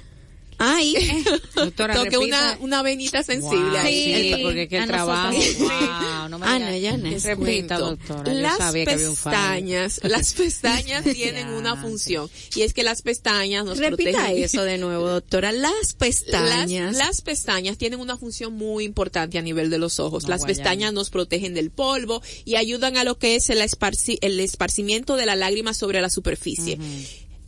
Ay, 0.59 1.25
Doctora, 1.55 1.95
toque 1.95 2.19
una, 2.19 2.59
una 2.61 2.83
venita 2.83 3.23
sensible 3.23 3.59
Wow, 3.71 3.77
ahí. 3.79 4.35
sí, 4.35 4.43
porque 4.43 4.69
el 4.77 4.87
trabajo. 4.87 5.33
Wow, 5.59 6.29
no 6.29 6.39
me 6.39 6.47
Ah, 6.47 6.55
digas. 6.59 6.71
no, 6.71 6.77
ya 6.79 6.97
no. 6.97 7.19
Repita, 7.19 7.79
doctora. 7.79 8.25
Yo 8.33 8.41
Las 8.41 8.59
sabía 8.59 8.85
que 8.85 8.91
había 8.93 9.09
un 9.09 9.15
pestañas, 9.15 10.01
las 10.03 10.33
pestañas 10.35 11.05
tienen 11.13 11.49
una 11.51 11.77
función 11.77 12.29
y 12.57 12.63
es 12.63 12.75
que 12.75 12.83
las 12.83 13.03
pestañas 13.03 13.65
nos 13.65 13.79
repita 13.79 14.19
protegen. 14.19 14.43
eso 14.45 14.65
de 14.65 14.79
nuevo, 14.79 15.09
doctora. 15.09 15.53
Las 15.53 15.73
Las, 15.79 15.95
pestañas. 15.95 16.97
las 16.97 17.21
pestañas 17.23 17.79
tienen 17.79 18.01
una 18.01 18.17
función 18.17 18.53
muy 18.55 18.85
importante 18.85 19.39
a 19.39 19.43
nivel 19.43 19.71
de 19.71 19.79
los 19.79 20.01
ojos. 20.01 20.25
No, 20.25 20.31
las 20.31 20.41
guayana. 20.41 20.57
pestañas 20.65 20.93
nos 20.93 21.11
protegen 21.11 21.55
del 21.55 21.71
polvo 21.71 22.21
y 22.45 22.57
ayudan 22.57 22.97
a 22.97 23.05
lo 23.05 23.17
que 23.19 23.37
es 23.37 23.49
el, 23.51 23.61
esparci- 23.61 24.19
el 24.23 24.41
esparcimiento 24.41 25.15
de 25.17 25.27
la 25.27 25.37
lágrima 25.37 25.73
sobre 25.73 26.01
la 26.01 26.11
superficie. 26.11 26.79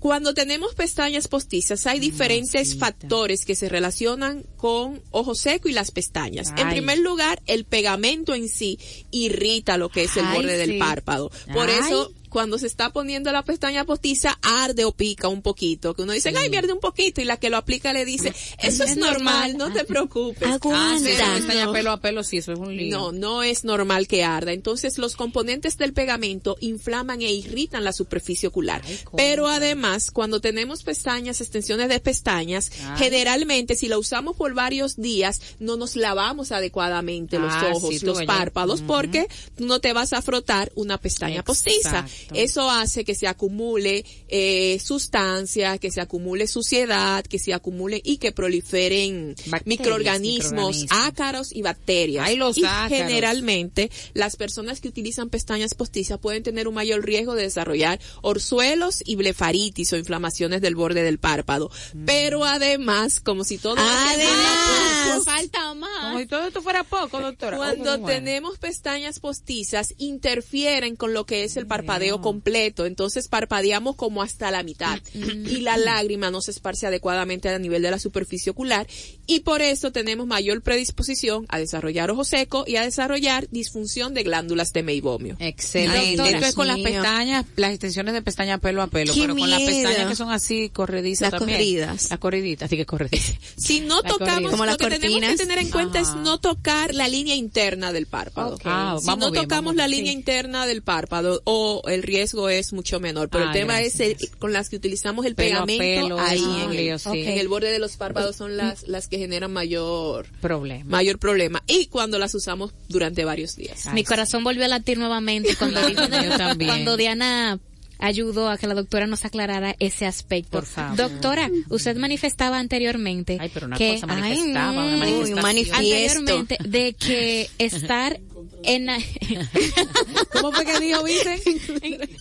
Cuando 0.00 0.32
tenemos 0.32 0.74
pestañas 0.74 1.28
postizas 1.28 1.86
hay 1.86 2.00
diferentes 2.00 2.76
factores 2.76 3.44
que 3.44 3.54
se 3.54 3.68
relacionan 3.68 4.44
con 4.56 5.02
ojo 5.10 5.34
seco 5.34 5.68
y 5.68 5.72
las 5.72 5.90
pestañas. 5.90 6.52
En 6.56 6.70
primer 6.70 6.98
lugar, 6.98 7.42
el 7.46 7.64
pegamento 7.64 8.34
en 8.34 8.48
sí 8.48 8.78
irrita 9.10 9.76
lo 9.76 9.90
que 9.90 10.04
es 10.04 10.16
el 10.16 10.24
Ay, 10.24 10.36
borde 10.36 10.56
del 10.56 10.78
párpado. 10.78 11.30
Por 11.52 11.68
Ay. 11.68 11.76
eso 11.80 12.12
cuando 12.30 12.56
se 12.58 12.66
está 12.66 12.90
poniendo 12.90 13.30
la 13.32 13.42
pestaña 13.44 13.84
postiza 13.84 14.38
arde 14.42 14.84
o 14.84 14.92
pica 14.92 15.28
un 15.28 15.42
poquito, 15.42 15.94
que 15.94 16.02
uno 16.02 16.12
dice, 16.12 16.32
ay, 16.36 16.48
me 16.48 16.56
arde 16.58 16.72
un 16.72 16.80
poquito 16.80 17.20
y 17.20 17.24
la 17.24 17.36
que 17.36 17.50
lo 17.50 17.56
aplica 17.58 17.92
le 17.92 18.04
dice, 18.04 18.32
eso 18.58 18.84
es, 18.84 18.92
Es 18.92 18.96
normal, 18.96 19.52
normal. 19.52 19.58
no 19.58 19.72
te 19.74 19.84
preocupes. 19.84 20.48
Ah, 20.64 20.96
sí, 20.98 21.10
la 21.18 21.34
pestaña 21.34 21.72
pelo 21.72 21.90
a 21.90 22.00
pelo, 22.00 22.22
sí, 22.22 22.38
eso 22.38 22.52
es 22.52 22.58
un 22.58 22.74
lío. 22.76 22.96
No, 22.96 23.12
no 23.12 23.42
es 23.42 23.64
normal 23.64 24.06
que 24.06 24.24
arda. 24.24 24.52
Entonces 24.52 24.96
los 24.98 25.16
componentes 25.16 25.76
del 25.76 25.92
pegamento 25.92 26.56
inflaman 26.60 27.20
e 27.22 27.32
irritan 27.32 27.84
la 27.84 27.92
superficie 27.92 28.48
ocular. 28.48 28.80
Ay. 28.84 28.98
Pero 29.16 29.48
además, 29.48 30.10
cuando 30.10 30.40
tenemos 30.40 30.82
pestañas, 30.84 31.40
extensiones 31.40 31.88
de 31.88 32.00
pestañas, 32.00 32.70
Ay. 32.92 32.98
generalmente 32.98 33.74
si 33.74 33.88
la 33.88 33.98
usamos 33.98 34.36
por 34.36 34.54
varios 34.54 34.96
días, 34.96 35.40
no 35.58 35.76
nos 35.76 35.96
lavamos 35.96 36.52
adecuadamente 36.52 37.38
los 37.38 37.52
Ah, 37.52 37.72
ojos, 37.74 37.98
sí, 37.98 38.06
los 38.06 38.22
párpados, 38.22 38.80
Ujú. 38.80 38.86
porque 38.86 39.26
no 39.58 39.80
te 39.80 39.92
vas 39.92 40.12
a 40.12 40.22
frotar 40.22 40.70
una 40.76 40.98
pestaña 40.98 41.42
postiza. 41.42 42.06
Exacto. 42.22 42.34
Eso 42.40 42.70
hace 42.70 43.04
que 43.04 43.14
se 43.14 43.26
acumule 43.26 44.04
eh, 44.28 44.78
sustancia, 44.82 45.78
que 45.78 45.90
se 45.90 46.00
acumule 46.00 46.46
suciedad, 46.46 47.24
que 47.24 47.38
se 47.38 47.52
acumule 47.54 48.00
y 48.04 48.18
que 48.18 48.32
proliferen 48.32 49.34
Bacterias, 49.46 49.66
microorganismos, 49.66 50.76
microorganismos. 50.76 51.06
ácaros 51.06 51.52
y 51.54 51.62
bacterias. 51.62 52.26
Ay, 52.26 52.36
los 52.36 52.58
y 52.58 52.64
ácaros. 52.64 52.88
generalmente 52.98 53.90
las 54.14 54.36
personas 54.36 54.80
que 54.80 54.88
utilizan 54.88 55.28
pestañas 55.30 55.74
postizas 55.74 56.18
pueden 56.18 56.42
tener 56.42 56.68
un 56.68 56.74
mayor 56.74 57.04
riesgo 57.04 57.34
de 57.34 57.42
desarrollar 57.44 58.00
orzuelos 58.22 59.02
y 59.04 59.16
blefaritis 59.16 59.92
o 59.92 59.96
inflamaciones 59.96 60.60
del 60.60 60.74
borde 60.74 61.02
del 61.02 61.18
párpado. 61.18 61.70
Mm. 61.94 62.04
Pero 62.04 62.44
además, 62.44 63.20
como 63.20 63.44
si 63.44 63.58
todo 63.58 63.76
Además. 63.78 65.24
Falta 65.24 65.74
más. 65.74 66.04
Como 66.06 66.18
si 66.18 66.26
todo 66.26 66.46
esto 66.46 66.62
fuera 66.62 66.84
poco, 66.84 67.20
doctora. 67.20 67.56
cuando 67.56 67.94
Oh, 67.94 67.98
bueno. 67.98 68.06
tenemos 68.06 68.58
pestañas 68.58 69.20
postizas 69.20 69.94
interfieren 69.98 70.96
con 70.96 71.12
lo 71.12 71.26
que 71.26 71.44
es 71.44 71.56
el 71.56 71.66
parpadeo 71.66 72.09
completo, 72.18 72.86
entonces 72.86 73.28
parpadeamos 73.28 73.96
como 73.96 74.22
hasta 74.22 74.50
la 74.50 74.62
mitad. 74.62 74.98
Y 75.14 75.60
la 75.60 75.76
lágrima 75.76 76.30
no 76.30 76.40
se 76.40 76.50
esparce 76.50 76.86
adecuadamente 76.86 77.48
a 77.48 77.58
nivel 77.58 77.82
de 77.82 77.90
la 77.90 77.98
superficie 77.98 78.50
ocular 78.50 78.86
y 79.30 79.40
por 79.40 79.62
eso 79.62 79.92
tenemos 79.92 80.26
mayor 80.26 80.60
predisposición 80.62 81.46
a 81.48 81.58
desarrollar 81.58 82.10
ojo 82.10 82.24
seco 82.24 82.64
y 82.66 82.76
a 82.76 82.82
desarrollar 82.82 83.46
disfunción 83.50 84.12
de 84.12 84.22
glándulas 84.24 84.72
de 84.72 84.82
meibomio. 84.82 85.36
Excelente. 85.38 86.16
Doctora, 86.16 86.30
Esto 86.38 86.46
es 86.48 86.54
con 86.54 86.66
las 86.66 86.78
pestañas, 86.80 87.46
las 87.56 87.70
extensiones 87.70 88.14
de 88.14 88.22
pestaña 88.22 88.58
pelo 88.58 88.82
a 88.82 88.88
pelo, 88.88 89.14
Qué 89.14 89.20
pero 89.20 89.36
con 89.36 89.48
las 89.48 89.62
pestañas 89.62 90.08
que 90.08 90.16
son 90.16 90.30
así 90.32 90.68
corredizas 90.70 91.30
Las 91.30 91.38
también. 91.38 91.58
corridas. 91.58 92.10
Las 92.10 92.18
corriditas, 92.18 92.66
así 92.66 92.76
que 92.76 92.86
corriditas. 92.86 93.34
Si 93.56 93.80
no 93.80 94.02
tocamos. 94.02 94.50
Como 94.50 94.66
lo 94.66 94.76
que 94.76 94.86
tenemos 94.88 95.30
que 95.30 95.36
tener 95.36 95.58
en 95.58 95.70
cuenta 95.70 96.00
es 96.00 96.08
Ajá. 96.08 96.16
no 96.22 96.38
tocar 96.40 96.94
la 96.94 97.06
línea 97.08 97.34
interna 97.36 97.92
del 97.92 98.06
párpado. 98.06 98.58
Ah, 98.64 98.96
si 99.00 99.06
no 99.06 99.30
bien, 99.30 99.42
tocamos 99.44 99.76
la 99.76 99.86
bien. 99.86 99.98
línea 99.98 100.12
Sí. 100.12 100.18
interna 100.18 100.66
del 100.66 100.82
párpado, 100.82 101.40
o 101.44 101.82
el 101.86 102.02
riesgo 102.02 102.48
es 102.48 102.72
mucho 102.72 102.98
menor. 102.98 103.28
Pero 103.28 103.44
Ah, 103.44 103.46
el 103.48 103.52
tema 103.52 103.74
gracias, 103.78 104.00
es 104.00 104.22
el- 104.22 104.30
con 104.38 104.52
las 104.52 104.68
que 104.70 104.76
utilizamos 104.76 105.24
el 105.26 105.34
Pelo 105.36 105.64
pegamento 105.66 105.78
pelo, 106.08 106.18
ahí 106.18 106.42
ah, 106.44 106.64
en, 106.64 106.72
el, 106.72 106.98
sí. 106.98 107.08
en 107.12 107.38
el 107.38 107.46
borde 107.48 107.70
de 107.70 107.78
los 107.78 107.96
párpados 107.96 108.34
son 108.36 108.56
las, 108.56 108.88
las 108.88 109.06
que 109.08 109.18
generan 109.20 109.52
mayor, 109.52 110.26
Problema. 110.40 110.84
mayor 110.90 111.18
problema. 111.18 111.62
Y 111.66 111.86
cuando 111.86 112.18
las 112.18 112.34
usamos 112.34 112.72
durante 112.88 113.24
varios 113.24 113.56
días. 113.56 113.86
Mi 113.94 114.04
corazón 114.04 114.42
volvió 114.44 114.64
a 114.64 114.68
latir 114.68 114.98
nuevamente 114.98 115.54
cuando, 115.56 115.80
también. 116.36 116.68
cuando 116.70 116.96
Diana 116.96 117.58
ayudó 118.02 118.48
a 118.48 118.56
que 118.56 118.66
la 118.66 118.72
doctora 118.74 119.06
nos 119.06 119.24
aclarara 119.26 119.76
ese 119.78 120.06
aspecto. 120.06 120.52
Por 120.52 120.64
favor. 120.66 120.96
Doctora, 120.96 121.50
usted 121.68 121.96
manifestaba 121.96 122.58
anteriormente 122.58 123.36
Ay, 123.38 123.50
pero 123.52 123.66
una 123.66 123.76
que 123.76 123.94
cosa 123.94 124.06
manifestaba, 124.06 124.72
una 124.86 124.96
manifestación. 124.96 125.42
manifiesto. 125.42 125.76
anteriormente 125.76 126.56
de 126.64 126.92
que 126.94 127.50
estar 127.58 128.18
en 128.62 128.86
la- 128.86 128.98
¿Cómo 130.32 130.52
fue 130.52 130.64
que 130.64 130.80
dijo, 130.80 131.02
Vicen? 131.04 131.40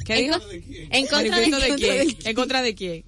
¿Qué 0.05 0.15
dijo? 0.15 0.37
en 0.91 1.07
contra 1.07 1.39
de, 1.39 1.47
¿Manifiesto 1.49 1.59
de 1.59 1.75
quién? 1.75 2.17
¿En 2.25 2.35
contra 2.35 2.61
de 2.61 2.75
quién? 2.75 3.03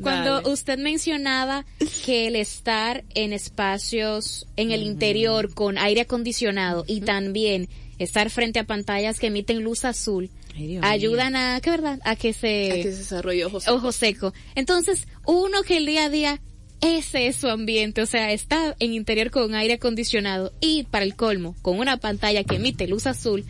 Cuando 0.00 0.36
Dale. 0.36 0.48
usted 0.50 0.78
mencionaba 0.78 1.64
que 2.04 2.26
el 2.28 2.36
estar 2.36 3.04
en 3.14 3.32
espacios 3.32 4.46
en 4.56 4.70
el 4.70 4.82
interior 4.82 5.52
con 5.54 5.78
aire 5.78 6.02
acondicionado 6.02 6.84
y 6.86 7.00
también 7.00 7.68
estar 7.98 8.28
frente 8.30 8.58
a 8.58 8.64
pantallas 8.64 9.18
que 9.18 9.28
emiten 9.28 9.62
luz 9.62 9.84
azul 9.84 10.30
Ay, 10.54 10.66
Dios 10.66 10.82
mío. 10.82 10.90
ayudan 10.90 11.36
a, 11.36 11.60
¿qué 11.60 11.70
verdad? 11.70 11.98
A 12.04 12.14
que 12.16 12.32
se, 12.32 12.70
A 12.72 12.74
que 12.76 12.82
se 12.84 12.98
desarrolle 12.98 13.44
ojo 13.46 13.60
seco. 13.60 13.74
ojo 13.74 13.92
seco. 13.92 14.34
Entonces, 14.54 15.06
uno 15.26 15.62
que 15.62 15.78
el 15.78 15.86
día 15.86 16.04
a 16.04 16.10
día 16.10 16.40
ese 16.82 17.26
es 17.26 17.36
su 17.36 17.48
ambiente, 17.48 18.02
o 18.02 18.06
sea, 18.06 18.32
está 18.32 18.76
en 18.80 18.92
interior 18.92 19.30
con 19.30 19.54
aire 19.54 19.74
acondicionado 19.74 20.52
y 20.60 20.82
para 20.84 21.06
el 21.06 21.16
colmo, 21.16 21.56
con 21.62 21.78
una 21.78 21.96
pantalla 21.96 22.44
que 22.44 22.56
emite 22.56 22.86
luz 22.86 23.06
azul, 23.06 23.44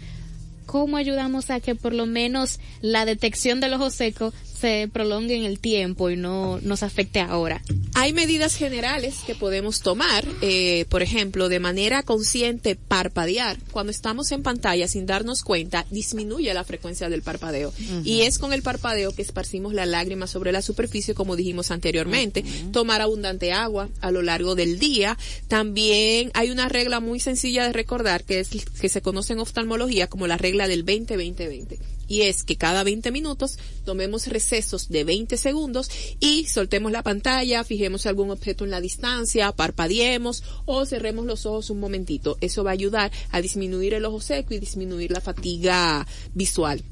¿cómo 0.65 0.97
ayudamos 0.97 1.51
a 1.51 1.59
que 1.59 1.75
por 1.75 1.93
lo 1.93 2.07
menos 2.07 2.61
la 2.83 3.05
detección 3.05 3.59
del 3.61 3.75
ojo 3.75 3.91
seco 3.91 4.33
se 4.59 4.89
prolongue 4.93 5.37
en 5.37 5.45
el 5.45 5.61
tiempo 5.61 6.11
y 6.11 6.17
no 6.17 6.59
nos 6.63 6.83
afecte 6.83 7.21
ahora? 7.21 7.63
Hay 7.95 8.13
medidas 8.13 8.57
generales 8.57 9.17
que 9.27 9.35
podemos 9.35 9.81
tomar, 9.81 10.25
eh, 10.43 10.87
por 10.89 11.03
ejemplo, 11.03 11.49
de 11.49 11.61
manera 11.61 12.03
consciente 12.03 12.77
parpadear. 12.77 13.59
Cuando 13.71 13.91
estamos 13.91 14.33
en 14.33 14.43
pantalla 14.43 14.89
sin 14.89 15.07
darnos 15.07 15.43
cuenta, 15.43 15.87
disminuye 15.91 16.53
la 16.55 16.65
frecuencia 16.65 17.09
del 17.09 17.23
parpadeo. 17.23 17.73
Y 18.05 18.23
es 18.23 18.39
con 18.39 18.53
el 18.53 18.63
parpadeo 18.63 19.13
que 19.13 19.23
esparcimos 19.23 19.75
la 19.75 19.87
lágrima 19.87 20.27
sobre 20.27 20.53
la 20.53 20.63
superficie, 20.63 21.15
como 21.15 21.37
dijimos 21.37 21.71
anteriormente. 21.71 22.45
Tomar 22.73 23.01
abundante 23.01 23.53
agua 23.53 23.89
a 24.01 24.11
lo 24.11 24.23
largo 24.23 24.55
del 24.55 24.79
día. 24.79 25.17
También 25.49 26.31
hay 26.35 26.51
una 26.51 26.69
regla 26.69 27.01
muy 27.01 27.21
sencilla 27.21 27.65
de 27.65 27.73
recordar 27.73 28.25
que 28.25 28.41
es 28.41 28.51
que 28.81 28.89
se 28.89 29.03
conoce 29.03 29.33
en 29.33 29.41
oftalmología 29.41 30.07
como 30.07 30.27
la 30.27 30.37
regla 30.37 30.69
del 30.69 30.85
20-20-20 30.85 31.96
y 32.09 32.23
es 32.23 32.45
que 32.45 32.57
cada 32.57 32.85
20 32.85 33.11
minutos 33.11 33.59
tomemos 33.85 34.27
recesos 34.27 34.89
de 34.89 35.05
20 35.05 35.37
segundos 35.37 35.91
y 36.21 36.47
soltemos 36.47 36.93
la 36.93 37.03
pantalla, 37.03 37.65
fijemos 37.65 38.07
algún 38.07 38.31
objeto 38.31 38.65
en 38.65 38.71
la 38.71 38.81
distancia, 38.81 39.53
parpadeemos 39.53 40.43
o 40.65 40.85
cerremos 40.87 41.27
los 41.27 41.47
ojos 41.47 41.71
un 41.71 41.81
momentito. 41.81 42.37
Eso 42.41 42.65
va 42.65 42.71
a 42.71 42.75
ayudar 42.75 43.11
a 43.31 43.41
disminuir 43.41 43.95
el 43.95 44.05
ojo 44.05 44.21
seco 44.21 44.55
y 44.55 44.59
disminuir 44.59 45.11
la 45.11 45.21
fatiga 45.21 46.07
visual. 46.35 46.83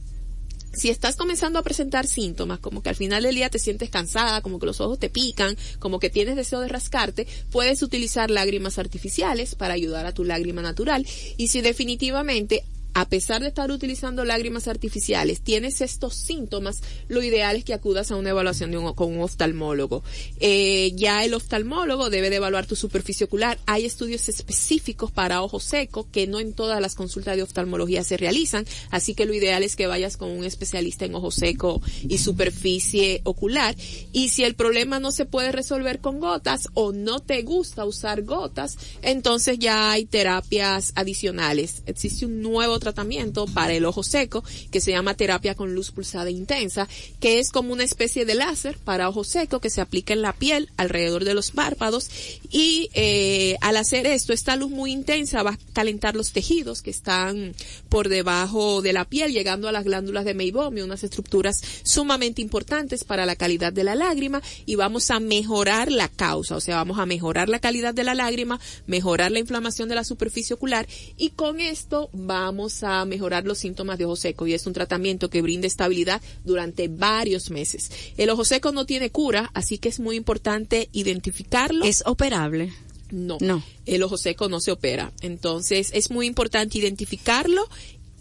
si 0.73 0.91
estás 0.91 1.15
comenzando 1.15 1.61
a 1.61 1.63
presentar 1.63 2.05
síntomas, 2.05 2.59
como 2.59 2.83
que 2.83 2.89
al 2.89 2.97
final 2.97 3.23
del 3.23 3.37
día 3.37 3.49
te 3.49 3.61
sientes 3.61 3.91
cansada, 3.91 4.41
como 4.41 4.59
que 4.59 4.67
los 4.67 4.81
ojos 4.81 4.99
te 4.99 5.09
pican, 5.09 5.57
como 5.79 6.01
que 6.01 6.11
tienes 6.11 6.35
deseo 6.35 6.59
de 6.59 6.67
rascarte, 6.67 7.29
puedes 7.53 7.81
utilizar 7.81 8.29
lágrimas 8.29 8.81
artificiales 8.81 9.55
para 9.55 9.75
ayudar 9.75 10.05
a 10.05 10.13
tu 10.13 10.25
lágrima 10.25 10.63
natural. 10.63 11.07
Y 11.37 11.47
si 11.47 11.61
definitivamente 11.61 12.65
a 12.95 13.09
pesar 13.09 13.43
de 13.43 13.49
estar 13.49 13.71
utilizando 13.71 14.25
lágrimas 14.25 14.69
artificiales, 14.69 15.41
tienes 15.41 15.81
estos 15.81 16.15
síntomas, 16.15 16.81
lo 17.09 17.23
ideal 17.23 17.57
es 17.57 17.65
que 17.65 17.75
acudas 17.75 18.11
a 18.11 18.17
una 18.17 18.31
evaluación 18.31 18.71
de 18.71 18.79
un, 18.79 18.93
con 18.95 19.13
un 19.13 19.23
oftalmólogo. 19.23 20.05
Eh, 20.39 20.93
ya 20.95 21.25
el 21.25 21.35
oftalmólogo 21.35 22.09
debe 22.09 22.31
de 22.31 22.37
evaluar 22.37 22.67
tu 22.67 22.77
superficie 22.77 23.25
ocular. 23.25 23.59
Hay 23.67 23.85
estudios 23.85 24.29
específicos 24.29 25.11
para 25.11 25.43
ojo 25.43 25.59
seco 25.59 26.09
que 26.11 26.27
no 26.27 26.39
en 26.39 26.53
todas 26.53 26.81
las 26.81 26.95
consultas 26.95 27.37
de 27.37 27.43
oftalmología 27.43 28.05
se 28.05 28.17
realizan, 28.17 28.65
así 28.91 29.15
que 29.15 29.27
lo 29.27 29.35
ideal 29.35 29.65
es 29.65 29.75
que 29.75 29.89
vayas 29.89 30.17
con 30.17 30.31
un 30.31 30.45
especialista 30.45 31.05
en 31.05 31.17
ojo 31.17 31.33
seco 31.33 31.83
y 32.09 32.19
superficie 32.19 33.21
ocular. 33.25 33.75
Y 34.13 34.29
si 34.29 34.45
el 34.45 34.55
problema 34.55 35.01
no 35.01 35.11
se 35.11 35.27
puede 35.27 35.51
resolver 35.51 35.99
con 35.99 36.21
gotas 36.21 36.69
o 36.75 36.93
no 36.93 37.19
te 37.19 37.43
gusta 37.43 37.85
usar 37.85 38.23
gotas, 38.23 38.79
entonces 39.03 39.59
ya 39.59 39.91
hay 39.91 40.05
terapias 40.05 40.93
adicionales. 40.95 41.83
Existe 41.87 42.27
un 42.27 42.41
nuevo 42.41 42.79
tratamiento 42.85 43.47
para 43.47 43.73
el 43.73 43.85
ojo 43.85 44.03
seco 44.03 44.45
que 44.71 44.81
se 44.81 44.93
llama 44.93 45.15
terapia 45.15 45.55
con 45.55 45.75
luz 45.75 45.91
pulsada 45.91 46.31
intensa, 46.31 46.89
que 47.19 47.39
es 47.39 47.51
como 47.51 47.73
una 47.73 47.83
especie 47.83 48.25
de 48.25 48.35
láser 48.35 48.79
para 48.79 49.09
ojo 49.09 49.25
seco 49.25 49.61
que 49.61 49.71
se 49.71 49.81
aplica 49.81 50.13
en 50.13 50.23
la 50.23 50.33
piel 50.33 50.71
alrededor 50.77 51.25
de 51.25 51.35
los 51.35 51.51
párpados. 51.51 52.11
Y 52.51 52.91
eh, 52.95 53.57
al 53.61 53.77
hacer 53.77 54.07
esto, 54.07 54.33
esta 54.33 54.57
luz 54.57 54.71
muy 54.71 54.93
intensa 54.93 55.43
va 55.43 55.51
a 55.51 55.59
calentar 55.73 56.15
los 56.15 56.33
tejidos 56.33 56.83
que 56.83 56.91
están 56.91 57.55
por 57.89 58.09
debajo 58.09 58.83
de 58.83 58.93
la 58.93 59.05
piel, 59.05 59.33
llegando 59.33 59.69
a 59.69 59.73
las 59.73 59.85
glándulas 59.85 60.25
de 60.25 60.35
Meibomio, 60.35 60.85
unas 60.85 61.05
estructuras 61.05 61.61
sumamente 61.83 62.43
importantes 62.43 63.05
para 63.05 63.27
la 63.27 63.37
calidad 63.37 63.73
de 63.73 63.85
la 63.85 63.95
lágrima 63.95 64.43
y 64.67 64.75
vamos 64.75 65.11
a 65.11 65.21
mejorar 65.21 65.91
la 65.91 66.09
causa, 66.09 66.57
o 66.57 66.61
sea, 66.61 66.77
vamos 66.77 66.99
a 66.99 67.07
mejorar 67.07 67.49
la 67.49 67.59
calidad 67.59 67.95
de 67.95 68.05
la 68.05 68.15
lágrima, 68.15 68.61
mejorar 68.87 69.33
la 69.33 69.39
inflamación 69.39 69.89
de 69.89 69.95
la 69.95 70.05
superficie 70.05 70.55
ocular 70.55 70.87
y 71.17 71.31
con 71.31 71.61
esto 71.61 72.11
vamos 72.13 72.74
a 72.83 73.05
mejorar 73.05 73.45
los 73.45 73.59
síntomas 73.59 73.99
de 73.99 74.05
ojo 74.07 74.17
seco 74.17 74.47
y 74.47 74.55
es 74.55 74.67
un 74.67 74.73
tratamiento 74.73 75.31
que 75.31 75.43
brinda 75.43 75.67
estabilidad 75.67 76.21
durante 76.45 76.89
varios 76.89 77.51
meses. 77.51 77.91
El 78.17 78.31
ojo 78.31 78.45
seco 78.45 78.73
no 78.73 78.87
tiene 78.87 79.11
cura, 79.11 79.51
así 79.55 79.79
que 79.79 79.89
es 79.89 80.01
muy 80.01 80.17
importante 80.17 80.89
identificarlo. 80.93 81.85
¿Es 81.85 82.03
operable? 82.07 82.73
No, 83.11 83.39
No. 83.41 83.63
el 83.87 84.03
ojo 84.03 84.17
seco 84.17 84.49
no 84.49 84.61
se 84.61 84.73
opera. 84.73 85.13
Entonces 85.21 85.91
es 85.93 86.11
muy 86.11 86.27
importante 86.27 86.79
identificarlo 86.79 87.69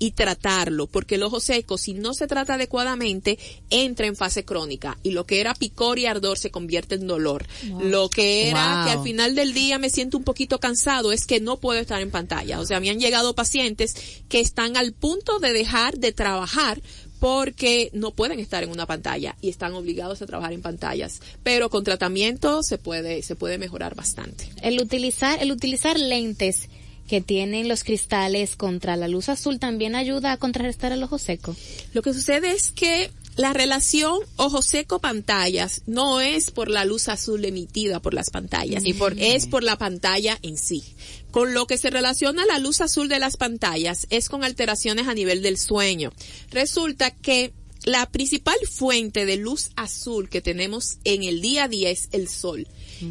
y 0.04 0.12
tratarlo, 0.12 0.88
porque 0.88 1.16
el 1.16 1.24
ojo 1.24 1.40
seco, 1.40 1.78
si 1.78 1.94
no 1.94 2.14
se 2.14 2.28
trata 2.28 2.56
adecuadamente, 2.56 3.40
entra 3.70 4.06
en 4.06 4.18
fase 4.18 4.44
crónica 4.44 4.98
y 5.02 5.12
lo 5.12 5.26
que 5.26 5.40
era 5.40 5.56
picor 5.56 5.98
y 5.98 6.08
ardor 6.08 6.38
se 6.38 6.52
convierte 6.52 6.96
en 6.96 7.08
dolor. 7.08 7.46
Lo 7.80 8.10
que 8.10 8.50
era 8.50 8.84
Wow. 8.84 8.86
que 8.86 8.92
al 9.00 9.04
final 9.06 9.34
del 9.34 9.54
día 9.54 9.80
me 9.80 9.90
siento 9.90 10.18
un 10.18 10.26
poquito 10.26 10.60
cansado 10.60 11.14
es 11.14 11.26
que 11.26 11.40
no 11.40 11.56
puedo 11.56 11.80
estar 11.80 12.02
en 12.02 12.12
pantalla. 12.12 12.60
O 12.60 12.66
sea, 12.66 12.82
me 12.82 12.90
han 12.90 13.00
llegado 13.00 13.34
pacientes 13.34 13.96
que 14.28 14.42
están 14.42 14.76
al 14.76 14.92
punto 14.92 15.40
de 15.40 15.54
dejar 15.54 15.98
de 15.98 16.12
trabajar 16.12 16.82
porque 17.22 17.90
no 17.94 18.12
pueden 18.12 18.42
estar 18.42 18.62
en 18.62 18.72
una 18.72 18.86
pantalla 18.86 19.38
y 19.40 19.48
están 19.48 19.74
obligados 19.74 20.22
a 20.22 20.26
trabajar 20.26 20.52
en 20.52 20.62
pantallas. 20.62 21.22
Pero 21.44 21.70
con 21.70 21.86
tratamiento 21.86 22.62
se 22.62 22.78
puede, 22.78 23.22
se 23.24 23.38
puede 23.38 23.58
mejorar 23.58 23.96
bastante. 23.96 24.50
El 24.62 24.82
utilizar, 24.82 25.42
el 25.42 25.54
utilizar 25.54 25.98
lentes 25.98 26.68
que 27.08 27.22
tienen 27.22 27.68
los 27.68 27.84
cristales 27.84 28.56
contra 28.56 28.96
la 28.96 29.08
luz 29.08 29.30
azul 29.30 29.60
también 29.60 29.96
ayuda 29.96 30.32
a 30.32 30.38
contrarrestar 30.38 30.92
el 30.92 31.04
ojo 31.04 31.18
seco. 31.18 31.56
Lo 31.94 32.02
que 32.02 32.14
sucede 32.14 32.52
es 32.52 32.72
que 32.72 33.12
la 33.36 33.52
relación 33.52 34.20
ojo 34.36 34.62
seco 34.62 35.00
pantallas 35.00 35.82
no 35.88 36.22
es 36.22 36.52
por 36.52 36.70
la 36.70 36.86
luz 36.86 37.10
azul 37.10 37.44
emitida 37.46 38.00
por 38.00 38.14
las 38.14 38.30
pantallas, 38.30 38.86
¿Y 38.86 38.94
por 38.94 39.20
es 39.20 39.48
por 39.48 39.64
la 39.64 39.78
pantalla 39.78 40.38
en 40.44 40.58
sí. 40.58 40.84
Con 41.32 41.56
lo 41.56 41.66
que 41.66 41.80
se 41.80 41.90
relaciona 41.90 42.46
la 42.46 42.60
luz 42.60 42.80
azul 42.80 43.10
de 43.10 43.18
las 43.18 43.38
pantallas 43.38 44.06
es 44.12 44.30
con 44.30 44.44
alteraciones 44.44 45.08
a 45.08 45.16
nivel 45.16 45.42
del 45.42 45.58
sueño. 45.58 46.14
Resulta 46.52 47.10
que 47.10 47.54
la 47.86 48.10
principal 48.10 48.56
fuente 48.70 49.26
de 49.26 49.38
luz 49.38 49.72
azul 49.76 50.30
que 50.30 50.42
tenemos 50.42 50.98
en 51.04 51.24
el 51.24 51.42
día 51.42 51.66
a 51.66 51.68
día 51.68 51.90
es 51.90 52.10
el 52.12 52.28
sol. 52.28 52.68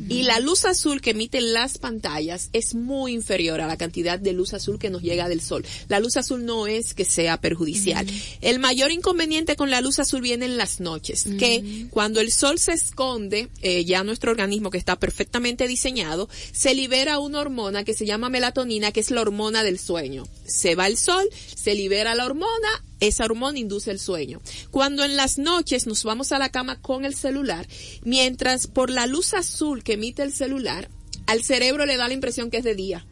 Y 0.09 0.23
la 0.23 0.41
luz 0.41 0.64
azul 0.64 1.03
que 1.03 1.11
emiten 1.11 1.53
las 1.53 1.77
pantallas 1.77 2.49
es 2.55 2.75
muy 2.75 3.12
inferior 3.12 3.61
a 3.61 3.66
la 3.66 3.77
cantidad 3.77 4.18
de 4.18 4.33
luz 4.33 4.55
azul 4.55 4.79
que 4.79 4.89
nos 4.89 5.03
llega 5.03 5.29
del 5.29 5.43
sol. 5.43 5.66
La 5.89 6.01
luz 6.01 6.16
azul 6.16 6.47
no 6.47 6.66
es 6.66 6.95
que 6.95 7.05
sea 7.05 7.41
perjudicial. 7.41 8.07
El 8.41 8.59
mayor 8.59 8.91
inconveniente 8.91 9.55
con 9.55 9.70
la 9.70 9.83
luz 9.83 9.99
azul 9.99 10.23
viene 10.23 10.47
en 10.47 10.57
las 10.57 10.81
noches, 10.81 11.27
que 11.39 11.87
cuando 11.91 12.20
el 12.20 12.33
sol 12.33 12.59
se 12.59 12.73
esconde, 12.73 13.49
eh, 13.61 13.85
ya 13.85 14.03
nuestro 14.03 14.31
organismo 14.31 14.70
que 14.70 14.79
está 14.79 14.99
perfectamente 14.99 15.68
diseñado, 15.68 16.29
se 16.53 16.75
libera 16.75 17.18
una 17.18 17.41
hormona 17.41 17.85
que 17.85 17.95
se 17.95 18.07
llama 18.07 18.31
melatonina, 18.31 18.93
que 18.93 19.01
es 19.01 19.11
la 19.11 19.20
hormona 19.20 19.62
del 19.62 19.79
sueño. 19.79 20.27
Se 20.47 20.75
va 20.75 20.87
el 20.87 20.97
sol, 20.97 21.29
se 21.55 21.75
libera 21.75 22.14
la 22.14 22.25
hormona, 22.25 22.83
esa 23.03 23.24
hormona 23.24 23.59
induce 23.59 23.90
el 23.90 23.98
sueño. 23.98 24.40
Cuando 24.70 25.05
en 25.05 25.16
las 25.16 25.36
noches 25.36 25.86
nos 25.86 26.05
vamos 26.05 26.30
a 26.30 26.38
la 26.38 26.50
cama 26.50 26.80
con 26.80 27.05
el 27.05 27.14
celular, 27.14 27.66
mientras 28.05 28.68
por 28.68 28.90
la 28.90 29.07
luz 29.07 29.34
azul 29.34 29.82
que 29.82 29.94
emite 29.94 30.22
el 30.22 30.32
celular, 30.32 30.88
al 31.26 31.42
cerebro 31.42 31.84
le 31.84 31.96
da 31.96 32.07
la 32.07 32.14
impresión 32.14 32.48
que 32.48 32.59
es 32.59 32.64
de 32.64 32.76
día. 32.76 33.05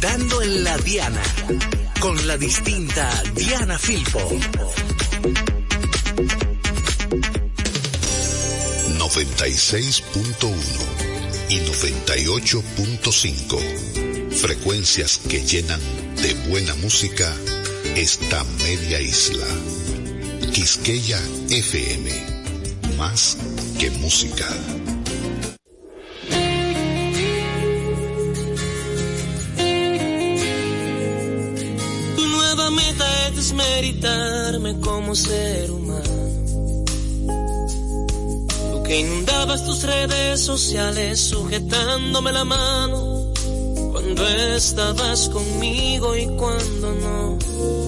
Dando 0.00 0.42
en 0.42 0.64
la 0.64 0.76
Diana, 0.78 1.22
con 2.00 2.26
la 2.26 2.36
distinta 2.36 3.22
Diana 3.34 3.78
Filpo. 3.78 4.18
96.1 8.98 10.52
y 11.48 11.60
98.5. 11.60 14.32
Frecuencias 14.32 15.20
que 15.28 15.44
llenan 15.44 15.80
de 16.22 16.34
buena 16.48 16.74
música 16.74 17.32
esta 17.96 18.44
media 18.62 19.00
isla. 19.00 19.46
Quisqueya 20.52 21.18
FM. 21.48 22.10
Más 22.98 23.38
que 23.78 23.90
música. 23.90 24.46
Tu 32.16 32.26
nueva 32.26 32.70
meta 32.70 33.28
es 33.28 33.36
desmeritarme 33.36 34.78
como 34.80 35.14
ser 35.14 35.70
humano. 35.70 36.04
Tú 38.72 38.82
que 38.82 39.00
inundabas 39.00 39.64
tus 39.64 39.82
redes 39.84 40.42
sociales 40.42 41.18
sujetándome 41.18 42.30
la 42.30 42.44
mano. 42.44 43.32
Cuando 43.90 44.28
estabas 44.28 45.30
conmigo 45.30 46.14
y 46.14 46.26
cuando 46.36 46.92
no. 46.92 47.85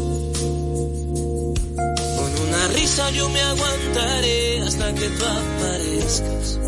Con 2.89 3.05
una 3.05 3.07
risa 3.07 3.11
yo 3.11 3.29
me 3.29 3.41
aguantaré 3.41 4.61
hasta 4.63 4.95
que 4.95 5.09
tú 5.09 5.25
aparezcas. 5.25 6.59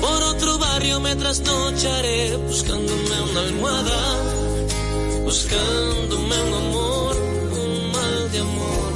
Por 0.00 0.22
otro 0.22 0.58
barrio 0.58 1.00
me 1.00 1.14
trasnocharé 1.16 2.36
buscándome 2.36 3.20
una 3.30 3.40
almohada 3.40 4.36
buscándome 5.24 6.36
un 6.42 6.54
amor, 6.54 7.16
un 7.16 7.92
mal 7.92 8.32
de 8.32 8.38
amor. 8.38 8.92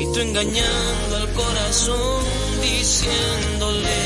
Y 0.00 0.04
tú 0.12 0.20
engañando 0.20 1.16
al 1.16 1.32
corazón, 1.32 2.24
diciéndole 2.62 4.02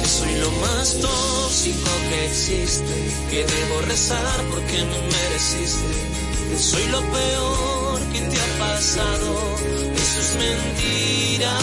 que 0.00 0.08
soy 0.08 0.34
lo 0.40 0.50
más 0.64 0.98
tóxico 0.98 1.90
que 2.08 2.26
existe, 2.26 2.94
que 3.30 3.44
debo 3.44 3.80
rezar 3.82 4.44
porque 4.50 4.78
me 4.90 4.98
mereciste, 5.14 6.23
soy 6.58 6.86
lo 6.88 7.00
peor 7.00 8.00
que 8.12 8.20
te 8.20 8.36
ha 8.40 8.58
pasado, 8.58 9.56
eso 9.96 10.20
es 10.20 10.36
mentira, 10.36 11.58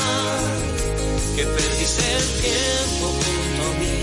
que 1.35 1.43
perdiste 1.43 2.03
el 2.17 2.27
tiempo 2.41 3.05
junto 3.07 3.61
a 3.69 3.79
mí 3.79 4.01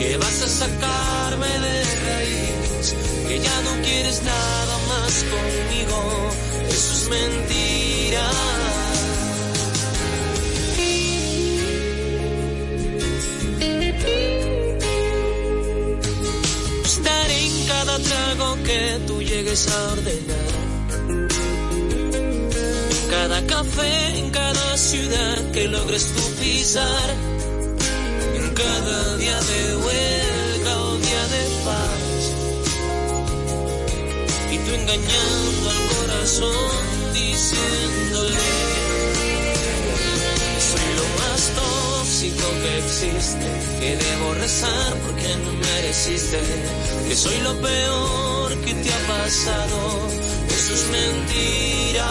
que 0.00 0.16
vas 0.16 0.42
a 0.42 0.48
sacarme 0.48 1.46
de 1.46 1.84
raíz, 2.06 2.94
que 3.28 3.38
ya 3.38 3.60
no 3.60 3.82
quieres 3.82 4.22
nada 4.22 4.78
más 4.88 5.24
conmigo, 5.24 6.30
eso 6.70 6.92
es 6.94 7.08
mentira. 7.10 8.69
Que 18.70 19.00
tú 19.06 19.20
llegues 19.20 19.62
a 19.68 19.78
ordenar. 19.94 20.50
En 22.96 23.04
cada 23.16 23.38
café, 23.54 23.92
en 24.20 24.30
cada 24.30 24.76
ciudad 24.76 25.36
que 25.54 25.64
logres 25.76 26.04
tú 26.14 26.22
pisar 26.40 27.08
en 28.38 28.46
cada 28.62 29.16
día 29.22 29.38
de 29.50 29.60
huelga 29.84 30.72
o 30.86 30.90
día 31.08 31.24
de 31.34 31.42
paz. 31.66 32.22
Y 34.54 34.56
tú 34.64 34.70
engañando 34.82 35.66
al 35.76 35.84
corazón, 35.96 36.72
diciéndole 37.12 38.46
que 40.54 40.60
soy 40.70 40.88
lo 41.00 41.06
más 41.20 41.40
tóxico 41.60 42.46
que 42.62 42.72
existe, 42.84 43.48
que 43.80 43.90
debo 44.04 44.34
rezar 44.34 44.90
porque 45.04 45.28
no 45.44 45.52
mereciste, 45.66 46.40
que 47.08 47.16
soy 47.16 47.38
lo 47.48 47.52
peor 47.60 48.49
que 48.64 48.74
te 48.74 48.92
ha 48.92 49.00
pasado, 49.06 50.08
eso 50.48 50.74
es 50.74 50.84
mentira, 50.90 52.08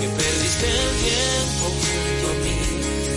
que 0.00 0.08
perdiste 0.08 0.66
el 0.66 0.90
tiempo 1.04 1.64
junto 1.82 2.30
a 2.30 2.44
mí 2.44 2.76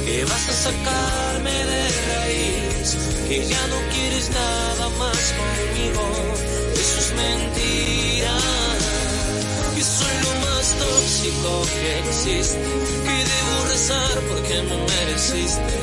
que 0.09 0.25
vas 0.25 0.49
a 0.49 0.53
sacarme 0.53 1.51
de 1.51 1.83
raíz, 2.09 2.97
que 3.27 3.47
ya 3.47 3.67
no 3.67 3.79
quieres 3.93 4.29
nada 4.31 4.89
más 4.97 5.21
conmigo, 5.39 6.03
eso 6.73 6.99
es 7.03 7.09
mentira, 7.13 8.35
que 9.75 9.83
soy 9.83 10.15
lo 10.25 10.33
más 10.45 10.65
tóxico 10.83 11.51
que 11.79 11.99
existe, 11.99 12.59
que 13.05 13.17
debo 13.33 13.55
rezar 13.69 14.15
porque 14.29 14.55
me 14.69 14.77
mereciste, 14.93 15.75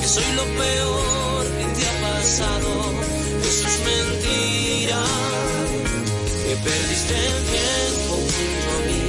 que 0.00 0.08
soy 0.08 0.28
lo 0.34 0.44
peor 0.62 1.42
que 1.58 1.66
te 1.76 1.82
ha 1.88 1.94
pasado, 2.08 2.70
eso 3.50 3.64
es 3.68 3.78
mentira, 3.92 5.00
que 6.48 6.56
perdiste 6.56 7.14
el 7.14 7.42
tiempo 7.56 8.14
junto 8.14 8.68
a 8.72 8.80
mí, 8.88 9.04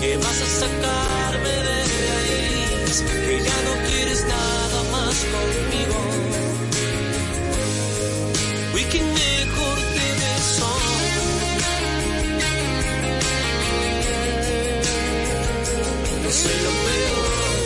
que 0.00 0.16
vas 0.18 0.40
a 0.46 0.48
sacarme 0.62 1.54
de 1.66 1.78
raíz, 2.06 3.02
que 3.26 3.34
ya 3.48 3.58
no 3.66 3.74
quieres 3.88 4.20
nada 4.22 4.80
más 4.92 5.16
conmigo. 5.34 5.98
Uy, 8.74 8.84
que 8.92 9.00
mejor 9.02 9.76
te 9.96 10.06
besó. 10.20 10.72
No 16.22 16.30
soy 16.30 16.58
lo 16.66 16.72
peor. 16.86 17.58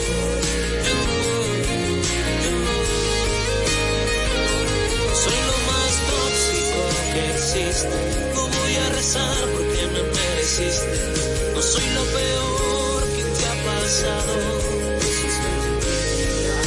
Soy 5.22 5.38
lo 5.50 5.56
más 5.70 5.92
tóxico 6.08 6.80
que 7.12 7.22
existe. 7.30 8.51
No 9.02 9.08
rezar 9.08 9.42
porque 9.50 9.82
me 9.94 10.02
mereciste. 10.14 10.96
No 11.56 11.60
soy 11.60 11.88
lo 11.90 12.04
peor 12.04 13.00
que 13.16 13.24
te 13.24 13.44
ha 13.46 13.56
pasado. 13.64 14.34
Mentira. 15.02 16.58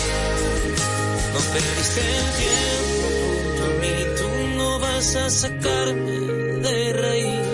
Perdiste 1.53 2.01
el 2.01 2.29
tiempo 2.41 3.05
junto 3.21 3.61
a 3.63 3.65
mí, 3.79 3.95
tú 4.17 4.27
no 4.57 4.69
vas 4.79 5.15
a 5.15 5.29
sacarme 5.29 6.17
de 6.59 6.93
raíz. 6.93 7.47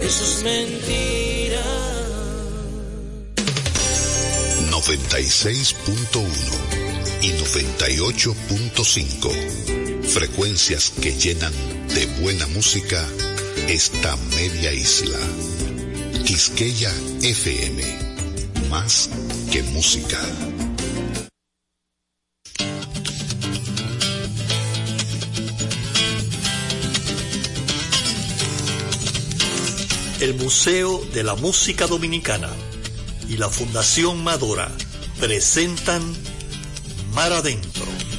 Eso 0.00 0.24
es 0.24 0.42
mentira. 0.42 1.62
96.1 4.72 6.20
y 7.22 7.30
98.5. 7.30 9.75
Frecuencias 10.08 10.90
que 10.90 11.12
llenan 11.12 11.52
de 11.94 12.06
buena 12.20 12.46
música 12.48 13.06
esta 13.68 14.16
media 14.16 14.72
isla. 14.72 15.18
Quisqueya 16.24 16.92
FM. 17.22 17.82
Más 18.70 19.10
que 19.52 19.62
música. 19.64 20.20
El 30.20 30.34
Museo 30.34 31.04
de 31.12 31.22
la 31.22 31.34
Música 31.34 31.86
Dominicana 31.86 32.48
y 33.28 33.36
la 33.36 33.50
Fundación 33.50 34.24
Madora 34.24 34.70
presentan 35.20 36.02
Mar. 37.12 37.32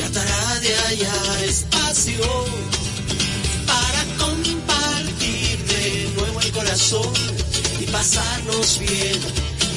tratará 0.00 0.60
de 0.60 0.74
hallar 0.74 1.44
espacio 1.44 2.24
para 3.66 4.04
compartir 4.16 5.58
de 5.66 6.12
nuevo 6.16 6.40
el 6.40 6.52
corazón 6.52 7.12
y 7.78 7.84
pasarnos 7.84 8.78
bien, 8.78 9.20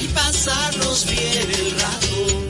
y 0.02 0.08
pasarnos 0.08 1.06
bien 1.06 1.50
el 1.50 1.70
rato. 1.78 2.44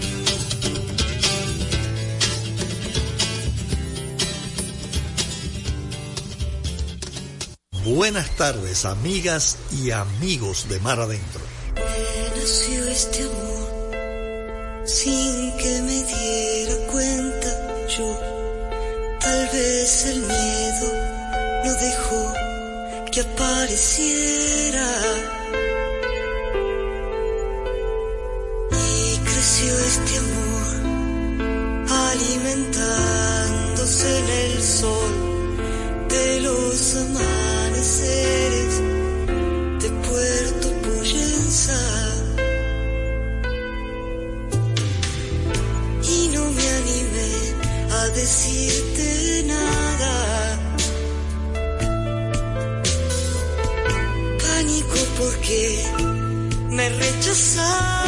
Buenas 7.84 8.30
tardes, 8.36 8.84
amigas 8.84 9.58
y 9.72 9.90
amigos 9.90 10.68
de 10.68 10.78
Mar 10.80 11.00
Adentro. 11.00 11.42
nació 12.36 12.88
este 12.88 13.22
amor 13.24 13.64
sin 14.86 15.56
que 15.56 15.82
me 15.82 16.04
diera 16.04 16.92
cuenta 16.92 17.63
yo. 17.88 18.18
Tal 19.20 19.48
vez 19.52 20.06
el 20.06 20.20
miedo 20.20 20.92
no 21.64 21.74
dejó 21.74 22.32
que 23.10 23.20
apareciera. 23.20 24.86
Me 56.84 56.98
rechazarás. 56.98 58.03